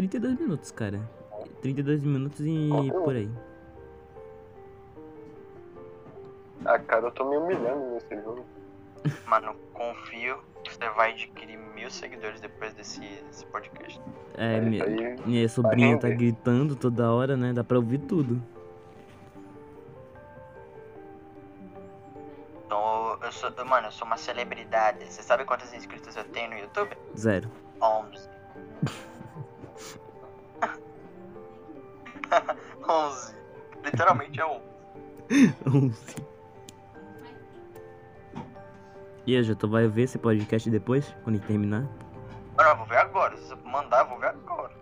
[0.00, 0.98] 32 minutos, cara.
[1.60, 3.30] 32 minutos e por aí.
[6.64, 8.46] Ah, cara, eu tô me humilhando nesse jogo.
[9.26, 14.00] Mano, confio que você vai adquirir mil seguidores depois desse, desse podcast.
[14.38, 17.52] É, minha, aí minha sobrinha tá gritando toda hora, né?
[17.52, 18.40] Dá pra ouvir tudo.
[22.64, 25.04] Então, eu sou, mano, eu sou uma celebridade.
[25.04, 26.96] Você sabe quantos inscritos eu tenho no YouTube?
[27.18, 27.50] Zero.
[27.82, 28.28] 11.
[32.88, 33.34] 11.
[33.84, 34.60] Literalmente é um.
[35.66, 36.16] 11.
[39.26, 41.86] E aí, já tu vai ver esse podcast depois, quando ele terminar?
[42.58, 43.36] Eu vou ver agora.
[43.36, 44.72] Se você mandar, eu vou ver agora.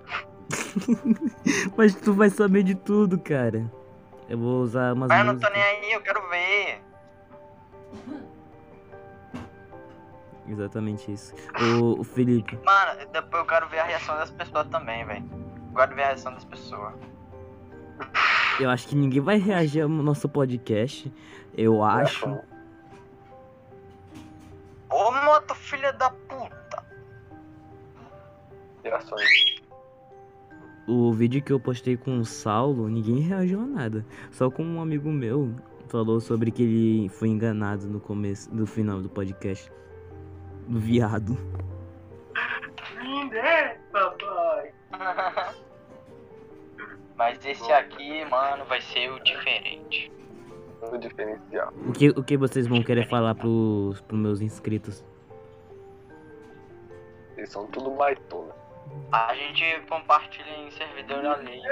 [1.77, 3.71] Mas tu vai saber de tudo, cara.
[4.29, 6.83] Eu vou usar umas Mas eu não tô nem aí, eu quero ver.
[10.49, 11.35] Exatamente isso.
[11.61, 15.29] O, o Felipe, Mano, depois eu quero ver a reação das pessoas também, velho.
[15.77, 16.95] Quero ver a reação das pessoas.
[18.61, 21.13] Eu acho que ninguém vai reagir ao nosso podcast.
[21.57, 22.27] Eu acho.
[24.91, 26.85] Ô, moto, filha da puta.
[30.87, 34.07] O vídeo que eu postei com o Saulo, ninguém reagiu a nada.
[34.31, 35.55] Só com um amigo meu
[35.89, 39.71] falou sobre que ele foi enganado no começo, no final do podcast.
[40.67, 41.37] Do viado.
[43.93, 44.73] papai.
[47.19, 50.11] Mas esse aqui, mano, vai ser o diferente.
[50.81, 51.73] O diferencial.
[51.89, 55.05] O que, o que vocês vão querer falar pros, pros meus inscritos?
[57.37, 58.55] Eles são tudo baitona.
[59.11, 61.63] A gente compartilha em servidor alheio.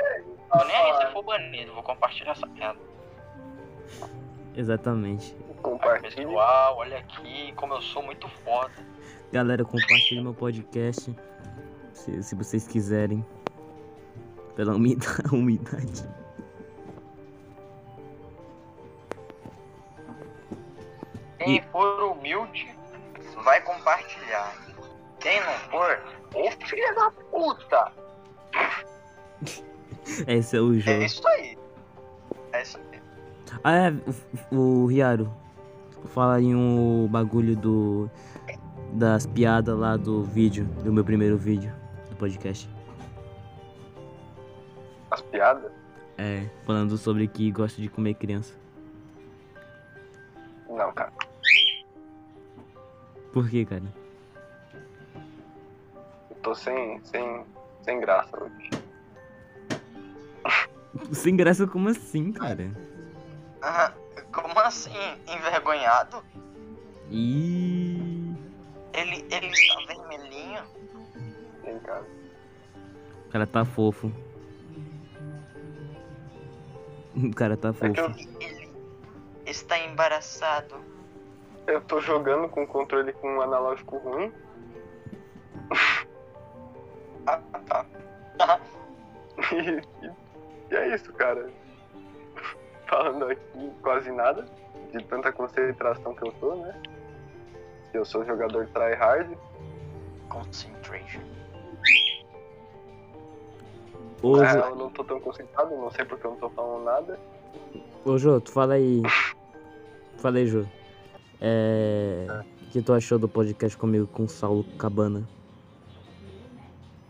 [0.52, 2.81] Tô nem aí se for banido, vou compartilhar essa merda.
[4.56, 5.36] Exatamente.
[5.48, 6.27] Ai, Compartilhe.
[6.27, 8.73] pessoal, olha aqui como eu sou muito foda.
[9.32, 11.14] Galera, compartilhe meu podcast.
[11.93, 13.24] Se, se vocês quiserem.
[14.56, 16.04] Pela umida- umidade.
[21.38, 22.74] Quem for humilde,
[23.44, 24.54] vai compartilhar.
[25.20, 26.00] Quem não for,
[26.34, 27.92] ô filha da puta!
[30.26, 31.02] Esse é o É jogo.
[31.02, 31.58] isso aí.
[32.52, 33.00] É isso aí.
[33.62, 33.92] Ah, é,
[34.54, 35.32] o, o Riaro.
[36.06, 38.10] Fala aí um bagulho do.
[38.92, 41.72] Das piadas lá do vídeo, do meu primeiro vídeo
[42.08, 42.70] do podcast.
[45.16, 45.72] As piadas?
[46.18, 48.55] É, falando sobre que gosta de comer criança.
[50.68, 51.10] Não, cara.
[53.32, 53.82] Por quê, cara?
[56.30, 57.44] Eu tô sem, sem,
[57.82, 58.70] sem graça hoje.
[61.12, 62.70] Sem graça como assim, cara?
[63.62, 63.93] Ah,
[64.32, 64.90] Como assim?
[65.28, 66.22] Envergonhado?
[67.10, 68.34] Ih.
[68.94, 70.62] Ele, ele está vermelhinho?
[71.62, 72.06] Sem cara.
[73.26, 74.10] O cara tá fofo.
[77.16, 78.28] O cara tá É que eu, fofo.
[78.40, 78.70] Ele
[79.47, 80.76] está embaraçado.
[81.66, 84.32] eu tô jogando com controle com um analógico ruim.
[87.28, 87.40] Ah,
[88.38, 88.60] tá.
[89.52, 89.56] E,
[90.06, 90.12] e-
[90.70, 91.51] e é isso, cara.
[92.86, 94.47] Falando aqui quase nada.
[94.93, 96.80] De tanta concentração que eu tô, né?
[97.93, 99.36] Eu sou jogador tryhard.
[100.28, 101.20] Concentration.
[104.26, 106.84] Ô, Ah, Jo- eu não tô tão concentrado, não sei porque eu não tô falando
[106.84, 107.18] nada.
[108.04, 109.02] Ô, Jô, tu fala aí.
[110.18, 110.64] Fala aí, Jô.
[111.40, 112.26] É.
[112.62, 115.28] O que tu achou do podcast comigo com o Saulo Cabana?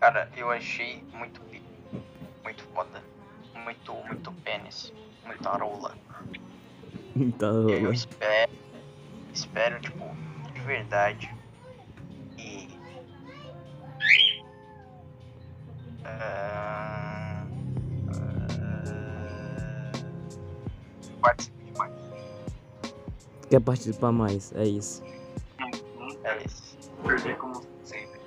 [0.00, 1.40] Cara, eu achei muito
[2.44, 3.02] muito foda.
[3.64, 4.92] Muito, muito pênis.
[5.24, 5.94] Muita rola.
[7.16, 8.52] Então, E eu espero,
[9.32, 10.04] espero, tipo,
[10.52, 11.34] de verdade.
[21.20, 21.92] Participe mais.
[23.50, 24.52] quer participar mais?
[24.54, 25.02] É isso.
[26.24, 26.76] É isso.
[27.04, 28.20] Perder como sempre.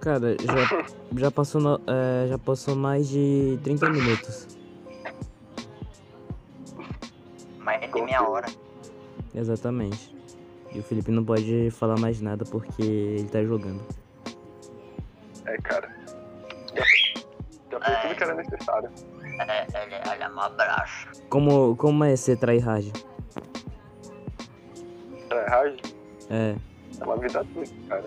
[0.00, 0.86] Cara, já,
[1.20, 4.46] já, passou, no- é, já passou mais de 30 minutos.
[7.58, 8.46] Mais de meia hora.
[9.34, 10.14] Exatamente.
[10.72, 13.82] E o Felipe não pode falar mais nada porque ele tá jogando.
[15.44, 15.91] É, cara.
[18.22, 18.90] Que era necessário.
[19.24, 21.08] É, ele, ele é um abraço.
[21.28, 22.92] Como, como é ser tryhard?
[25.30, 25.80] É, hard
[26.30, 26.54] É,
[27.00, 28.04] é uma vida toda, cara.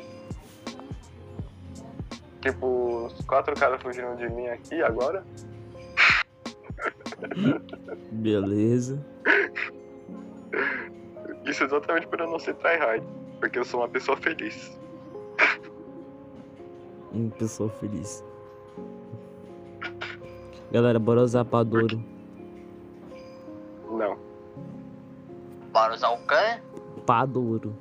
[2.41, 5.25] Tipo, os quatro caras fugiram de mim aqui agora.
[8.11, 9.03] beleza.
[11.45, 13.03] Isso exatamente por eu não ser tryhard.
[13.39, 14.79] Porque eu sou uma pessoa feliz.
[17.11, 18.23] Uma pessoa feliz.
[20.75, 22.03] Galera, bora usar Padouro.
[23.89, 24.19] Não.
[25.71, 26.61] Bora usar o quê?
[27.05, 27.73] Padouro.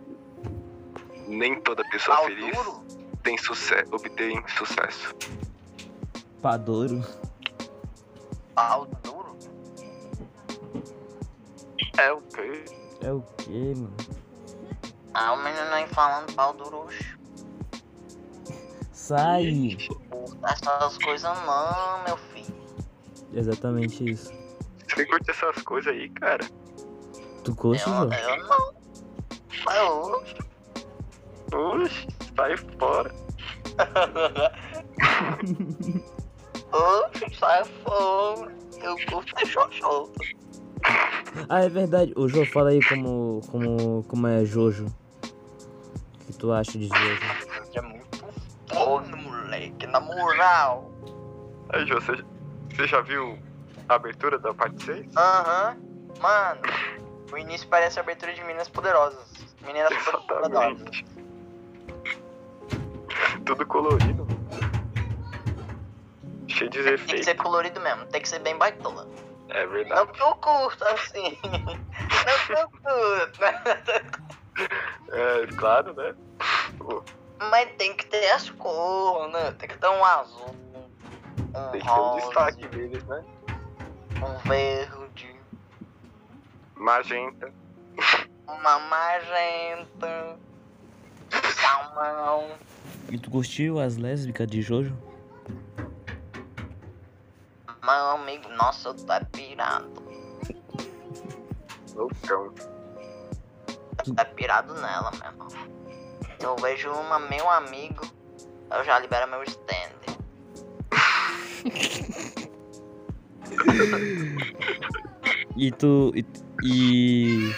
[1.26, 2.84] Nem toda pessoa feliz duro?
[3.24, 5.12] tem sucesso, obtém sucesso.
[6.40, 7.04] Padouro?
[8.54, 9.36] Pau duro?
[11.98, 12.64] É o quê?
[13.00, 13.96] É o quê, mano?
[15.12, 16.86] Ah, o menino aí falando pau duro.
[18.92, 19.76] Sai!
[20.44, 22.43] Essas coisas não, meu filho.
[23.34, 24.32] Exatamente isso.
[24.88, 26.44] Você curte essas coisas aí, cara?
[27.42, 28.10] Tu curte, Eu, João?
[28.12, 28.74] eu não.
[29.74, 30.34] Eu, oxe.
[31.52, 32.06] Oxe,
[32.36, 33.14] sai fora.
[36.72, 38.52] Oxe, sai fora.
[38.82, 40.12] Eu curto de xoxota.
[41.48, 42.12] Ah, é verdade.
[42.16, 44.86] O Jô, fala aí como, como, como é Jojo.
[44.86, 47.22] O que tu acha de Jojo?
[47.74, 48.24] É muito
[48.72, 49.86] foda, moleque.
[49.86, 50.90] Na moral.
[51.70, 52.22] Aí, Jô, você,
[52.74, 53.38] você já viu
[53.88, 55.16] a abertura da parte 6?
[55.16, 55.76] Aham.
[56.20, 56.60] Mano,
[57.32, 59.26] o início parece a abertura de Meninas Poderosas.
[59.62, 60.50] Meninas Poderosas.
[60.50, 61.04] Exatamente.
[63.44, 64.26] Tudo colorido.
[66.48, 67.24] Cheio de Tem que efeitos.
[67.24, 69.08] ser colorido mesmo, tem que ser bem baitola.
[69.50, 70.12] É Não verdade.
[70.12, 71.38] que eu curto assim.
[71.44, 73.40] Não que eu curto.
[75.10, 76.14] É, claro, né?
[76.78, 77.02] Pô,
[77.50, 79.50] Mas tem que ter as cores, né?
[79.58, 80.54] Tem que ter um azul,
[81.54, 83.24] um tem que ter um rosa, destaque deles, né?
[84.22, 85.36] um verde,
[86.76, 87.52] Magenta.
[88.46, 90.38] uma magenta,
[91.54, 92.50] salmão.
[93.10, 94.96] E tu curtiu as lésbicas de Jojo?
[97.82, 100.02] Meu amigo, nossa, eu tô pirado.
[101.94, 102.54] Loucão.
[104.06, 105.48] Eu tô pirado nela, meu irmão.
[106.40, 108.04] Eu vejo uma, meu amigo,
[108.70, 110.13] eu já libero meu stand.
[115.56, 116.12] E tu.
[116.14, 116.24] E.
[116.64, 117.54] e-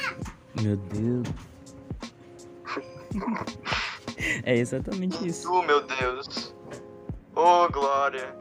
[0.63, 1.29] Meu Deus.
[4.45, 5.51] É exatamente isso.
[5.53, 6.55] Oh, meu Deus.
[7.35, 8.35] Oh, glória.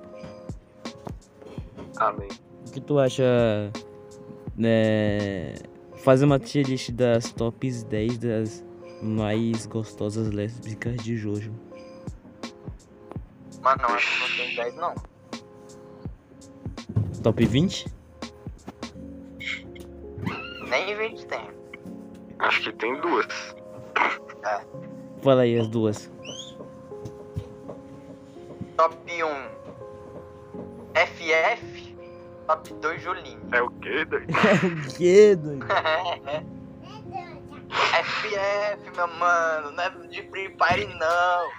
[1.98, 2.30] Amém.
[2.68, 3.24] O que tu acha.
[4.58, 5.54] Né.
[5.98, 8.64] Fazer uma tier list das tops 10 das
[9.02, 11.52] mais gostosas lésbicas de Jojo.
[13.62, 14.94] Mas não, acho que não tem 10 não.
[17.26, 17.88] Top 20?
[20.70, 21.50] Nem 20 tem.
[22.38, 23.26] Acho que tem duas.
[25.24, 26.12] Fala aí as duas.
[28.78, 29.26] Top 1
[30.94, 31.98] FF,
[32.46, 33.42] top 2 Julinho.
[33.52, 34.30] É o quê, doido?
[34.30, 35.66] o que, doido?
[38.06, 41.50] FF, meu mano, não é de Free Fire não.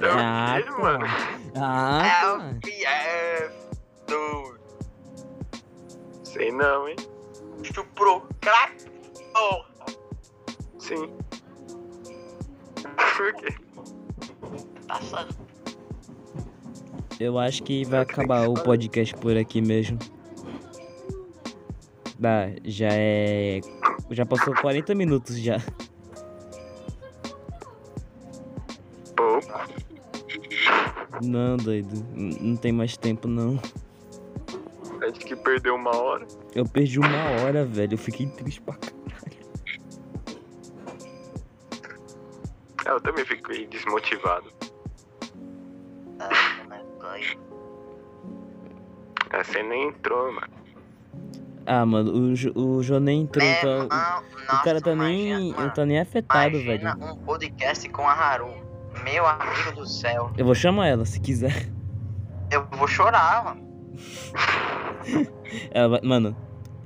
[0.00, 1.06] É Ah, o quê, mano?
[1.54, 3.65] Ah, é o FF,
[4.06, 4.60] doido.
[6.24, 6.96] Sei não, hein?
[7.62, 8.84] Chuprou crack,
[9.32, 9.66] porra.
[10.78, 11.10] Sim.
[13.16, 13.54] Por quê?
[14.86, 15.46] Tá certo.
[17.18, 19.98] Eu acho que vai acabar o podcast por aqui mesmo.
[22.18, 23.60] Dá, já é.
[24.10, 25.56] Já passou 40 minutos já.
[29.16, 29.76] Pouco.
[31.22, 32.04] Não, doido.
[32.14, 33.58] Não tem mais tempo, não.
[35.12, 36.26] Que perdeu uma hora.
[36.54, 37.94] Eu perdi uma hora, velho.
[37.94, 38.96] Eu fiquei triste pra caralho.
[42.84, 44.50] É, Eu também fiquei desmotivado.
[47.10, 47.38] aí.
[49.32, 50.48] É, Você nem entrou, mano.
[51.68, 53.88] Ah, mano, o, Jo- o Jô nem entrou, É, então.
[53.88, 55.30] não, o nossa, cara tá nem.
[55.30, 57.12] imagina, Não tá nem afetado, imagina velho.
[57.12, 58.48] um podcast com a Haru.
[59.02, 60.30] Meu amigo do céu.
[60.38, 61.68] Eu vou chamar ela se quiser.
[62.50, 63.65] Eu vou chorar, mano.
[65.70, 66.36] Ela vai- mano,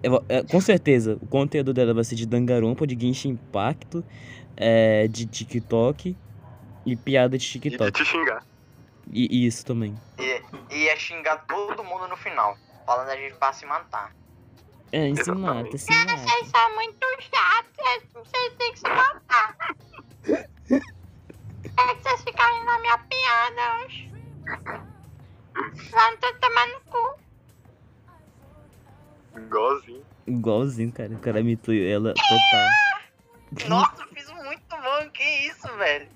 [0.03, 4.03] eu é, com certeza o conteúdo dela vai ser de Dangarompa, de Genshin Impact,
[4.57, 6.17] é, de TikTok
[6.87, 7.93] e piada de E de TikTok.
[7.93, 8.45] te xingar.
[9.13, 9.95] E, e isso também.
[10.19, 12.57] E ia xingar todo mundo no final.
[12.87, 14.15] Falando a gente pra se matar.
[14.93, 15.77] É, insinuata, Exatamente.
[15.77, 16.17] insinuata.
[16.17, 18.13] Vocês são muito chatos.
[18.13, 19.57] Vocês têm que se matar.
[21.79, 24.11] É que vocês ficarem na minha piada hoje.
[25.91, 27.19] Vai me tomar no cu.
[29.37, 30.05] Igualzinho.
[30.27, 31.15] Igualzinho, cara.
[31.15, 33.69] O cara imitou ela total.
[33.69, 35.11] Nossa, eu fiz muito bom.
[35.13, 36.09] Que isso, velho?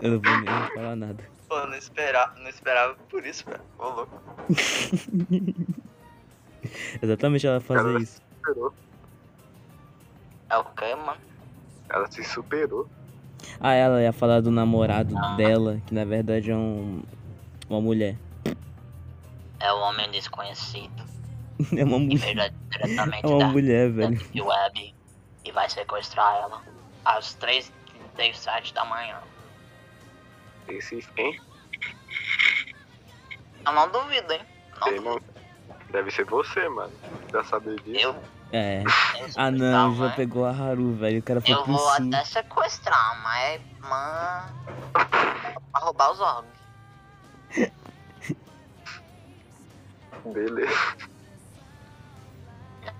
[0.00, 1.24] Eu não vou nem falar nada.
[1.48, 3.62] Pô, não esperava, não esperava por isso, velho.
[3.78, 4.22] Ô, louco.
[7.02, 8.20] Exatamente ela fazer Cara, isso.
[8.38, 8.74] Superou.
[10.50, 11.20] É o que, mano?
[11.88, 12.88] Ela se superou.
[13.60, 17.02] Ah, ela ia falar do namorado dela, que na verdade é um.
[17.68, 18.16] Uma mulher.
[19.62, 21.02] É o homem desconhecido.
[21.76, 22.52] É uma Que mulher.
[22.70, 24.18] diretamente É uma da, mulher, da velho.
[24.18, 24.94] Deep Web
[25.44, 26.60] e vai sequestrar ela
[27.04, 29.18] às 3h37 da manhã.
[30.66, 31.40] Esse, hein?
[33.64, 34.40] Eu não duvido, hein?
[34.80, 35.24] Não Sei duvido.
[35.90, 36.92] Deve ser você, mano.
[37.32, 38.00] Já saber disso.
[38.00, 38.16] Eu,
[38.52, 38.82] É.
[39.36, 40.12] Ah não, já né?
[40.16, 41.20] pegou a Haru, velho.
[41.20, 42.08] O cara foi Eu vou sul.
[42.08, 44.62] até sequestrar, mas, mano.
[44.92, 46.52] Pra roubar os órgãos.
[50.24, 50.96] Beleza.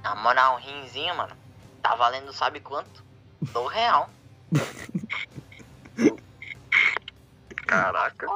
[0.02, 1.36] Na moral, um rinzinho, mano.
[1.82, 3.04] Tá valendo sabe quanto?
[3.40, 4.10] Do real.
[7.66, 8.26] Caraca.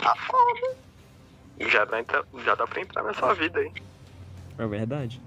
[0.00, 0.76] Tá foda.
[1.60, 1.98] Já dá,
[2.44, 3.72] já dá pra entrar nessa vida aí.
[4.58, 5.20] É verdade.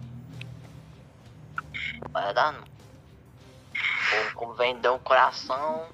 [2.11, 2.63] Vai dar, não.
[4.33, 5.87] Como vender um coração.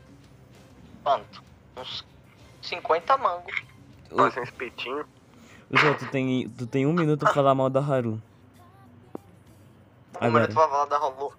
[1.04, 1.44] Quanto?
[1.78, 2.06] Uns
[2.62, 3.64] 50 mangos.
[4.16, 5.06] Fazer um espetinho.
[5.72, 8.22] Jô, tu tem, tu tem um minuto pra falar mal da Haru.
[10.22, 11.34] Um minuto pra falar da rolô.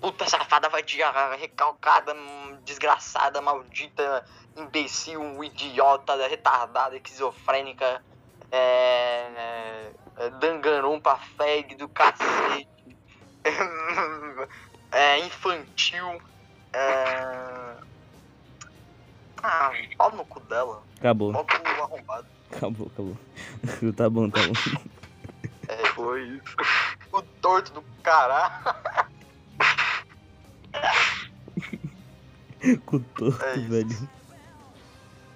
[0.00, 0.98] Puta safada vai de
[1.38, 2.14] recalcada,
[2.64, 4.24] desgraçada, maldita,
[4.56, 8.02] imbecil, idiota, retardada, esquizofrênica,
[8.50, 9.92] é.
[10.16, 12.96] é dangarompa feg do cacete,
[14.90, 16.20] é infantil,
[16.72, 17.76] é.
[19.42, 22.39] Ah, pau no cu dela, Acabou, pau no cu arrombado.
[22.52, 23.16] Acabou, acabou.
[23.92, 24.54] tá bom, tá bom.
[25.94, 26.56] Foi isso.
[27.12, 28.52] O torto do caralho.
[32.86, 34.08] Com o torto, É velho.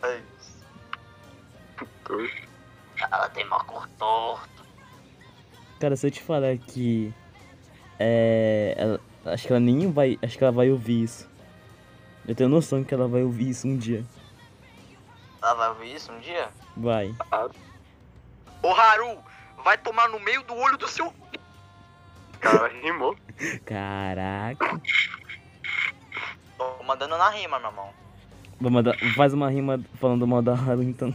[0.03, 1.87] É isso.
[2.05, 2.45] Torto.
[3.11, 4.65] Ela tem mó cor torto.
[5.81, 7.13] Cara, se eu te falar que.
[7.99, 8.75] É.
[8.77, 10.19] ela- acho que ela nem vai.
[10.23, 11.29] Acho que ela vai ouvir isso.
[12.27, 14.05] Eu tenho noção que ela vai ouvir isso um dia.
[15.45, 16.49] Ela vai ouvir isso um dia?
[16.75, 17.15] Vai.
[18.63, 19.19] Ô Haru,
[19.63, 21.13] vai tomar no meio do olho do seu.
[22.41, 23.15] Cara, rimou.
[23.67, 24.81] Caraca.
[26.57, 27.91] Tô mandando na rima, meu irmão.
[28.59, 31.15] Vou mandar, faz uma rima falando mal da Haru então.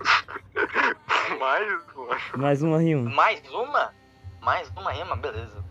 [1.40, 1.66] Mas,
[1.96, 2.20] mano.
[2.36, 3.08] Mais uma rima.
[3.08, 3.94] Mais uma?
[4.42, 5.64] Mais uma rima, beleza.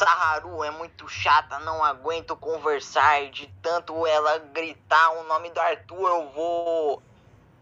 [0.00, 3.28] Essa Haru é muito chata, não aguento conversar.
[3.30, 7.02] De tanto ela gritar o nome do Arthur, eu vou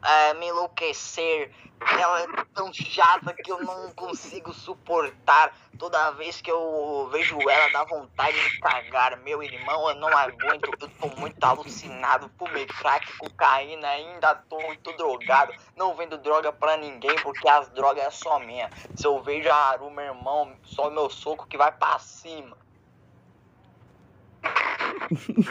[0.02, 1.51] é, me enlouquecer.
[1.78, 5.55] Ela é tão chata que eu não consigo suportar.
[5.78, 9.18] Toda vez que eu vejo ela, dá vontade de cagar.
[9.18, 10.70] Meu irmão, eu não aguento.
[10.81, 12.31] Eu tô muito alucinado.
[12.39, 15.52] Fumei crack, cocaína, ainda tô muito drogado.
[15.77, 18.70] Não vendo droga pra ninguém, porque as drogas é só minha.
[18.94, 22.56] Se eu vejo a Haru, meu irmão, só meu soco que vai pra cima.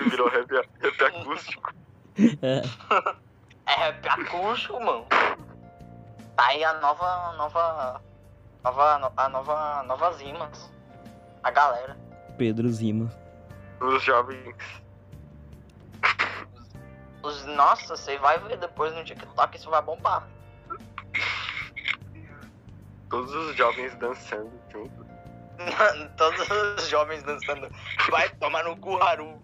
[0.10, 0.50] Virou rap,
[0.80, 1.74] rap acústico.
[2.42, 2.62] É.
[3.68, 5.06] É rap acústico, mano.
[6.36, 8.02] Tá aí a nova, nova,
[8.64, 10.72] nova, a nova, novas rimas.
[11.44, 11.98] A galera.
[12.38, 13.12] Pedro Zima.
[13.80, 14.56] Os jovens.
[17.24, 20.28] Os, nossa, você vai ver depois no TikTok, isso vai bombar.
[23.10, 25.06] Todos os jovens dançando junto.
[26.18, 27.70] Todos os jovens dançando.
[28.12, 29.42] Vai tomar no cu, Haru.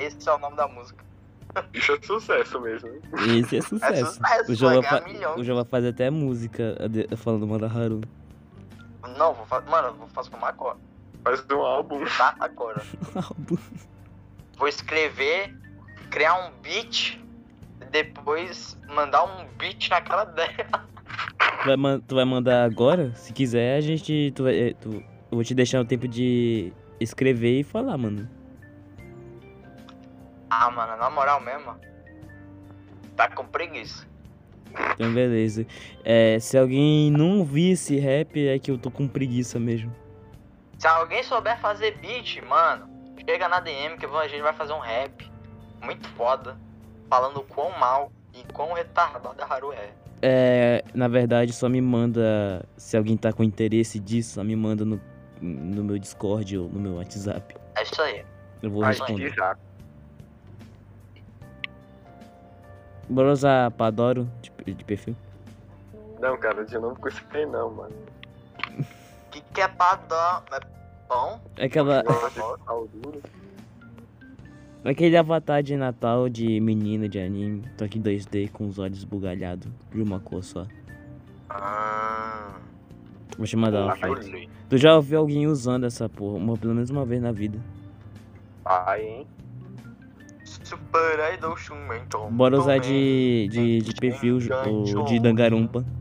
[0.00, 1.04] Esse é o nome da música.
[1.72, 3.00] Isso é sucesso mesmo, hein?
[3.40, 4.14] Esse é sucesso.
[4.14, 5.02] sucesso, o João vai
[5.38, 6.76] o João vai fazer até música
[7.16, 8.02] falando mal da Haru.
[9.16, 9.68] Não, vou fazer.
[9.70, 10.76] Mano, eu vou fazer como agora.
[11.24, 12.04] Faz um álbum.
[12.16, 12.34] Tá?
[12.38, 12.82] Agora.
[13.16, 13.56] Álbum.
[14.56, 15.54] Vou escrever
[16.10, 17.18] criar um beat
[17.80, 20.86] e depois mandar um beat na cara dela.
[21.62, 23.12] Tu vai, man- tu vai mandar agora?
[23.14, 24.32] Se quiser, a gente.
[24.34, 25.02] Tu vai, eh, tu- eu
[25.32, 28.28] vou te deixar o tempo de escrever e falar, mano.
[30.50, 31.76] Ah, mano, na moral mesmo.
[33.16, 34.06] Tá com preguiça.
[34.94, 35.66] Então, beleza.
[36.04, 39.94] É, se alguém não ouvir esse rap, é que eu tô com preguiça mesmo.
[40.78, 42.88] Se alguém souber fazer beat, mano,
[43.28, 45.30] chega na DM que a gente vai fazer um rap.
[45.82, 46.56] Muito foda.
[47.08, 49.90] Falando quão mal e quão retardado a Haru é.
[50.20, 52.64] É, na verdade, só me manda.
[52.76, 55.00] Se alguém tá com interesse disso, só me manda no,
[55.40, 57.54] no meu Discord ou no meu WhatsApp.
[57.76, 58.24] É isso aí.
[58.62, 59.34] Eu vou responder.
[63.10, 65.16] Usar Padoro de, de perfil?
[66.20, 67.94] Não, cara, de novo com isso aí não, mano.
[69.30, 70.42] Que que é pra dar?
[70.52, 70.60] É
[71.06, 71.40] pão?
[71.56, 72.02] É Aquela,
[74.82, 80.00] aquele avatar de Natal de menina de anime, toque 2D com os olhos bugalhados de
[80.00, 80.66] uma cor só.
[81.50, 82.56] Ah,
[83.38, 84.28] Vou te mandar uma foto.
[84.68, 87.58] Tu já ouviu alguém usando essa porra, uma, pelo menos uma vez na vida.
[88.64, 89.26] Ai, hein?
[92.30, 95.80] Bora usar de, de, de perfil ou de Dangarumpa.
[95.80, 95.98] Do.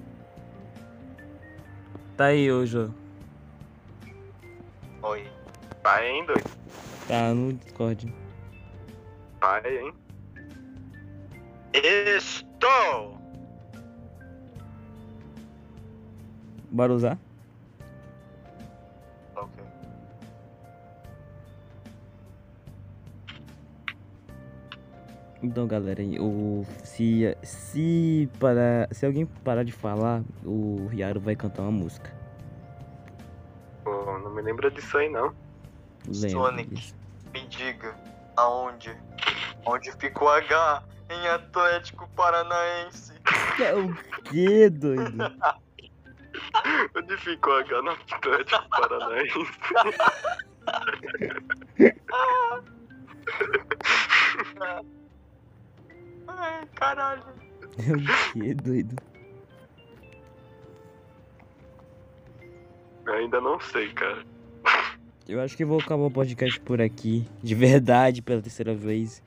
[2.16, 2.90] Tá aí, ô Jô.
[5.02, 5.26] Oi.
[5.82, 6.50] Pai, hein, doido?
[7.08, 8.12] Tá no Discord.
[9.40, 9.94] Pai, hein?
[11.72, 13.18] Estou!
[16.70, 17.18] Bora usar?
[19.36, 19.64] Ok.
[25.42, 31.62] Então, galera, o, se, se, para, se alguém parar de falar, o Riaro vai cantar
[31.62, 32.12] uma música.
[33.84, 35.34] Pô, não me lembra disso aí, não.
[36.06, 36.74] Lembra Sonic.
[36.74, 36.94] disso.
[37.32, 37.96] Me diga,
[38.36, 38.96] aonde?
[39.64, 43.12] Onde ficou H em Atlético Paranaense?
[43.60, 45.18] É o que, doido?
[46.96, 49.38] Onde ficou a H no Atlético Paranaense?
[56.28, 57.22] Ai, caralho.
[57.78, 58.96] É o que, doido?
[63.06, 64.24] Eu ainda não sei, cara.
[65.28, 67.26] Eu acho que vou acabar o podcast por aqui.
[67.42, 69.22] De verdade, pela terceira vez.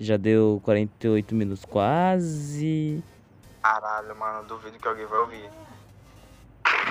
[0.00, 3.04] Já deu 48 minutos quase.
[3.62, 5.50] Caralho, mano, duvido que alguém vai ouvir.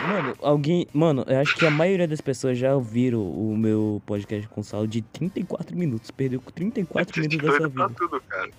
[0.08, 0.88] Mano, alguém.
[0.94, 4.88] Mano, eu acho que a maioria das pessoas já ouviram o meu podcast com saldo
[4.88, 6.12] de 34 minutos.
[6.12, 7.96] Perdeu 34 minutos da sua pra vida.
[8.00, 8.52] tudo, cara.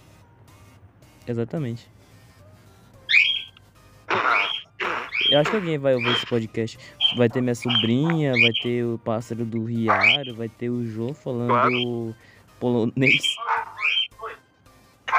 [1.28, 1.88] Exatamente.
[5.30, 6.76] Eu acho que alguém vai ouvir esse podcast.
[7.16, 11.48] Vai ter minha sobrinha, vai ter o pássaro do Riaro, vai ter o Jô falando
[11.48, 12.14] Claro.
[12.58, 13.22] polonês.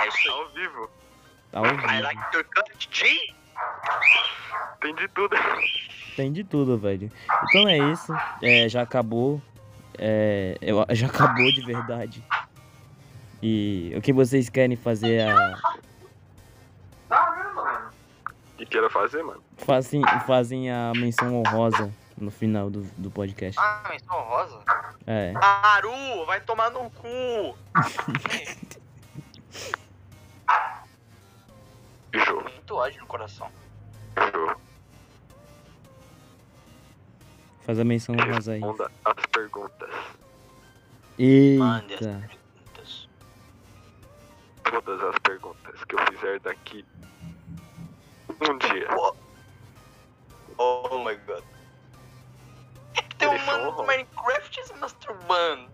[0.03, 0.90] É isso Ao vivo.
[1.53, 2.02] Ao I vivo.
[2.03, 3.34] like your cut, G.
[4.80, 5.36] Tem de tudo.
[6.15, 7.11] Tem de tudo, velho.
[7.49, 8.14] Então é isso.
[8.41, 9.41] É, já acabou.
[9.98, 12.23] É, eu, já acabou de verdade.
[13.41, 15.57] E o que vocês querem fazer a.
[18.53, 19.44] O que queira fazer, mano?
[19.57, 23.60] Fazem, fazem a menção honrosa no final do, do podcast.
[23.60, 24.60] Ah, menção rosa?
[25.07, 25.34] É.
[25.36, 27.57] Haru, vai tomar no cu.
[32.14, 33.50] Jô, Muito ódio no coração.
[34.34, 34.56] Jô.
[37.62, 38.60] Faz a menção honrosa aí.
[38.60, 39.90] Responda as perguntas.
[41.58, 42.28] Mande as Eita.
[42.28, 43.10] perguntas.
[44.64, 46.86] Todas as perguntas que eu fizer daqui
[48.50, 48.88] um dia.
[50.58, 51.44] Oh my god.
[52.96, 55.70] É que tem um Eles mano são do Minecraft se masturbando.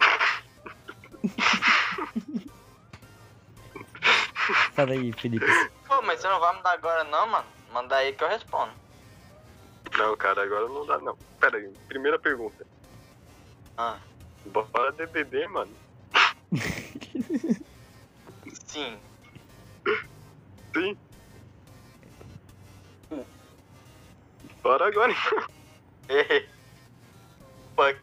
[4.72, 5.46] Fala aí, Felipe.
[5.86, 7.46] Pô, mas você não vai mandar agora não, mano?
[7.72, 8.72] Manda aí que eu respondo.
[9.96, 11.16] Não, cara, agora não dá, não.
[11.40, 12.66] Pera aí, primeira pergunta.
[13.76, 13.98] Ah,
[14.46, 15.72] Bora DBD, mano.
[18.66, 18.98] sim.
[20.74, 20.96] Sim.
[24.62, 25.46] Bora agora, então.
[27.76, 28.00] Fuck.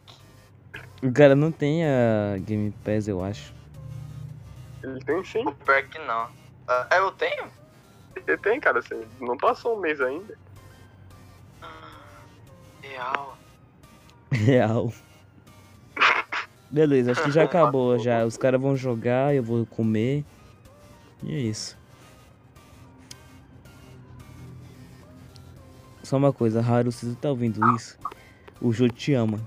[1.02, 3.53] O cara não tem a Game Pass, eu acho.
[4.84, 5.46] Ele tem sim.
[5.46, 6.28] O pior é que não.
[6.68, 7.50] Ah, eu tenho?
[8.14, 10.36] Ele tem, cara, assim, não passou um mês ainda.
[12.82, 13.38] Real.
[14.30, 14.92] Real.
[16.70, 18.26] Beleza, acho que já acabou já.
[18.26, 20.22] Os caras vão jogar, eu vou comer.
[21.22, 21.78] E é isso.
[26.02, 27.98] Só uma coisa, Haru, você tá ouvindo isso,
[28.60, 29.40] o Jô te ama.